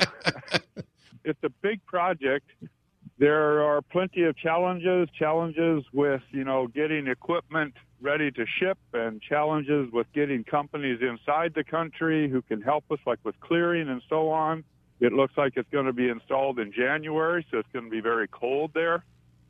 it's 1.24 1.44
a 1.44 1.50
big 1.62 1.86
project 1.86 2.50
there 3.24 3.64
are 3.64 3.82
plenty 3.82 4.24
of 4.24 4.36
challenges, 4.36 5.08
challenges 5.18 5.84
with, 5.94 6.22
you 6.32 6.44
know, 6.44 6.68
getting 6.68 7.08
equipment 7.08 7.74
ready 8.02 8.32
to 8.32 8.46
ship 8.60 8.78
and 8.94 9.22
challenges 9.22 9.89
with 9.94 10.08
getting 10.14 10.44
companies 10.44 11.00
inside 11.02 11.54
the 11.56 11.64
country 11.64 12.30
who 12.30 12.41
can 12.41 12.62
help 12.62 12.84
us, 12.91 13.00
like 13.06 13.20
with 13.24 13.39
clearing 13.39 13.88
and 13.88 14.02
so 14.10 14.30
on. 14.30 14.64
It 15.00 15.14
looks 15.14 15.34
like 15.38 15.54
it's 15.56 15.70
going 15.70 15.86
to 15.86 15.94
be 15.94 16.10
installed 16.10 16.60
in 16.60 16.74
January, 16.74 17.46
so 17.52 17.60
it's 17.60 17.70
going 17.72 17.86
to 17.86 17.91
be 17.91 18.02
very 18.02 18.28
cold 18.28 18.72
there. 18.74 19.04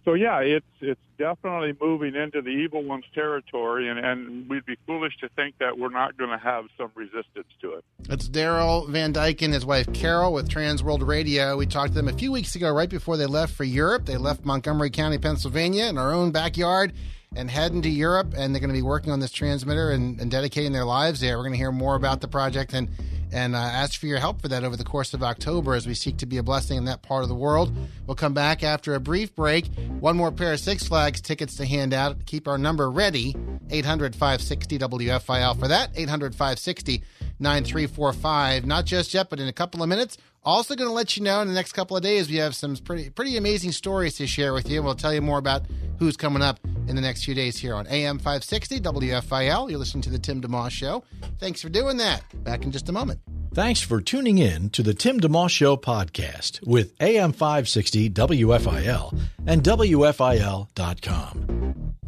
So 0.05 0.15
yeah, 0.15 0.39
it's 0.39 0.65
it's 0.81 0.99
definitely 1.17 1.75
moving 1.79 2.15
into 2.15 2.41
the 2.41 2.49
evil 2.49 2.83
one's 2.83 3.05
territory, 3.15 3.89
and, 3.89 3.97
and 3.97 4.49
we'd 4.49 4.65
be 4.65 4.75
foolish 4.85 5.15
to 5.21 5.29
think 5.29 5.57
that 5.59 5.77
we're 5.77 5.89
not 5.89 6.17
going 6.17 6.29
to 6.29 6.37
have 6.37 6.65
some 6.77 6.91
resistance 6.95 7.47
to 7.61 7.75
it. 7.75 7.85
It's 8.09 8.27
Daryl 8.27 8.89
Van 8.89 9.13
Dyke 9.13 9.41
and 9.43 9.53
his 9.53 9.65
wife 9.65 9.91
Carol 9.93 10.33
with 10.33 10.49
Trans 10.49 10.83
World 10.83 11.03
Radio. 11.03 11.55
We 11.55 11.67
talked 11.67 11.89
to 11.89 11.95
them 11.95 12.09
a 12.09 12.13
few 12.13 12.33
weeks 12.33 12.55
ago, 12.55 12.71
right 12.73 12.89
before 12.89 13.15
they 13.15 13.25
left 13.27 13.53
for 13.53 13.63
Europe. 13.63 14.05
They 14.05 14.17
left 14.17 14.43
Montgomery 14.43 14.89
County, 14.89 15.17
Pennsylvania, 15.17 15.85
in 15.85 15.97
our 15.97 16.11
own 16.11 16.31
backyard, 16.31 16.91
and 17.35 17.49
heading 17.49 17.81
to 17.81 17.89
Europe. 17.89 18.33
And 18.37 18.53
they're 18.53 18.59
going 18.61 18.69
to 18.69 18.73
be 18.73 18.81
working 18.81 19.11
on 19.11 19.19
this 19.19 19.31
transmitter 19.31 19.91
and, 19.91 20.19
and 20.19 20.29
dedicating 20.29 20.71
their 20.71 20.85
lives 20.85 21.19
there. 21.19 21.37
We're 21.37 21.43
going 21.43 21.53
to 21.53 21.57
hear 21.57 21.71
more 21.71 21.95
about 21.95 22.21
the 22.21 22.27
project 22.27 22.73
and 22.73 22.89
and 23.33 23.55
uh, 23.55 23.59
ask 23.59 23.99
for 23.99 24.05
your 24.05 24.19
help 24.19 24.41
for 24.41 24.47
that 24.47 24.63
over 24.63 24.77
the 24.77 24.83
course 24.83 25.13
of 25.13 25.23
October 25.23 25.73
as 25.73 25.87
we 25.87 25.95
seek 25.95 26.17
to 26.17 26.25
be 26.25 26.37
a 26.37 26.43
blessing 26.43 26.77
in 26.77 26.85
that 26.85 27.01
part 27.01 27.23
of 27.23 27.29
the 27.29 27.35
world. 27.35 27.75
We'll 28.05 28.15
come 28.15 28.33
back 28.33 28.63
after 28.63 28.93
a 28.93 28.99
brief 28.99 29.35
break. 29.35 29.65
One 29.99 30.15
more 30.15 30.31
pair 30.31 30.53
of 30.53 30.59
Six 30.59 30.87
Flags 30.87 31.19
tickets 31.19 31.55
to 31.57 31.65
hand 31.65 31.93
out. 31.93 32.27
Keep 32.27 32.47
our 32.47 32.59
number 32.59 32.91
ready 32.91 33.35
800 33.71 34.15
560 34.15 34.77
WFIL. 34.77 35.59
For 35.59 35.67
that, 35.67 35.89
800 35.95 36.33
560 36.33 37.03
9345. 37.39 38.65
Not 38.65 38.85
just 38.85 39.13
yet, 39.13 39.29
but 39.29 39.39
in 39.39 39.47
a 39.47 39.53
couple 39.53 39.81
of 39.81 39.89
minutes. 39.89 40.17
Also, 40.45 40.75
going 40.75 40.89
to 40.89 40.93
let 40.93 41.15
you 41.15 41.23
know 41.23 41.41
in 41.41 41.47
the 41.47 41.53
next 41.53 41.71
couple 41.71 41.95
of 41.95 42.03
days, 42.03 42.29
we 42.29 42.35
have 42.35 42.53
some 42.55 42.75
pretty 42.75 43.09
pretty 43.09 43.37
amazing 43.37 43.71
stories 43.71 44.15
to 44.15 44.27
share 44.27 44.53
with 44.53 44.69
you. 44.69 44.83
We'll 44.83 44.95
tell 44.95 45.13
you 45.13 45.21
more 45.21 45.37
about 45.39 45.63
who's 45.99 46.17
coming 46.17 46.41
up 46.41 46.59
in 46.87 46.95
the 46.95 47.01
next 47.01 47.23
few 47.23 47.33
days 47.33 47.57
here 47.57 47.75
on 47.75 47.87
AM 47.87 48.17
560 48.17 48.81
WFIL. 48.81 49.69
You're 49.69 49.79
listening 49.79 50.01
to 50.01 50.09
the 50.09 50.19
Tim 50.19 50.41
DeMoss 50.41 50.71
Show. 50.71 51.03
Thanks 51.39 51.61
for 51.61 51.69
doing 51.69 51.97
that. 51.97 52.23
Back 52.43 52.63
in 52.63 52.71
just 52.71 52.89
a 52.89 52.91
moment. 52.91 53.21
Thanks 53.53 53.79
for 53.81 54.01
tuning 54.01 54.39
in 54.39 54.69
to 54.71 54.83
the 54.83 54.93
Tim 54.93 55.19
DeMoss 55.19 55.51
Show 55.51 55.77
podcast 55.77 56.65
with 56.65 56.93
AM 56.99 57.31
560 57.31 58.09
WFIL 58.09 59.17
and 59.45 59.63
WFIL.com. 59.63 61.43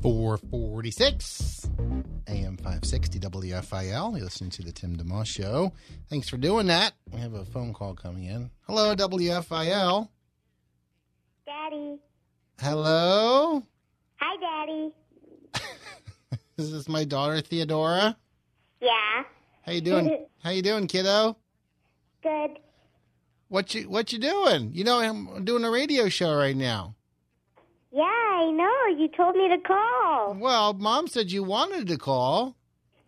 446 0.06 1.68
AM 2.28 2.58
560 2.58 3.20
WFIL. 3.22 4.16
You're 4.16 4.26
listening 4.26 4.52
to 4.52 4.62
the 4.62 4.72
Tim 4.72 4.96
DeMoss 4.96 5.26
Show. 5.26 5.74
Thanks 6.12 6.30
for 6.30 6.38
doing 6.38 6.68
that. 6.68 6.94
We 7.12 7.20
have 7.22 7.34
a 7.34 7.44
phone 7.44 7.74
call 7.74 7.96
coming 7.96 8.26
in. 8.26 8.52
Hello, 8.68 8.96
WFIL. 8.96 10.10
Daddy. 11.48 11.98
Hello. 12.62 13.64
Hi, 14.18 14.36
Daddy. 14.40 14.92
This 16.56 16.72
is 16.72 16.88
my 16.88 17.04
daughter 17.04 17.42
Theodora? 17.42 18.16
Yeah. 18.82 19.24
How 19.64 19.72
you 19.72 19.82
doing? 19.82 20.28
How 20.44 20.52
you 20.52 20.62
doing, 20.62 20.86
kiddo? 20.86 21.36
Good. 22.22 22.60
What 23.48 23.74
you 23.74 23.90
What 23.90 24.14
you 24.14 24.20
doing? 24.20 24.70
You 24.72 24.84
know 24.84 25.00
I'm 25.00 25.44
doing 25.46 25.64
a 25.64 25.72
radio 25.72 26.10
show 26.10 26.36
right 26.36 26.56
now. 26.56 26.94
Yeah, 27.96 28.04
I 28.04 28.52
know. 28.52 29.00
You 29.02 29.08
told 29.08 29.36
me 29.38 29.48
to 29.48 29.58
call. 29.60 30.34
Well, 30.34 30.74
Mom 30.74 31.08
said 31.08 31.32
you 31.32 31.44
wanted 31.44 31.88
to 31.88 31.98
call. 31.98 32.56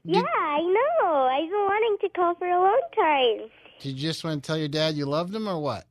Yeah, 0.06 0.22
I 0.22 0.62
know. 0.62 1.10
I've 1.26 1.50
been 1.50 1.52
wanting 1.52 1.98
to 2.02 2.10
call 2.16 2.36
for 2.36 2.48
a 2.48 2.58
long 2.58 2.82
time. 2.96 3.50
Did 3.82 3.90
you 3.90 4.08
just 4.10 4.24
want 4.24 4.42
to 4.42 4.48
tell 4.48 4.58
your 4.58 4.70
dad 4.70 4.96
you 4.96 5.06
loved 5.06 5.36
him 5.36 5.50
or 5.50 5.60
what? 5.60 5.86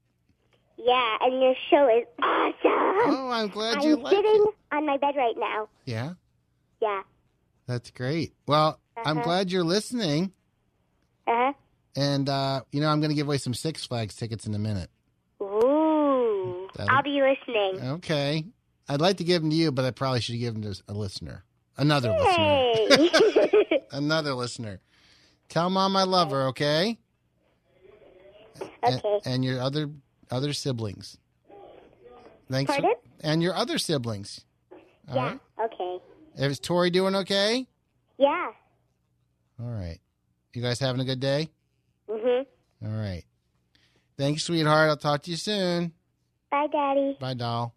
Yeah, 0.78 1.16
and 1.20 1.42
your 1.42 1.54
show 1.68 1.88
is 1.94 2.06
awesome. 2.22 2.54
Oh, 2.64 3.28
I'm 3.30 3.48
glad 3.48 3.78
I'm 3.78 3.82
you 3.82 3.96
like 3.96 4.14
sitting 4.14 4.44
it. 4.48 4.54
on 4.72 4.86
my 4.86 4.96
bed 4.96 5.14
right 5.16 5.36
now. 5.36 5.68
Yeah, 5.84 6.14
Yeah. 6.80 7.02
that's 7.66 7.90
great. 7.90 8.32
Well, 8.46 8.80
I'm 9.04 9.18
Uh-huh. 9.18 9.24
glad 9.24 9.52
you're 9.52 9.62
listening. 9.64 10.32
Uh 11.26 11.32
huh. 11.34 11.52
And 11.96 12.28
uh, 12.30 12.62
you 12.72 12.80
know, 12.80 12.88
I'm 12.88 13.00
going 13.00 13.10
to 13.10 13.14
give 13.14 13.26
away 13.26 13.38
some 13.38 13.52
Six 13.54 13.84
Flags 13.84 14.16
tickets 14.16 14.46
in 14.46 14.54
a 14.54 14.58
minute. 14.58 14.88
Ooh. 15.42 16.68
That'll- 16.74 16.94
I'll 16.96 17.02
be 17.02 17.20
listening. 17.20 17.80
Okay. 17.96 18.44
I'd 18.88 19.00
like 19.00 19.16
to 19.18 19.24
give 19.24 19.42
them 19.42 19.50
to 19.50 19.56
you, 19.56 19.72
but 19.72 19.84
I 19.84 19.90
probably 19.90 20.20
should 20.20 20.38
give 20.38 20.54
them 20.54 20.62
to 20.62 20.82
a 20.88 20.92
listener, 20.94 21.44
another 21.76 22.10
listener, 22.12 23.78
another 23.92 24.34
listener. 24.34 24.80
Tell 25.48 25.70
mom 25.70 25.96
I 25.96 26.04
love 26.04 26.30
her, 26.30 26.48
okay? 26.48 26.98
And, 28.82 28.94
Okay. 29.04 29.20
and 29.24 29.44
your 29.44 29.60
other 29.60 29.90
other 30.30 30.52
siblings. 30.52 31.18
Thanks. 32.50 32.74
for- 32.74 32.82
and 33.20 33.42
your 33.42 33.54
other 33.54 33.78
siblings. 33.78 34.44
All 35.08 35.16
yeah. 35.16 35.24
right. 35.24 35.40
Okay. 35.72 35.98
Is 36.36 36.60
Tori 36.60 36.90
doing 36.90 37.14
okay? 37.16 37.66
Yeah. 38.18 38.50
All 39.60 39.70
right. 39.70 39.98
You 40.52 40.62
guys 40.62 40.78
having 40.78 41.00
a 41.00 41.04
good 41.04 41.20
day? 41.20 41.50
Mhm. 42.08 42.46
All 42.84 42.90
right. 42.90 43.24
Thanks, 44.16 44.44
sweetheart. 44.44 44.88
I'll 44.88 44.96
talk 44.96 45.22
to 45.24 45.30
you 45.30 45.36
soon. 45.36 45.92
Bye, 46.50 46.66
Daddy. 46.72 47.16
Bye, 47.20 47.34
doll. 47.34 47.74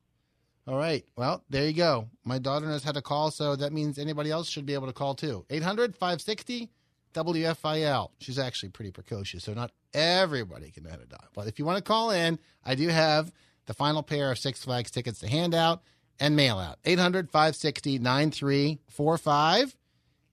All 0.70 0.78
right. 0.78 1.04
Well, 1.16 1.44
there 1.50 1.66
you 1.66 1.74
go. 1.74 2.10
My 2.24 2.38
daughter 2.38 2.68
knows 2.68 2.84
how 2.84 2.92
to 2.92 3.02
call, 3.02 3.32
so 3.32 3.56
that 3.56 3.74
means 3.74 3.98
anybody 3.98 4.30
else 4.30 4.48
should 4.48 4.68
be 4.68 4.76
able 4.76 4.86
to 4.86 4.94
call 4.94 5.16
too. 5.16 5.44
800 5.50 5.96
560 5.96 6.70
WFIL. 7.16 8.12
She's 8.20 8.38
actually 8.38 8.70
pretty 8.70 8.92
precocious, 8.92 9.44
so 9.46 9.56
not 9.56 9.72
everybody 9.96 10.70
can 10.70 10.84
know 10.84 10.92
how 10.92 10.98
to 10.98 11.08
dial. 11.08 11.28
But 11.34 11.48
if 11.48 11.58
you 11.58 11.66
want 11.66 11.80
to 11.80 11.84
call 11.84 12.12
in, 12.12 12.38
I 12.64 12.76
do 12.76 12.88
have 12.90 13.34
the 13.66 13.74
final 13.74 14.04
pair 14.04 14.32
of 14.32 14.38
Six 14.38 14.64
Flags 14.64 14.92
tickets 14.92 15.20
to 15.22 15.28
hand 15.28 15.56
out 15.56 15.82
and 16.20 16.36
mail 16.36 16.60
out. 16.60 16.78
800 16.86 17.32
560 17.32 17.98
9345. 17.98 19.76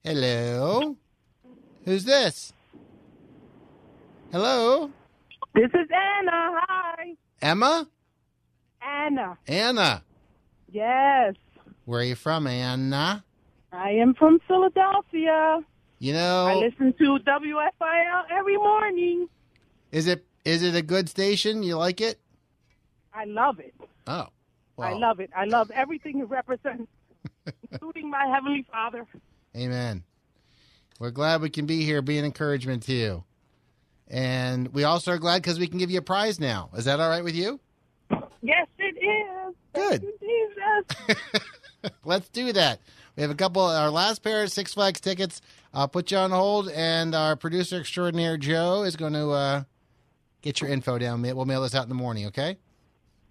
Hello. 0.03 0.97
Who's 1.85 2.05
this? 2.05 2.53
Hello. 4.31 4.91
This 5.55 5.71
is 5.73 5.87
Anna. 5.91 6.61
Hi. 6.61 7.15
Emma? 7.41 7.87
Anna. 8.83 9.39
Anna. 9.47 10.03
Yes. 10.71 11.35
Where 11.85 12.01
are 12.01 12.03
you 12.03 12.15
from, 12.15 12.47
Anna? 12.47 13.23
I 13.71 13.91
am 13.91 14.13
from 14.13 14.39
Philadelphia. 14.47 15.59
You 15.99 16.13
know, 16.13 16.45
I 16.47 16.55
listen 16.55 16.93
to 16.93 17.17
WFIL 17.19 18.23
every 18.29 18.57
morning. 18.57 19.27
is 19.91 20.07
it 20.07 20.25
is 20.45 20.63
it 20.63 20.75
a 20.75 20.81
good 20.81 21.09
station? 21.09 21.63
You 21.63 21.77
like 21.77 22.01
it? 22.01 22.19
I 23.13 23.25
love 23.25 23.59
it. 23.59 23.73
Oh, 24.05 24.27
I 24.77 24.93
love 24.93 25.19
it. 25.19 25.31
I 25.35 25.45
love 25.45 25.71
everything 25.71 26.19
it 26.19 26.29
represents, 26.29 26.87
including 27.71 28.09
my 28.09 28.25
Heavenly 28.27 28.65
Father. 28.71 29.05
Amen. 29.55 30.03
We're 30.99 31.11
glad 31.11 31.41
we 31.41 31.49
can 31.49 31.65
be 31.65 31.83
here, 31.83 32.01
be 32.01 32.17
an 32.19 32.25
encouragement 32.25 32.83
to 32.83 32.93
you, 32.93 33.23
and 34.07 34.67
we 34.73 34.83
also 34.83 35.11
are 35.13 35.17
glad 35.17 35.41
because 35.41 35.59
we 35.59 35.67
can 35.67 35.79
give 35.79 35.89
you 35.89 35.99
a 35.99 36.03
prize 36.03 36.39
now. 36.39 36.69
Is 36.77 36.85
that 36.85 36.99
all 36.99 37.09
right 37.09 37.23
with 37.23 37.35
you? 37.35 37.59
Yes, 38.41 38.67
it 38.77 38.97
is. 39.03 39.55
Good. 39.73 40.01
Thank 40.01 40.03
you, 40.03 40.93
Jesus. 40.93 41.91
Let's 42.07 42.29
do 42.29 42.53
that. 42.53 42.79
We 43.15 43.21
have 43.21 43.31
a 43.31 43.35
couple. 43.35 43.67
Of 43.67 43.75
our 43.75 43.89
last 43.89 44.23
pair 44.23 44.43
of 44.43 44.51
Six 44.51 44.73
Flags 44.73 45.01
tickets. 45.01 45.41
I'll 45.73 45.87
put 45.87 46.09
you 46.11 46.17
on 46.17 46.31
hold, 46.31 46.69
and 46.69 47.13
our 47.13 47.35
producer 47.35 47.79
extraordinaire 47.79 48.37
Joe 48.37 48.83
is 48.83 48.95
going 48.95 49.13
to 49.13 49.29
uh, 49.31 49.63
get 50.41 50.61
your 50.61 50.69
info 50.69 50.97
down. 50.97 51.21
We'll 51.21 51.45
mail 51.45 51.63
this 51.63 51.75
out 51.75 51.83
in 51.83 51.89
the 51.89 51.95
morning. 51.95 52.27
Okay. 52.27 52.57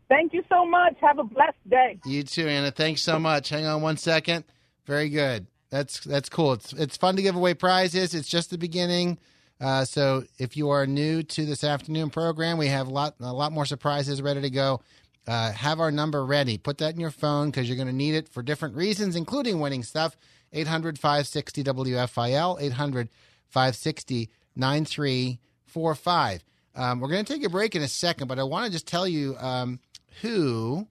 Thank 0.08 0.32
you 0.34 0.44
so 0.48 0.64
much. 0.66 0.96
Have 1.00 1.18
a 1.18 1.24
blessed 1.24 1.68
day. 1.68 1.98
You 2.04 2.22
too, 2.22 2.46
Anna. 2.46 2.70
Thanks 2.70 3.02
so 3.02 3.18
much. 3.18 3.48
Hang 3.48 3.66
on 3.66 3.82
one 3.82 3.96
second. 3.96 4.44
Very 4.84 5.08
good. 5.08 5.46
That's 5.70 6.00
that's 6.00 6.28
cool. 6.28 6.52
It's 6.52 6.72
it's 6.74 6.96
fun 6.96 7.16
to 7.16 7.22
give 7.22 7.34
away 7.34 7.54
prizes. 7.54 8.14
It's 8.14 8.28
just 8.28 8.50
the 8.50 8.58
beginning. 8.58 9.18
Uh, 9.60 9.84
so 9.84 10.24
if 10.38 10.56
you 10.56 10.68
are 10.68 10.86
new 10.86 11.22
to 11.22 11.46
this 11.46 11.64
afternoon 11.64 12.10
program, 12.10 12.58
we 12.58 12.68
have 12.68 12.86
a 12.86 12.90
lot 12.90 13.16
a 13.20 13.32
lot 13.32 13.52
more 13.52 13.64
surprises 13.64 14.20
ready 14.20 14.42
to 14.42 14.50
go. 14.50 14.80
Uh, 15.26 15.50
have 15.52 15.80
our 15.80 15.90
number 15.90 16.24
ready. 16.24 16.56
Put 16.56 16.78
that 16.78 16.94
in 16.94 17.00
your 17.00 17.10
phone 17.10 17.50
because 17.50 17.68
you're 17.68 17.76
going 17.76 17.88
to 17.88 17.92
need 17.94 18.14
it 18.14 18.28
for 18.28 18.42
different 18.42 18.76
reasons, 18.76 19.16
including 19.16 19.58
winning 19.58 19.82
stuff. 19.82 20.16
800 20.52 20.98
560 20.98 21.64
WFIL, 21.64 22.60
800 22.60 23.08
560 23.48 24.30
9345. 24.54 26.44
Um, 26.74 27.00
we're 27.00 27.08
going 27.08 27.24
to 27.24 27.32
take 27.32 27.44
a 27.44 27.48
break 27.48 27.74
in 27.74 27.82
a 27.82 27.88
second, 27.88 28.28
but 28.28 28.38
I 28.38 28.44
want 28.44 28.66
to 28.66 28.72
just 28.72 28.86
tell 28.86 29.08
you 29.08 29.36
um, 29.38 29.80
who 30.22 30.86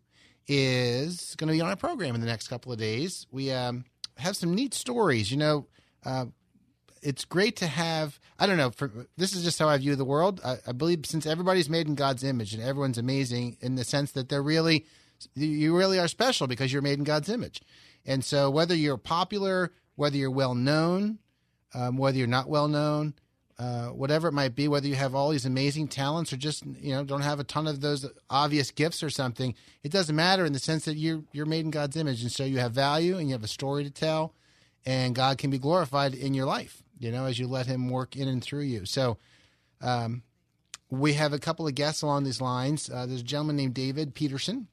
is 0.47 1.35
going 1.37 1.47
to 1.47 1.53
be 1.53 1.61
on 1.61 1.69
our 1.69 1.75
program 1.75 2.15
in 2.15 2.21
the 2.21 2.27
next 2.27 2.47
couple 2.47 2.71
of 2.71 2.77
days. 2.77 3.27
We 3.31 3.51
um, 3.51 3.85
have 4.17 4.35
some 4.35 4.53
neat 4.53 4.73
stories. 4.73 5.31
You 5.31 5.37
know, 5.37 5.67
uh, 6.03 6.25
it's 7.05 7.25
great 7.25 7.55
to 7.57 7.67
have. 7.67 8.19
I 8.39 8.47
don't 8.47 8.57
know. 8.57 8.71
For, 8.71 8.91
this 9.17 9.35
is 9.35 9.43
just 9.43 9.59
how 9.59 9.69
I 9.69 9.77
view 9.77 9.95
the 9.95 10.05
world. 10.05 10.41
I, 10.43 10.57
I 10.67 10.71
believe 10.71 11.05
since 11.05 11.25
everybody's 11.25 11.69
made 11.69 11.87
in 11.87 11.95
God's 11.95 12.23
image 12.23 12.53
and 12.53 12.63
everyone's 12.63 12.97
amazing 12.97 13.57
in 13.61 13.75
the 13.75 13.83
sense 13.83 14.11
that 14.13 14.29
they're 14.29 14.43
really, 14.43 14.85
you 15.35 15.75
really 15.75 15.99
are 15.99 16.07
special 16.07 16.47
because 16.47 16.73
you're 16.73 16.81
made 16.81 16.97
in 16.97 17.03
God's 17.03 17.29
image. 17.29 17.61
And 18.05 18.23
so 18.23 18.49
whether 18.49 18.75
you're 18.75 18.97
popular, 18.97 19.71
whether 19.95 20.17
you're 20.17 20.31
well 20.31 20.55
known, 20.55 21.19
um, 21.73 21.97
whether 21.97 22.17
you're 22.17 22.27
not 22.27 22.49
well 22.49 22.67
known, 22.67 23.13
uh, 23.57 23.87
whatever 23.87 24.27
it 24.27 24.33
might 24.33 24.55
be, 24.55 24.67
whether 24.67 24.87
you 24.87 24.95
have 24.95 25.15
all 25.15 25.29
these 25.29 25.45
amazing 25.45 25.87
talents 25.87 26.33
or 26.33 26.37
just 26.37 26.65
you 26.65 26.93
know 26.93 27.03
don't 27.03 27.21
have 27.21 27.39
a 27.39 27.43
ton 27.43 27.67
of 27.67 27.79
those 27.81 28.05
obvious 28.29 28.71
gifts 28.71 29.01
or 29.01 29.09
something, 29.09 29.55
it 29.83 29.91
doesn't 29.91 30.15
matter 30.15 30.45
in 30.45 30.53
the 30.53 30.59
sense 30.59 30.85
that 30.85 30.95
you're 30.95 31.23
you're 31.31 31.45
made 31.45 31.63
in 31.63 31.71
God's 31.71 31.95
image, 31.95 32.21
and 32.21 32.31
so 32.31 32.43
you 32.43 32.59
have 32.59 32.73
value 32.73 33.17
and 33.17 33.27
you 33.27 33.33
have 33.33 33.43
a 33.43 33.47
story 33.47 33.83
to 33.83 33.89
tell, 33.89 34.33
and 34.85 35.15
God 35.15 35.37
can 35.37 35.49
be 35.49 35.57
glorified 35.57 36.13
in 36.13 36.33
your 36.33 36.45
life, 36.45 36.83
you 36.99 37.11
know, 37.11 37.25
as 37.25 37.39
you 37.39 37.47
let 37.47 37.65
Him 37.65 37.89
work 37.89 38.15
in 38.15 38.27
and 38.27 38.43
through 38.43 38.63
you. 38.63 38.85
So, 38.85 39.17
um, 39.81 40.23
we 40.89 41.13
have 41.13 41.33
a 41.33 41.39
couple 41.39 41.67
of 41.67 41.75
guests 41.75 42.01
along 42.01 42.23
these 42.23 42.41
lines. 42.41 42.89
Uh, 42.89 43.05
there's 43.05 43.21
a 43.21 43.23
gentleman 43.23 43.55
named 43.55 43.73
David 43.73 44.13
Peterson, 44.13 44.67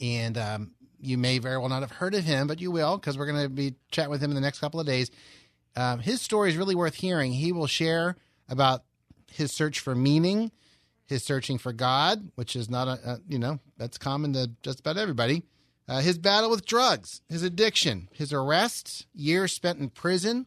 and 0.00 0.38
um, 0.38 0.72
you 1.00 1.18
may 1.18 1.38
very 1.38 1.58
well 1.58 1.68
not 1.68 1.82
have 1.82 1.92
heard 1.92 2.14
of 2.14 2.24
him, 2.24 2.46
but 2.46 2.60
you 2.60 2.70
will 2.70 2.96
because 2.96 3.18
we're 3.18 3.26
going 3.26 3.42
to 3.42 3.48
be 3.48 3.74
chatting 3.90 4.10
with 4.10 4.22
him 4.22 4.30
in 4.30 4.34
the 4.34 4.40
next 4.40 4.58
couple 4.58 4.80
of 4.80 4.86
days. 4.86 5.10
Um, 5.76 6.00
his 6.00 6.20
story 6.20 6.50
is 6.50 6.56
really 6.56 6.74
worth 6.74 6.94
hearing. 6.94 7.32
He 7.32 7.52
will 7.52 7.66
share 7.66 8.16
about 8.48 8.84
his 9.30 9.52
search 9.52 9.80
for 9.80 9.94
meaning, 9.94 10.50
his 11.04 11.22
searching 11.22 11.58
for 11.58 11.72
God, 11.72 12.30
which 12.34 12.56
is 12.56 12.68
not 12.68 12.88
a, 12.88 13.10
a 13.10 13.20
you 13.28 13.38
know 13.38 13.60
that's 13.76 13.98
common 13.98 14.32
to 14.32 14.50
just 14.62 14.80
about 14.80 14.96
everybody. 14.96 15.44
Uh, 15.88 16.00
his 16.00 16.18
battle 16.18 16.50
with 16.50 16.66
drugs, 16.66 17.22
his 17.28 17.42
addiction, 17.42 18.08
his 18.12 18.32
arrest, 18.32 19.06
years 19.14 19.52
spent 19.52 19.78
in 19.78 19.88
prison. 19.88 20.46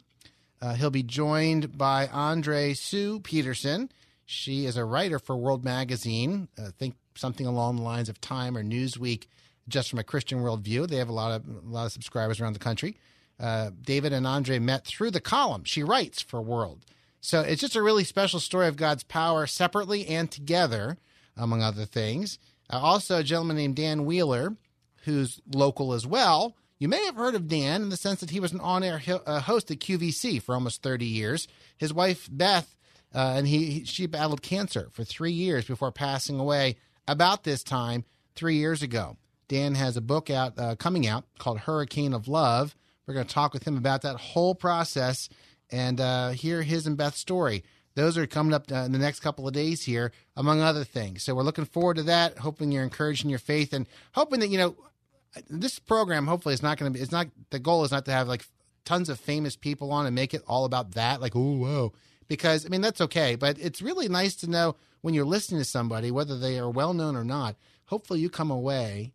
Uh, 0.61 0.75
he'll 0.75 0.91
be 0.91 1.03
joined 1.03 1.77
by 1.77 2.07
Andrée 2.07 2.77
Seu 2.77 3.19
Peterson. 3.19 3.89
She 4.25 4.65
is 4.65 4.77
a 4.77 4.85
writer 4.85 5.17
for 5.19 5.35
World 5.35 5.65
Magazine. 5.65 6.47
I 6.57 6.69
think 6.77 6.95
something 7.15 7.47
along 7.47 7.77
the 7.77 7.81
lines 7.81 8.09
of 8.09 8.21
Time 8.21 8.55
or 8.55 8.63
Newsweek, 8.63 9.25
just 9.67 9.89
from 9.89 9.99
a 9.99 10.03
Christian 10.03 10.39
worldview. 10.39 10.87
They 10.87 10.97
have 10.97 11.09
a 11.09 11.13
lot 11.13 11.31
of 11.31 11.47
a 11.47 11.69
lot 11.69 11.85
of 11.85 11.91
subscribers 11.91 12.39
around 12.39 12.53
the 12.53 12.59
country. 12.59 12.97
Uh, 13.39 13.71
David 13.81 14.13
and 14.13 14.25
Andrée 14.25 14.61
met 14.61 14.85
through 14.85 15.11
the 15.11 15.19
column 15.19 15.63
she 15.63 15.81
writes 15.81 16.21
for 16.21 16.41
World. 16.41 16.85
So 17.21 17.41
it's 17.41 17.61
just 17.61 17.75
a 17.75 17.81
really 17.81 18.03
special 18.03 18.39
story 18.39 18.67
of 18.67 18.75
God's 18.75 19.03
power 19.03 19.47
separately 19.47 20.07
and 20.07 20.29
together, 20.29 20.97
among 21.35 21.61
other 21.61 21.85
things. 21.85 22.39
Uh, 22.69 22.79
also, 22.79 23.19
a 23.19 23.23
gentleman 23.23 23.57
named 23.57 23.75
Dan 23.75 24.05
Wheeler, 24.05 24.55
who's 25.03 25.39
local 25.51 25.93
as 25.93 26.05
well. 26.05 26.55
You 26.81 26.87
may 26.87 27.05
have 27.05 27.15
heard 27.15 27.35
of 27.35 27.47
Dan 27.47 27.83
in 27.83 27.89
the 27.89 27.95
sense 27.95 28.21
that 28.21 28.31
he 28.31 28.39
was 28.39 28.53
an 28.53 28.59
on 28.59 28.81
air 28.81 28.99
uh, 29.27 29.39
host 29.41 29.69
at 29.69 29.77
QVC 29.77 30.41
for 30.41 30.55
almost 30.55 30.81
30 30.81 31.05
years. 31.05 31.47
His 31.77 31.93
wife, 31.93 32.27
Beth, 32.31 32.75
uh, 33.13 33.35
and 33.37 33.47
he, 33.47 33.65
he 33.65 33.85
she 33.85 34.07
battled 34.07 34.41
cancer 34.41 34.89
for 34.91 35.03
three 35.03 35.31
years 35.31 35.65
before 35.65 35.91
passing 35.91 36.39
away 36.39 36.77
about 37.07 37.43
this 37.43 37.61
time 37.61 38.03
three 38.33 38.55
years 38.55 38.81
ago. 38.81 39.17
Dan 39.47 39.75
has 39.75 39.95
a 39.95 40.01
book 40.01 40.31
out 40.31 40.57
uh, 40.57 40.73
coming 40.73 41.05
out 41.05 41.25
called 41.37 41.59
Hurricane 41.59 42.15
of 42.15 42.27
Love. 42.27 42.75
We're 43.05 43.13
going 43.13 43.27
to 43.27 43.33
talk 43.33 43.53
with 43.53 43.67
him 43.67 43.77
about 43.77 44.01
that 44.01 44.15
whole 44.15 44.55
process 44.55 45.29
and 45.69 46.01
uh, 46.01 46.29
hear 46.29 46.63
his 46.63 46.87
and 46.87 46.97
Beth's 46.97 47.19
story. 47.19 47.63
Those 47.93 48.17
are 48.17 48.25
coming 48.25 48.55
up 48.55 48.71
uh, 48.71 48.77
in 48.77 48.91
the 48.91 48.97
next 48.97 49.19
couple 49.19 49.47
of 49.47 49.53
days 49.53 49.83
here, 49.83 50.13
among 50.35 50.61
other 50.61 50.83
things. 50.83 51.21
So 51.21 51.35
we're 51.35 51.43
looking 51.43 51.65
forward 51.65 51.97
to 51.97 52.03
that. 52.03 52.39
Hoping 52.39 52.71
you're 52.71 52.83
encouraged 52.83 53.23
in 53.23 53.29
your 53.29 53.37
faith 53.37 53.71
and 53.71 53.85
hoping 54.13 54.39
that 54.39 54.47
you 54.47 54.57
know 54.57 54.75
this 55.49 55.79
program. 55.79 56.27
Hopefully, 56.27 56.53
is 56.53 56.63
not 56.63 56.77
going 56.77 56.91
to 56.91 56.97
be. 56.97 57.01
It's 57.01 57.11
not 57.11 57.27
the 57.49 57.59
goal 57.59 57.83
is 57.83 57.91
not 57.91 58.05
to 58.05 58.11
have 58.11 58.27
like 58.27 58.45
tons 58.85 59.09
of 59.09 59.19
famous 59.19 59.55
people 59.55 59.91
on 59.91 60.05
and 60.05 60.15
make 60.15 60.33
it 60.33 60.43
all 60.47 60.65
about 60.65 60.91
that. 60.91 61.21
Like, 61.21 61.35
oh, 61.35 61.57
whoa. 61.57 61.93
Because 62.27 62.65
I 62.65 62.69
mean 62.69 62.81
that's 62.81 63.01
okay, 63.01 63.35
but 63.35 63.59
it's 63.59 63.81
really 63.81 64.07
nice 64.07 64.35
to 64.37 64.49
know 64.49 64.75
when 65.01 65.13
you're 65.13 65.25
listening 65.25 65.59
to 65.59 65.65
somebody, 65.65 66.11
whether 66.11 66.37
they 66.37 66.57
are 66.59 66.69
well 66.69 66.93
known 66.93 67.15
or 67.15 67.23
not. 67.23 67.55
Hopefully, 67.85 68.21
you 68.21 68.29
come 68.29 68.51
away 68.51 69.13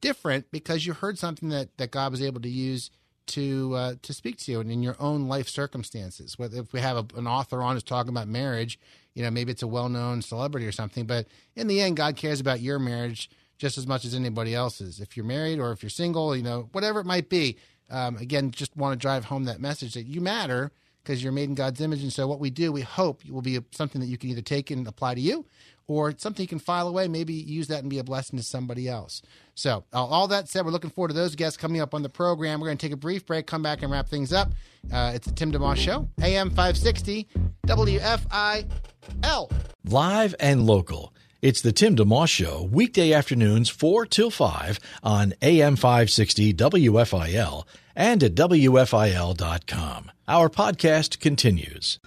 different 0.00 0.50
because 0.50 0.86
you 0.86 0.92
heard 0.92 1.18
something 1.18 1.48
that, 1.48 1.76
that 1.78 1.90
God 1.90 2.12
was 2.12 2.22
able 2.22 2.40
to 2.42 2.48
use 2.48 2.90
to 3.26 3.74
uh, 3.74 3.94
to 4.02 4.12
speak 4.12 4.36
to 4.38 4.52
you 4.52 4.60
and 4.60 4.70
in 4.70 4.82
your 4.82 4.96
own 4.98 5.28
life 5.28 5.48
circumstances. 5.48 6.38
Whether 6.38 6.60
if 6.60 6.72
we 6.72 6.80
have 6.80 6.96
a, 6.96 7.18
an 7.18 7.26
author 7.26 7.62
on 7.62 7.74
who's 7.74 7.82
talking 7.82 8.10
about 8.10 8.28
marriage, 8.28 8.78
you 9.14 9.22
know, 9.22 9.30
maybe 9.30 9.52
it's 9.52 9.62
a 9.62 9.66
well 9.66 9.88
known 9.88 10.22
celebrity 10.22 10.66
or 10.66 10.72
something, 10.72 11.06
but 11.06 11.26
in 11.56 11.66
the 11.66 11.80
end, 11.80 11.96
God 11.96 12.16
cares 12.16 12.40
about 12.40 12.60
your 12.60 12.78
marriage 12.78 13.30
just 13.58 13.78
as 13.78 13.86
much 13.86 14.04
as 14.04 14.14
anybody 14.14 14.54
else's. 14.54 15.00
If 15.00 15.16
you're 15.16 15.26
married 15.26 15.58
or 15.58 15.72
if 15.72 15.82
you're 15.82 15.90
single, 15.90 16.36
you 16.36 16.42
know, 16.42 16.68
whatever 16.72 17.00
it 17.00 17.06
might 17.06 17.28
be. 17.28 17.56
Um, 17.90 18.16
again, 18.16 18.50
just 18.50 18.76
want 18.76 18.92
to 18.92 18.96
drive 18.98 19.26
home 19.26 19.44
that 19.44 19.60
message 19.60 19.94
that 19.94 20.04
you 20.04 20.20
matter 20.20 20.72
because 21.02 21.22
you're 21.22 21.32
made 21.32 21.48
in 21.50 21.54
God's 21.54 21.80
image. 21.80 22.02
And 22.02 22.12
so, 22.12 22.26
what 22.26 22.40
we 22.40 22.50
do, 22.50 22.72
we 22.72 22.80
hope 22.80 23.20
will 23.28 23.42
be 23.42 23.58
something 23.72 24.00
that 24.00 24.06
you 24.06 24.16
can 24.16 24.30
either 24.30 24.40
take 24.40 24.70
and 24.70 24.88
apply 24.88 25.14
to 25.14 25.20
you, 25.20 25.44
or 25.86 26.14
something 26.16 26.42
you 26.42 26.48
can 26.48 26.58
file 26.58 26.88
away, 26.88 27.08
maybe 27.08 27.34
use 27.34 27.68
that 27.68 27.80
and 27.80 27.90
be 27.90 27.98
a 27.98 28.04
blessing 28.04 28.38
to 28.38 28.42
somebody 28.42 28.88
else. 28.88 29.20
So, 29.54 29.84
all 29.92 30.26
that 30.28 30.48
said, 30.48 30.64
we're 30.64 30.70
looking 30.70 30.90
forward 30.90 31.08
to 31.08 31.14
those 31.14 31.36
guests 31.36 31.56
coming 31.56 31.80
up 31.80 31.94
on 31.94 32.02
the 32.02 32.08
program. 32.08 32.60
We're 32.60 32.68
going 32.68 32.78
to 32.78 32.86
take 32.86 32.94
a 32.94 32.96
brief 32.96 33.26
break, 33.26 33.46
come 33.46 33.62
back 33.62 33.82
and 33.82 33.92
wrap 33.92 34.08
things 34.08 34.32
up. 34.32 34.52
Uh, 34.92 35.12
it's 35.14 35.26
the 35.26 35.32
Tim 35.32 35.52
DeMoss 35.52 35.76
Show, 35.76 36.08
AM 36.22 36.48
560, 36.50 37.28
WFIL. 37.66 39.52
Live 39.84 40.34
and 40.40 40.66
local. 40.66 41.12
It's 41.44 41.60
the 41.60 41.72
Tim 41.72 41.94
DeMoss 41.94 42.30
Show, 42.30 42.70
weekday 42.72 43.12
afternoons 43.12 43.68
4 43.68 44.06
till 44.06 44.30
5 44.30 44.80
on 45.02 45.34
AM 45.42 45.76
560 45.76 46.54
WFIL 46.54 47.66
and 47.94 48.22
at 48.22 48.34
WFIL.com. 48.34 50.10
Our 50.26 50.48
podcast 50.48 51.20
continues. 51.20 51.98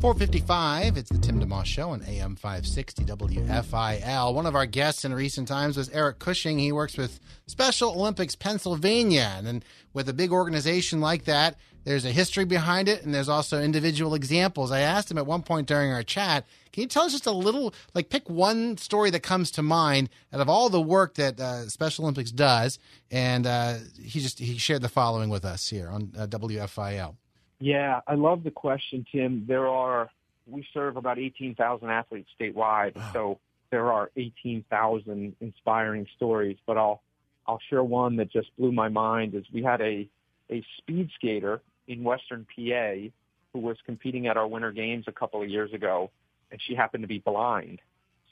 455, 0.00 0.96
it's 0.96 1.10
the 1.10 1.18
Tim 1.18 1.40
DeMoss 1.40 1.64
Show 1.64 1.90
on 1.90 2.04
AM 2.04 2.36
560 2.36 3.02
WFIL. 3.02 4.32
One 4.32 4.46
of 4.46 4.54
our 4.54 4.66
guests 4.66 5.04
in 5.04 5.12
recent 5.12 5.48
times 5.48 5.76
was 5.76 5.88
Eric 5.88 6.20
Cushing. 6.20 6.60
He 6.60 6.70
works 6.70 6.96
with 6.96 7.18
Special 7.48 7.90
Olympics 7.90 8.36
Pennsylvania. 8.36 9.32
And 9.44 9.64
with 9.92 10.08
a 10.08 10.12
big 10.12 10.30
organization 10.30 11.00
like 11.00 11.24
that, 11.24 11.56
there's 11.84 12.04
a 12.04 12.10
history 12.10 12.44
behind 12.44 12.88
it 12.88 13.04
and 13.04 13.14
there's 13.14 13.28
also 13.28 13.60
individual 13.60 14.14
examples. 14.14 14.70
I 14.70 14.80
asked 14.80 15.10
him 15.10 15.18
at 15.18 15.26
one 15.26 15.42
point 15.42 15.66
during 15.66 15.92
our 15.92 16.02
chat, 16.02 16.46
can 16.72 16.82
you 16.82 16.88
tell 16.88 17.04
us 17.04 17.12
just 17.12 17.26
a 17.26 17.32
little, 17.32 17.74
like 17.94 18.10
pick 18.10 18.28
one 18.28 18.76
story 18.76 19.10
that 19.10 19.20
comes 19.20 19.50
to 19.52 19.62
mind 19.62 20.10
out 20.32 20.40
of 20.40 20.48
all 20.48 20.68
the 20.68 20.80
work 20.80 21.14
that 21.14 21.40
uh, 21.40 21.68
Special 21.68 22.04
Olympics 22.04 22.30
does? 22.30 22.78
And 23.10 23.46
uh, 23.46 23.76
he 24.00 24.20
just, 24.20 24.38
he 24.38 24.58
shared 24.58 24.82
the 24.82 24.88
following 24.88 25.30
with 25.30 25.44
us 25.44 25.68
here 25.68 25.88
on 25.88 26.12
uh, 26.18 26.26
WFIL. 26.26 27.16
Yeah, 27.60 28.00
I 28.06 28.14
love 28.14 28.44
the 28.44 28.50
question, 28.50 29.04
Tim. 29.10 29.44
There 29.46 29.66
are 29.66 30.10
we 30.46 30.66
serve 30.72 30.96
about 30.96 31.18
18,000 31.18 31.90
athletes 31.90 32.30
statewide, 32.40 32.96
wow. 32.96 33.10
so 33.12 33.38
there 33.70 33.92
are 33.92 34.10
18,000 34.16 35.36
inspiring 35.40 36.06
stories. 36.16 36.56
But 36.66 36.78
I'll 36.78 37.02
I'll 37.46 37.60
share 37.68 37.82
one 37.82 38.16
that 38.16 38.30
just 38.30 38.54
blew 38.56 38.72
my 38.72 38.88
mind. 38.88 39.34
Is 39.34 39.44
we 39.52 39.62
had 39.62 39.80
a 39.80 40.08
a 40.50 40.64
speed 40.78 41.10
skater 41.14 41.60
in 41.86 42.04
Western 42.04 42.46
PA 42.54 43.10
who 43.52 43.60
was 43.60 43.76
competing 43.86 44.26
at 44.26 44.36
our 44.36 44.46
Winter 44.46 44.72
Games 44.72 45.04
a 45.06 45.12
couple 45.12 45.42
of 45.42 45.48
years 45.48 45.72
ago, 45.72 46.10
and 46.50 46.60
she 46.66 46.74
happened 46.74 47.02
to 47.02 47.08
be 47.08 47.18
blind. 47.18 47.80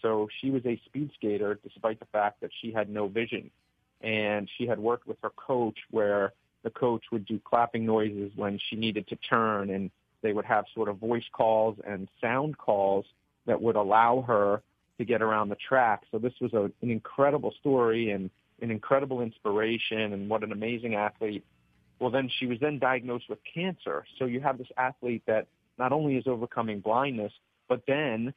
So 0.03 0.29
she 0.41 0.51
was 0.51 0.65
a 0.67 0.81
speed 0.85 1.11
skater 1.15 1.59
despite 1.63 1.99
the 1.99 2.07
fact 2.07 2.41
that 2.41 2.51
she 2.61 2.71
had 2.71 2.89
no 2.89 3.09
vision. 3.09 3.51
And 4.03 4.49
she 4.57 4.67
had 4.67 4.79
worked 4.79 5.07
with 5.07 5.17
her 5.23 5.31
coach 5.31 5.79
where 5.91 6.33
the 6.63 6.71
coach 6.71 7.05
would 7.13 7.25
do 7.25 7.41
clapping 7.45 7.87
noises 7.87 8.33
when 8.37 8.59
she 8.69 8.77
needed 8.77 9.09
to 9.09 9.17
turn 9.17 9.71
and 9.71 9.91
they 10.23 10.33
would 10.33 10.45
have 10.45 10.65
sort 10.75 10.89
of 10.89 10.99
voice 10.99 11.25
calls 11.33 11.79
and 11.87 12.09
sound 12.21 12.59
calls 12.59 13.07
that 13.47 13.61
would 13.61 13.77
allow 13.77 14.23
her 14.27 14.63
to 14.99 15.05
get 15.05 15.23
around 15.23 15.49
the 15.49 15.57
track. 15.57 16.03
So 16.11 16.19
this 16.19 16.33
was 16.41 16.53
a, 16.53 16.65
an 16.83 16.91
incredible 16.91 17.55
story 17.61 18.11
and 18.11 18.31
an 18.61 18.71
incredible 18.71 19.21
inspiration 19.21 20.13
and 20.13 20.29
what 20.29 20.43
an 20.43 20.53
amazing 20.53 20.95
athlete. 20.95 21.45
Well, 21.99 22.11
then 22.11 22.31
she 22.39 22.47
was 22.47 22.59
then 22.61 22.79
diagnosed 22.79 23.29
with 23.29 23.39
cancer. 23.53 24.05
So 24.19 24.27
you 24.27 24.41
have 24.41 24.59
this 24.59 24.69
athlete 24.77 25.23
that 25.27 25.47
not 25.79 25.93
only 25.93 26.17
is 26.17 26.27
overcoming 26.27 26.81
blindness, 26.81 27.33
but 27.69 27.83
then 27.87 28.35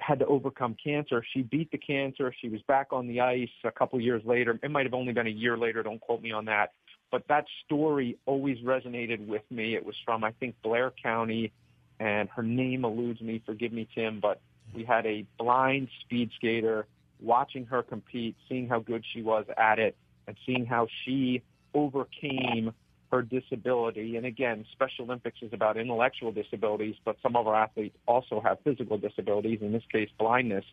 had 0.00 0.20
to 0.20 0.26
overcome 0.26 0.76
cancer. 0.82 1.24
She 1.34 1.42
beat 1.42 1.70
the 1.70 1.78
cancer. 1.78 2.32
She 2.40 2.48
was 2.48 2.62
back 2.62 2.92
on 2.92 3.08
the 3.08 3.20
ice 3.20 3.48
a 3.64 3.70
couple 3.70 4.00
years 4.00 4.22
later. 4.24 4.58
It 4.62 4.70
might 4.70 4.86
have 4.86 4.94
only 4.94 5.12
been 5.12 5.26
a 5.26 5.30
year 5.30 5.58
later. 5.58 5.82
Don't 5.82 6.00
quote 6.00 6.22
me 6.22 6.32
on 6.32 6.44
that 6.46 6.72
but 7.10 7.26
that 7.28 7.46
story 7.64 8.18
always 8.26 8.58
resonated 8.58 9.26
with 9.26 9.42
me. 9.50 9.74
It 9.74 9.84
was 9.84 9.94
from, 10.04 10.24
I 10.24 10.32
think, 10.32 10.56
Blair 10.62 10.92
County, 11.02 11.52
and 12.00 12.28
her 12.30 12.42
name 12.42 12.84
eludes 12.84 13.20
me. 13.20 13.42
Forgive 13.44 13.72
me, 13.72 13.88
Tim, 13.94 14.20
but 14.20 14.40
we 14.74 14.84
had 14.84 15.06
a 15.06 15.24
blind 15.38 15.88
speed 16.02 16.30
skater 16.36 16.86
watching 17.20 17.64
her 17.66 17.82
compete, 17.82 18.36
seeing 18.48 18.68
how 18.68 18.80
good 18.80 19.04
she 19.12 19.22
was 19.22 19.46
at 19.56 19.78
it, 19.78 19.96
and 20.26 20.36
seeing 20.44 20.66
how 20.66 20.86
she 21.04 21.42
overcame 21.74 22.72
her 23.10 23.22
disability. 23.22 24.16
And 24.16 24.26
again, 24.26 24.66
Special 24.72 25.04
Olympics 25.06 25.38
is 25.42 25.52
about 25.52 25.76
intellectual 25.76 26.32
disabilities, 26.32 26.96
but 27.04 27.16
some 27.22 27.36
of 27.36 27.46
our 27.46 27.54
athletes 27.54 27.96
also 28.06 28.40
have 28.40 28.58
physical 28.64 28.98
disabilities, 28.98 29.60
in 29.62 29.72
this 29.72 29.84
case, 29.90 30.10
blindness. 30.18 30.64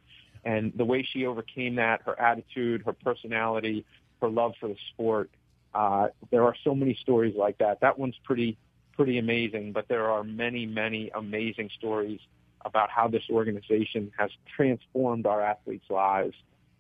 And 0.44 0.74
the 0.76 0.86
way 0.86 1.04
she 1.04 1.26
overcame 1.26 1.76
that, 1.76 2.02
her 2.04 2.20
attitude, 2.20 2.84
her 2.86 2.94
personality, 2.94 3.86
her 4.22 4.30
love 4.30 4.54
for 4.60 4.68
the 4.68 4.78
sport, 4.94 5.30
uh, 5.74 6.08
there 6.32 6.44
are 6.44 6.56
so 6.64 6.76
many 6.76 6.98
stories 7.02 7.36
like 7.36 7.58
that. 7.60 7.82
That 7.82 7.98
one's 7.98 8.18
pretty 8.24 8.58
pretty 8.96 9.18
amazing, 9.18 9.74
but 9.74 9.88
there 9.90 10.10
are 10.10 10.24
many, 10.24 10.66
many 10.66 11.12
amazing 11.14 11.70
stories 11.78 12.20
about 12.64 12.90
how 12.90 13.08
this 13.08 13.24
organization 13.30 14.12
has 14.18 14.32
transformed 14.56 15.26
our 15.26 15.42
athletes' 15.42 15.90
lives, 15.90 16.36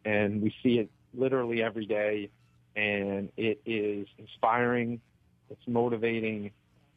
and 0.05 0.41
we 0.41 0.55
see 0.63 0.79
it 0.79 0.89
literally 1.13 1.61
every 1.61 1.85
day. 1.85 2.29
And 2.75 3.29
it 3.37 3.61
is 3.65 4.07
inspiring, 4.17 4.99
it's 5.49 5.67
motivating, 5.67 6.51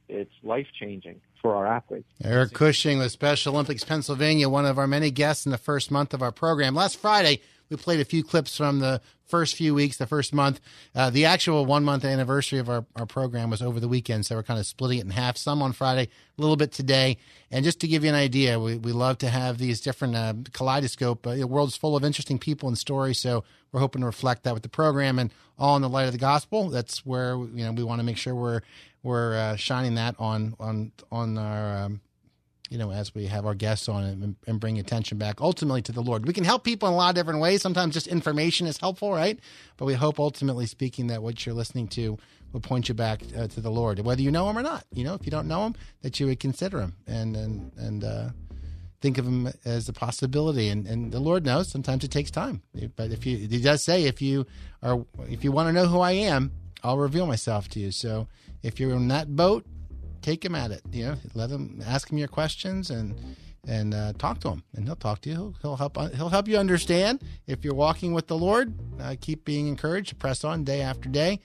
it's 0.08 0.32
life 0.42 0.66
changing 0.78 1.20
for 1.40 1.54
our 1.54 1.66
athletes. 1.66 2.08
Eric 2.22 2.52
Cushing 2.52 2.98
with 2.98 3.12
Special 3.12 3.54
Olympics 3.54 3.84
Pennsylvania, 3.84 4.48
one 4.48 4.66
of 4.66 4.78
our 4.78 4.86
many 4.86 5.10
guests 5.10 5.46
in 5.46 5.52
the 5.52 5.58
first 5.58 5.90
month 5.90 6.12
of 6.14 6.22
our 6.22 6.32
program. 6.32 6.74
Last 6.74 6.96
Friday, 6.98 7.40
we 7.70 7.76
played 7.76 8.00
a 8.00 8.04
few 8.04 8.22
clips 8.22 8.56
from 8.56 8.78
the 8.78 9.00
first 9.28 9.56
few 9.56 9.74
weeks, 9.74 9.98
the 9.98 10.06
first 10.06 10.32
month. 10.32 10.60
Uh, 10.94 11.10
the 11.10 11.26
actual 11.26 11.66
one 11.66 11.84
month 11.84 12.04
anniversary 12.04 12.58
of 12.58 12.68
our, 12.68 12.84
our 12.96 13.06
program 13.06 13.50
was 13.50 13.60
over 13.60 13.78
the 13.78 13.88
weekend, 13.88 14.26
so 14.26 14.36
we're 14.36 14.42
kind 14.42 14.58
of 14.58 14.66
splitting 14.66 14.98
it 14.98 15.04
in 15.04 15.10
half. 15.10 15.36
Some 15.36 15.62
on 15.62 15.72
Friday, 15.72 16.08
a 16.38 16.40
little 16.40 16.56
bit 16.56 16.72
today. 16.72 17.18
And 17.50 17.64
just 17.64 17.80
to 17.80 17.88
give 17.88 18.04
you 18.04 18.08
an 18.08 18.16
idea, 18.16 18.58
we, 18.58 18.76
we 18.76 18.92
love 18.92 19.18
to 19.18 19.28
have 19.28 19.58
these 19.58 19.80
different 19.80 20.16
uh, 20.16 20.34
kaleidoscope. 20.52 21.26
Uh, 21.26 21.34
the 21.34 21.46
world's 21.46 21.76
full 21.76 21.96
of 21.96 22.04
interesting 22.04 22.38
people 22.38 22.68
and 22.68 22.78
stories, 22.78 23.18
so 23.18 23.44
we're 23.72 23.80
hoping 23.80 24.00
to 24.00 24.06
reflect 24.06 24.44
that 24.44 24.54
with 24.54 24.62
the 24.62 24.68
program 24.68 25.18
and 25.18 25.32
all 25.58 25.76
in 25.76 25.82
the 25.82 25.88
light 25.88 26.06
of 26.06 26.12
the 26.12 26.18
gospel. 26.18 26.70
That's 26.70 27.04
where 27.04 27.36
you 27.36 27.64
know 27.64 27.72
we 27.72 27.84
want 27.84 28.00
to 28.00 28.04
make 28.04 28.16
sure 28.16 28.34
we're 28.34 28.62
we're 29.02 29.36
uh, 29.36 29.56
shining 29.56 29.94
that 29.96 30.14
on 30.18 30.54
on 30.58 30.92
on 31.12 31.36
our 31.36 31.84
um, 31.84 32.00
you 32.68 32.78
know, 32.78 32.90
as 32.92 33.14
we 33.14 33.26
have 33.26 33.46
our 33.46 33.54
guests 33.54 33.88
on 33.88 34.04
and, 34.04 34.36
and, 34.46 34.60
bring 34.60 34.78
attention 34.78 35.18
back 35.18 35.40
ultimately 35.40 35.82
to 35.82 35.92
the 35.92 36.02
Lord. 36.02 36.26
We 36.26 36.32
can 36.32 36.44
help 36.44 36.64
people 36.64 36.88
in 36.88 36.94
a 36.94 36.96
lot 36.96 37.10
of 37.10 37.14
different 37.14 37.40
ways. 37.40 37.62
Sometimes 37.62 37.94
just 37.94 38.06
information 38.06 38.66
is 38.66 38.78
helpful, 38.78 39.12
right? 39.12 39.38
But 39.76 39.86
we 39.86 39.94
hope 39.94 40.18
ultimately 40.18 40.66
speaking 40.66 41.06
that 41.08 41.22
what 41.22 41.46
you're 41.46 41.54
listening 41.54 41.88
to 41.88 42.18
will 42.52 42.60
point 42.60 42.88
you 42.88 42.94
back 42.94 43.22
uh, 43.36 43.46
to 43.46 43.60
the 43.60 43.70
Lord, 43.70 43.98
whether 44.00 44.22
you 44.22 44.30
know 44.30 44.48
him 44.48 44.58
or 44.58 44.62
not. 44.62 44.84
You 44.92 45.04
know, 45.04 45.14
if 45.14 45.24
you 45.24 45.30
don't 45.30 45.48
know 45.48 45.66
him, 45.66 45.74
that 46.02 46.18
you 46.18 46.26
would 46.26 46.40
consider 46.40 46.80
him 46.80 46.96
and 47.06 47.36
and 47.36 47.72
and 47.76 48.04
uh, 48.04 48.28
think 49.00 49.18
of 49.18 49.26
him 49.26 49.48
as 49.64 49.88
a 49.88 49.92
possibility. 49.92 50.68
And 50.68 50.86
and 50.86 51.12
the 51.12 51.20
Lord 51.20 51.44
knows 51.44 51.68
sometimes 51.68 52.04
it 52.04 52.10
takes 52.10 52.30
time, 52.30 52.62
but 52.96 53.10
if 53.10 53.26
you, 53.26 53.36
he 53.36 53.60
does 53.60 53.82
say, 53.82 54.04
if 54.04 54.20
you 54.20 54.46
are, 54.82 55.04
if 55.28 55.44
you 55.44 55.52
want 55.52 55.68
to 55.68 55.72
know 55.72 55.86
who 55.86 56.00
I 56.00 56.12
am, 56.12 56.52
I'll 56.82 56.98
reveal 56.98 57.26
myself 57.26 57.68
to 57.70 57.80
you. 57.80 57.90
So 57.90 58.28
if 58.62 58.80
you're 58.80 58.92
in 58.92 59.08
that 59.08 59.34
boat, 59.34 59.66
take 60.22 60.44
him 60.44 60.54
at 60.54 60.70
it. 60.70 60.82
You 60.90 61.06
know, 61.06 61.16
let 61.34 61.50
him 61.50 61.82
ask 61.84 62.10
him 62.10 62.18
your 62.18 62.28
questions 62.28 62.90
and 62.90 63.14
and 63.66 63.92
uh, 63.92 64.12
talk 64.14 64.40
to 64.40 64.48
him, 64.50 64.62
and 64.74 64.86
he'll 64.86 64.96
talk 64.96 65.20
to 65.22 65.28
you. 65.28 65.34
He'll, 65.36 65.54
he'll, 65.60 65.76
help. 65.76 65.98
He'll 66.14 66.30
help 66.30 66.48
you 66.48 66.56
understand. 66.56 67.22
If 67.46 67.64
you're 67.64 67.74
walking 67.74 68.14
with 68.14 68.26
the 68.26 68.36
Lord, 68.36 68.72
uh, 69.00 69.16
keep 69.20 69.44
being 69.44 69.66
encouraged 69.66 70.18
press 70.18 70.42
on 70.44 70.64
day 70.64 70.80
after 70.80 71.08
day. 71.08 71.40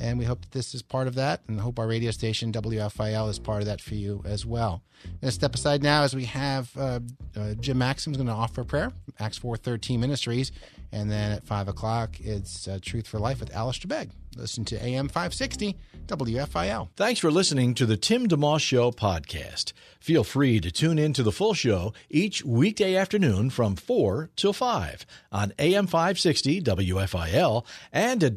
And 0.00 0.18
we 0.18 0.24
hope 0.24 0.40
that 0.42 0.52
this 0.52 0.74
is 0.74 0.82
part 0.82 1.08
of 1.08 1.14
that, 1.16 1.40
and 1.48 1.60
hope 1.60 1.78
our 1.78 1.86
radio 1.86 2.10
station 2.10 2.52
WFIL 2.52 3.28
is 3.28 3.38
part 3.38 3.60
of 3.60 3.66
that 3.66 3.80
for 3.80 3.94
you 3.94 4.22
as 4.24 4.46
well. 4.46 4.82
I'm 5.04 5.10
going 5.10 5.28
to 5.28 5.32
step 5.32 5.54
aside 5.54 5.82
now 5.82 6.02
as 6.02 6.14
we 6.14 6.24
have 6.26 6.76
uh, 6.76 7.00
uh 7.36 7.54
Jim 7.54 7.78
Maxim 7.78 8.12
is 8.12 8.16
going 8.16 8.28
to 8.28 8.32
offer 8.32 8.64
prayer, 8.64 8.92
Acts 9.18 9.38
four 9.38 9.56
thirteen 9.56 10.00
Ministries, 10.00 10.52
and 10.92 11.10
then 11.10 11.32
at 11.32 11.44
five 11.44 11.68
o'clock 11.68 12.20
it's 12.20 12.68
uh, 12.68 12.78
Truth 12.80 13.06
for 13.08 13.18
Life 13.18 13.40
with 13.40 13.54
Alistair 13.54 13.88
Begg. 13.88 14.10
Listen 14.36 14.64
to 14.66 14.76
AM 14.84 15.08
560 15.08 15.76
WFIL. 16.06 16.88
Thanks 16.96 17.18
for 17.18 17.30
listening 17.30 17.74
to 17.74 17.86
the 17.86 17.96
Tim 17.96 18.28
DeMoss 18.28 18.60
Show 18.60 18.92
podcast. 18.92 19.72
Feel 19.98 20.22
free 20.22 20.60
to 20.60 20.70
tune 20.70 20.98
in 20.98 21.12
to 21.14 21.24
the 21.24 21.32
full 21.32 21.54
show 21.54 21.92
each 22.08 22.44
weekday 22.44 22.94
afternoon 22.94 23.50
from 23.50 23.74
4 23.74 24.30
till 24.36 24.52
5 24.52 25.04
on 25.32 25.52
AM 25.58 25.88
560 25.88 26.62
WFIL 26.62 27.64
and 27.92 28.22
at 28.22 28.36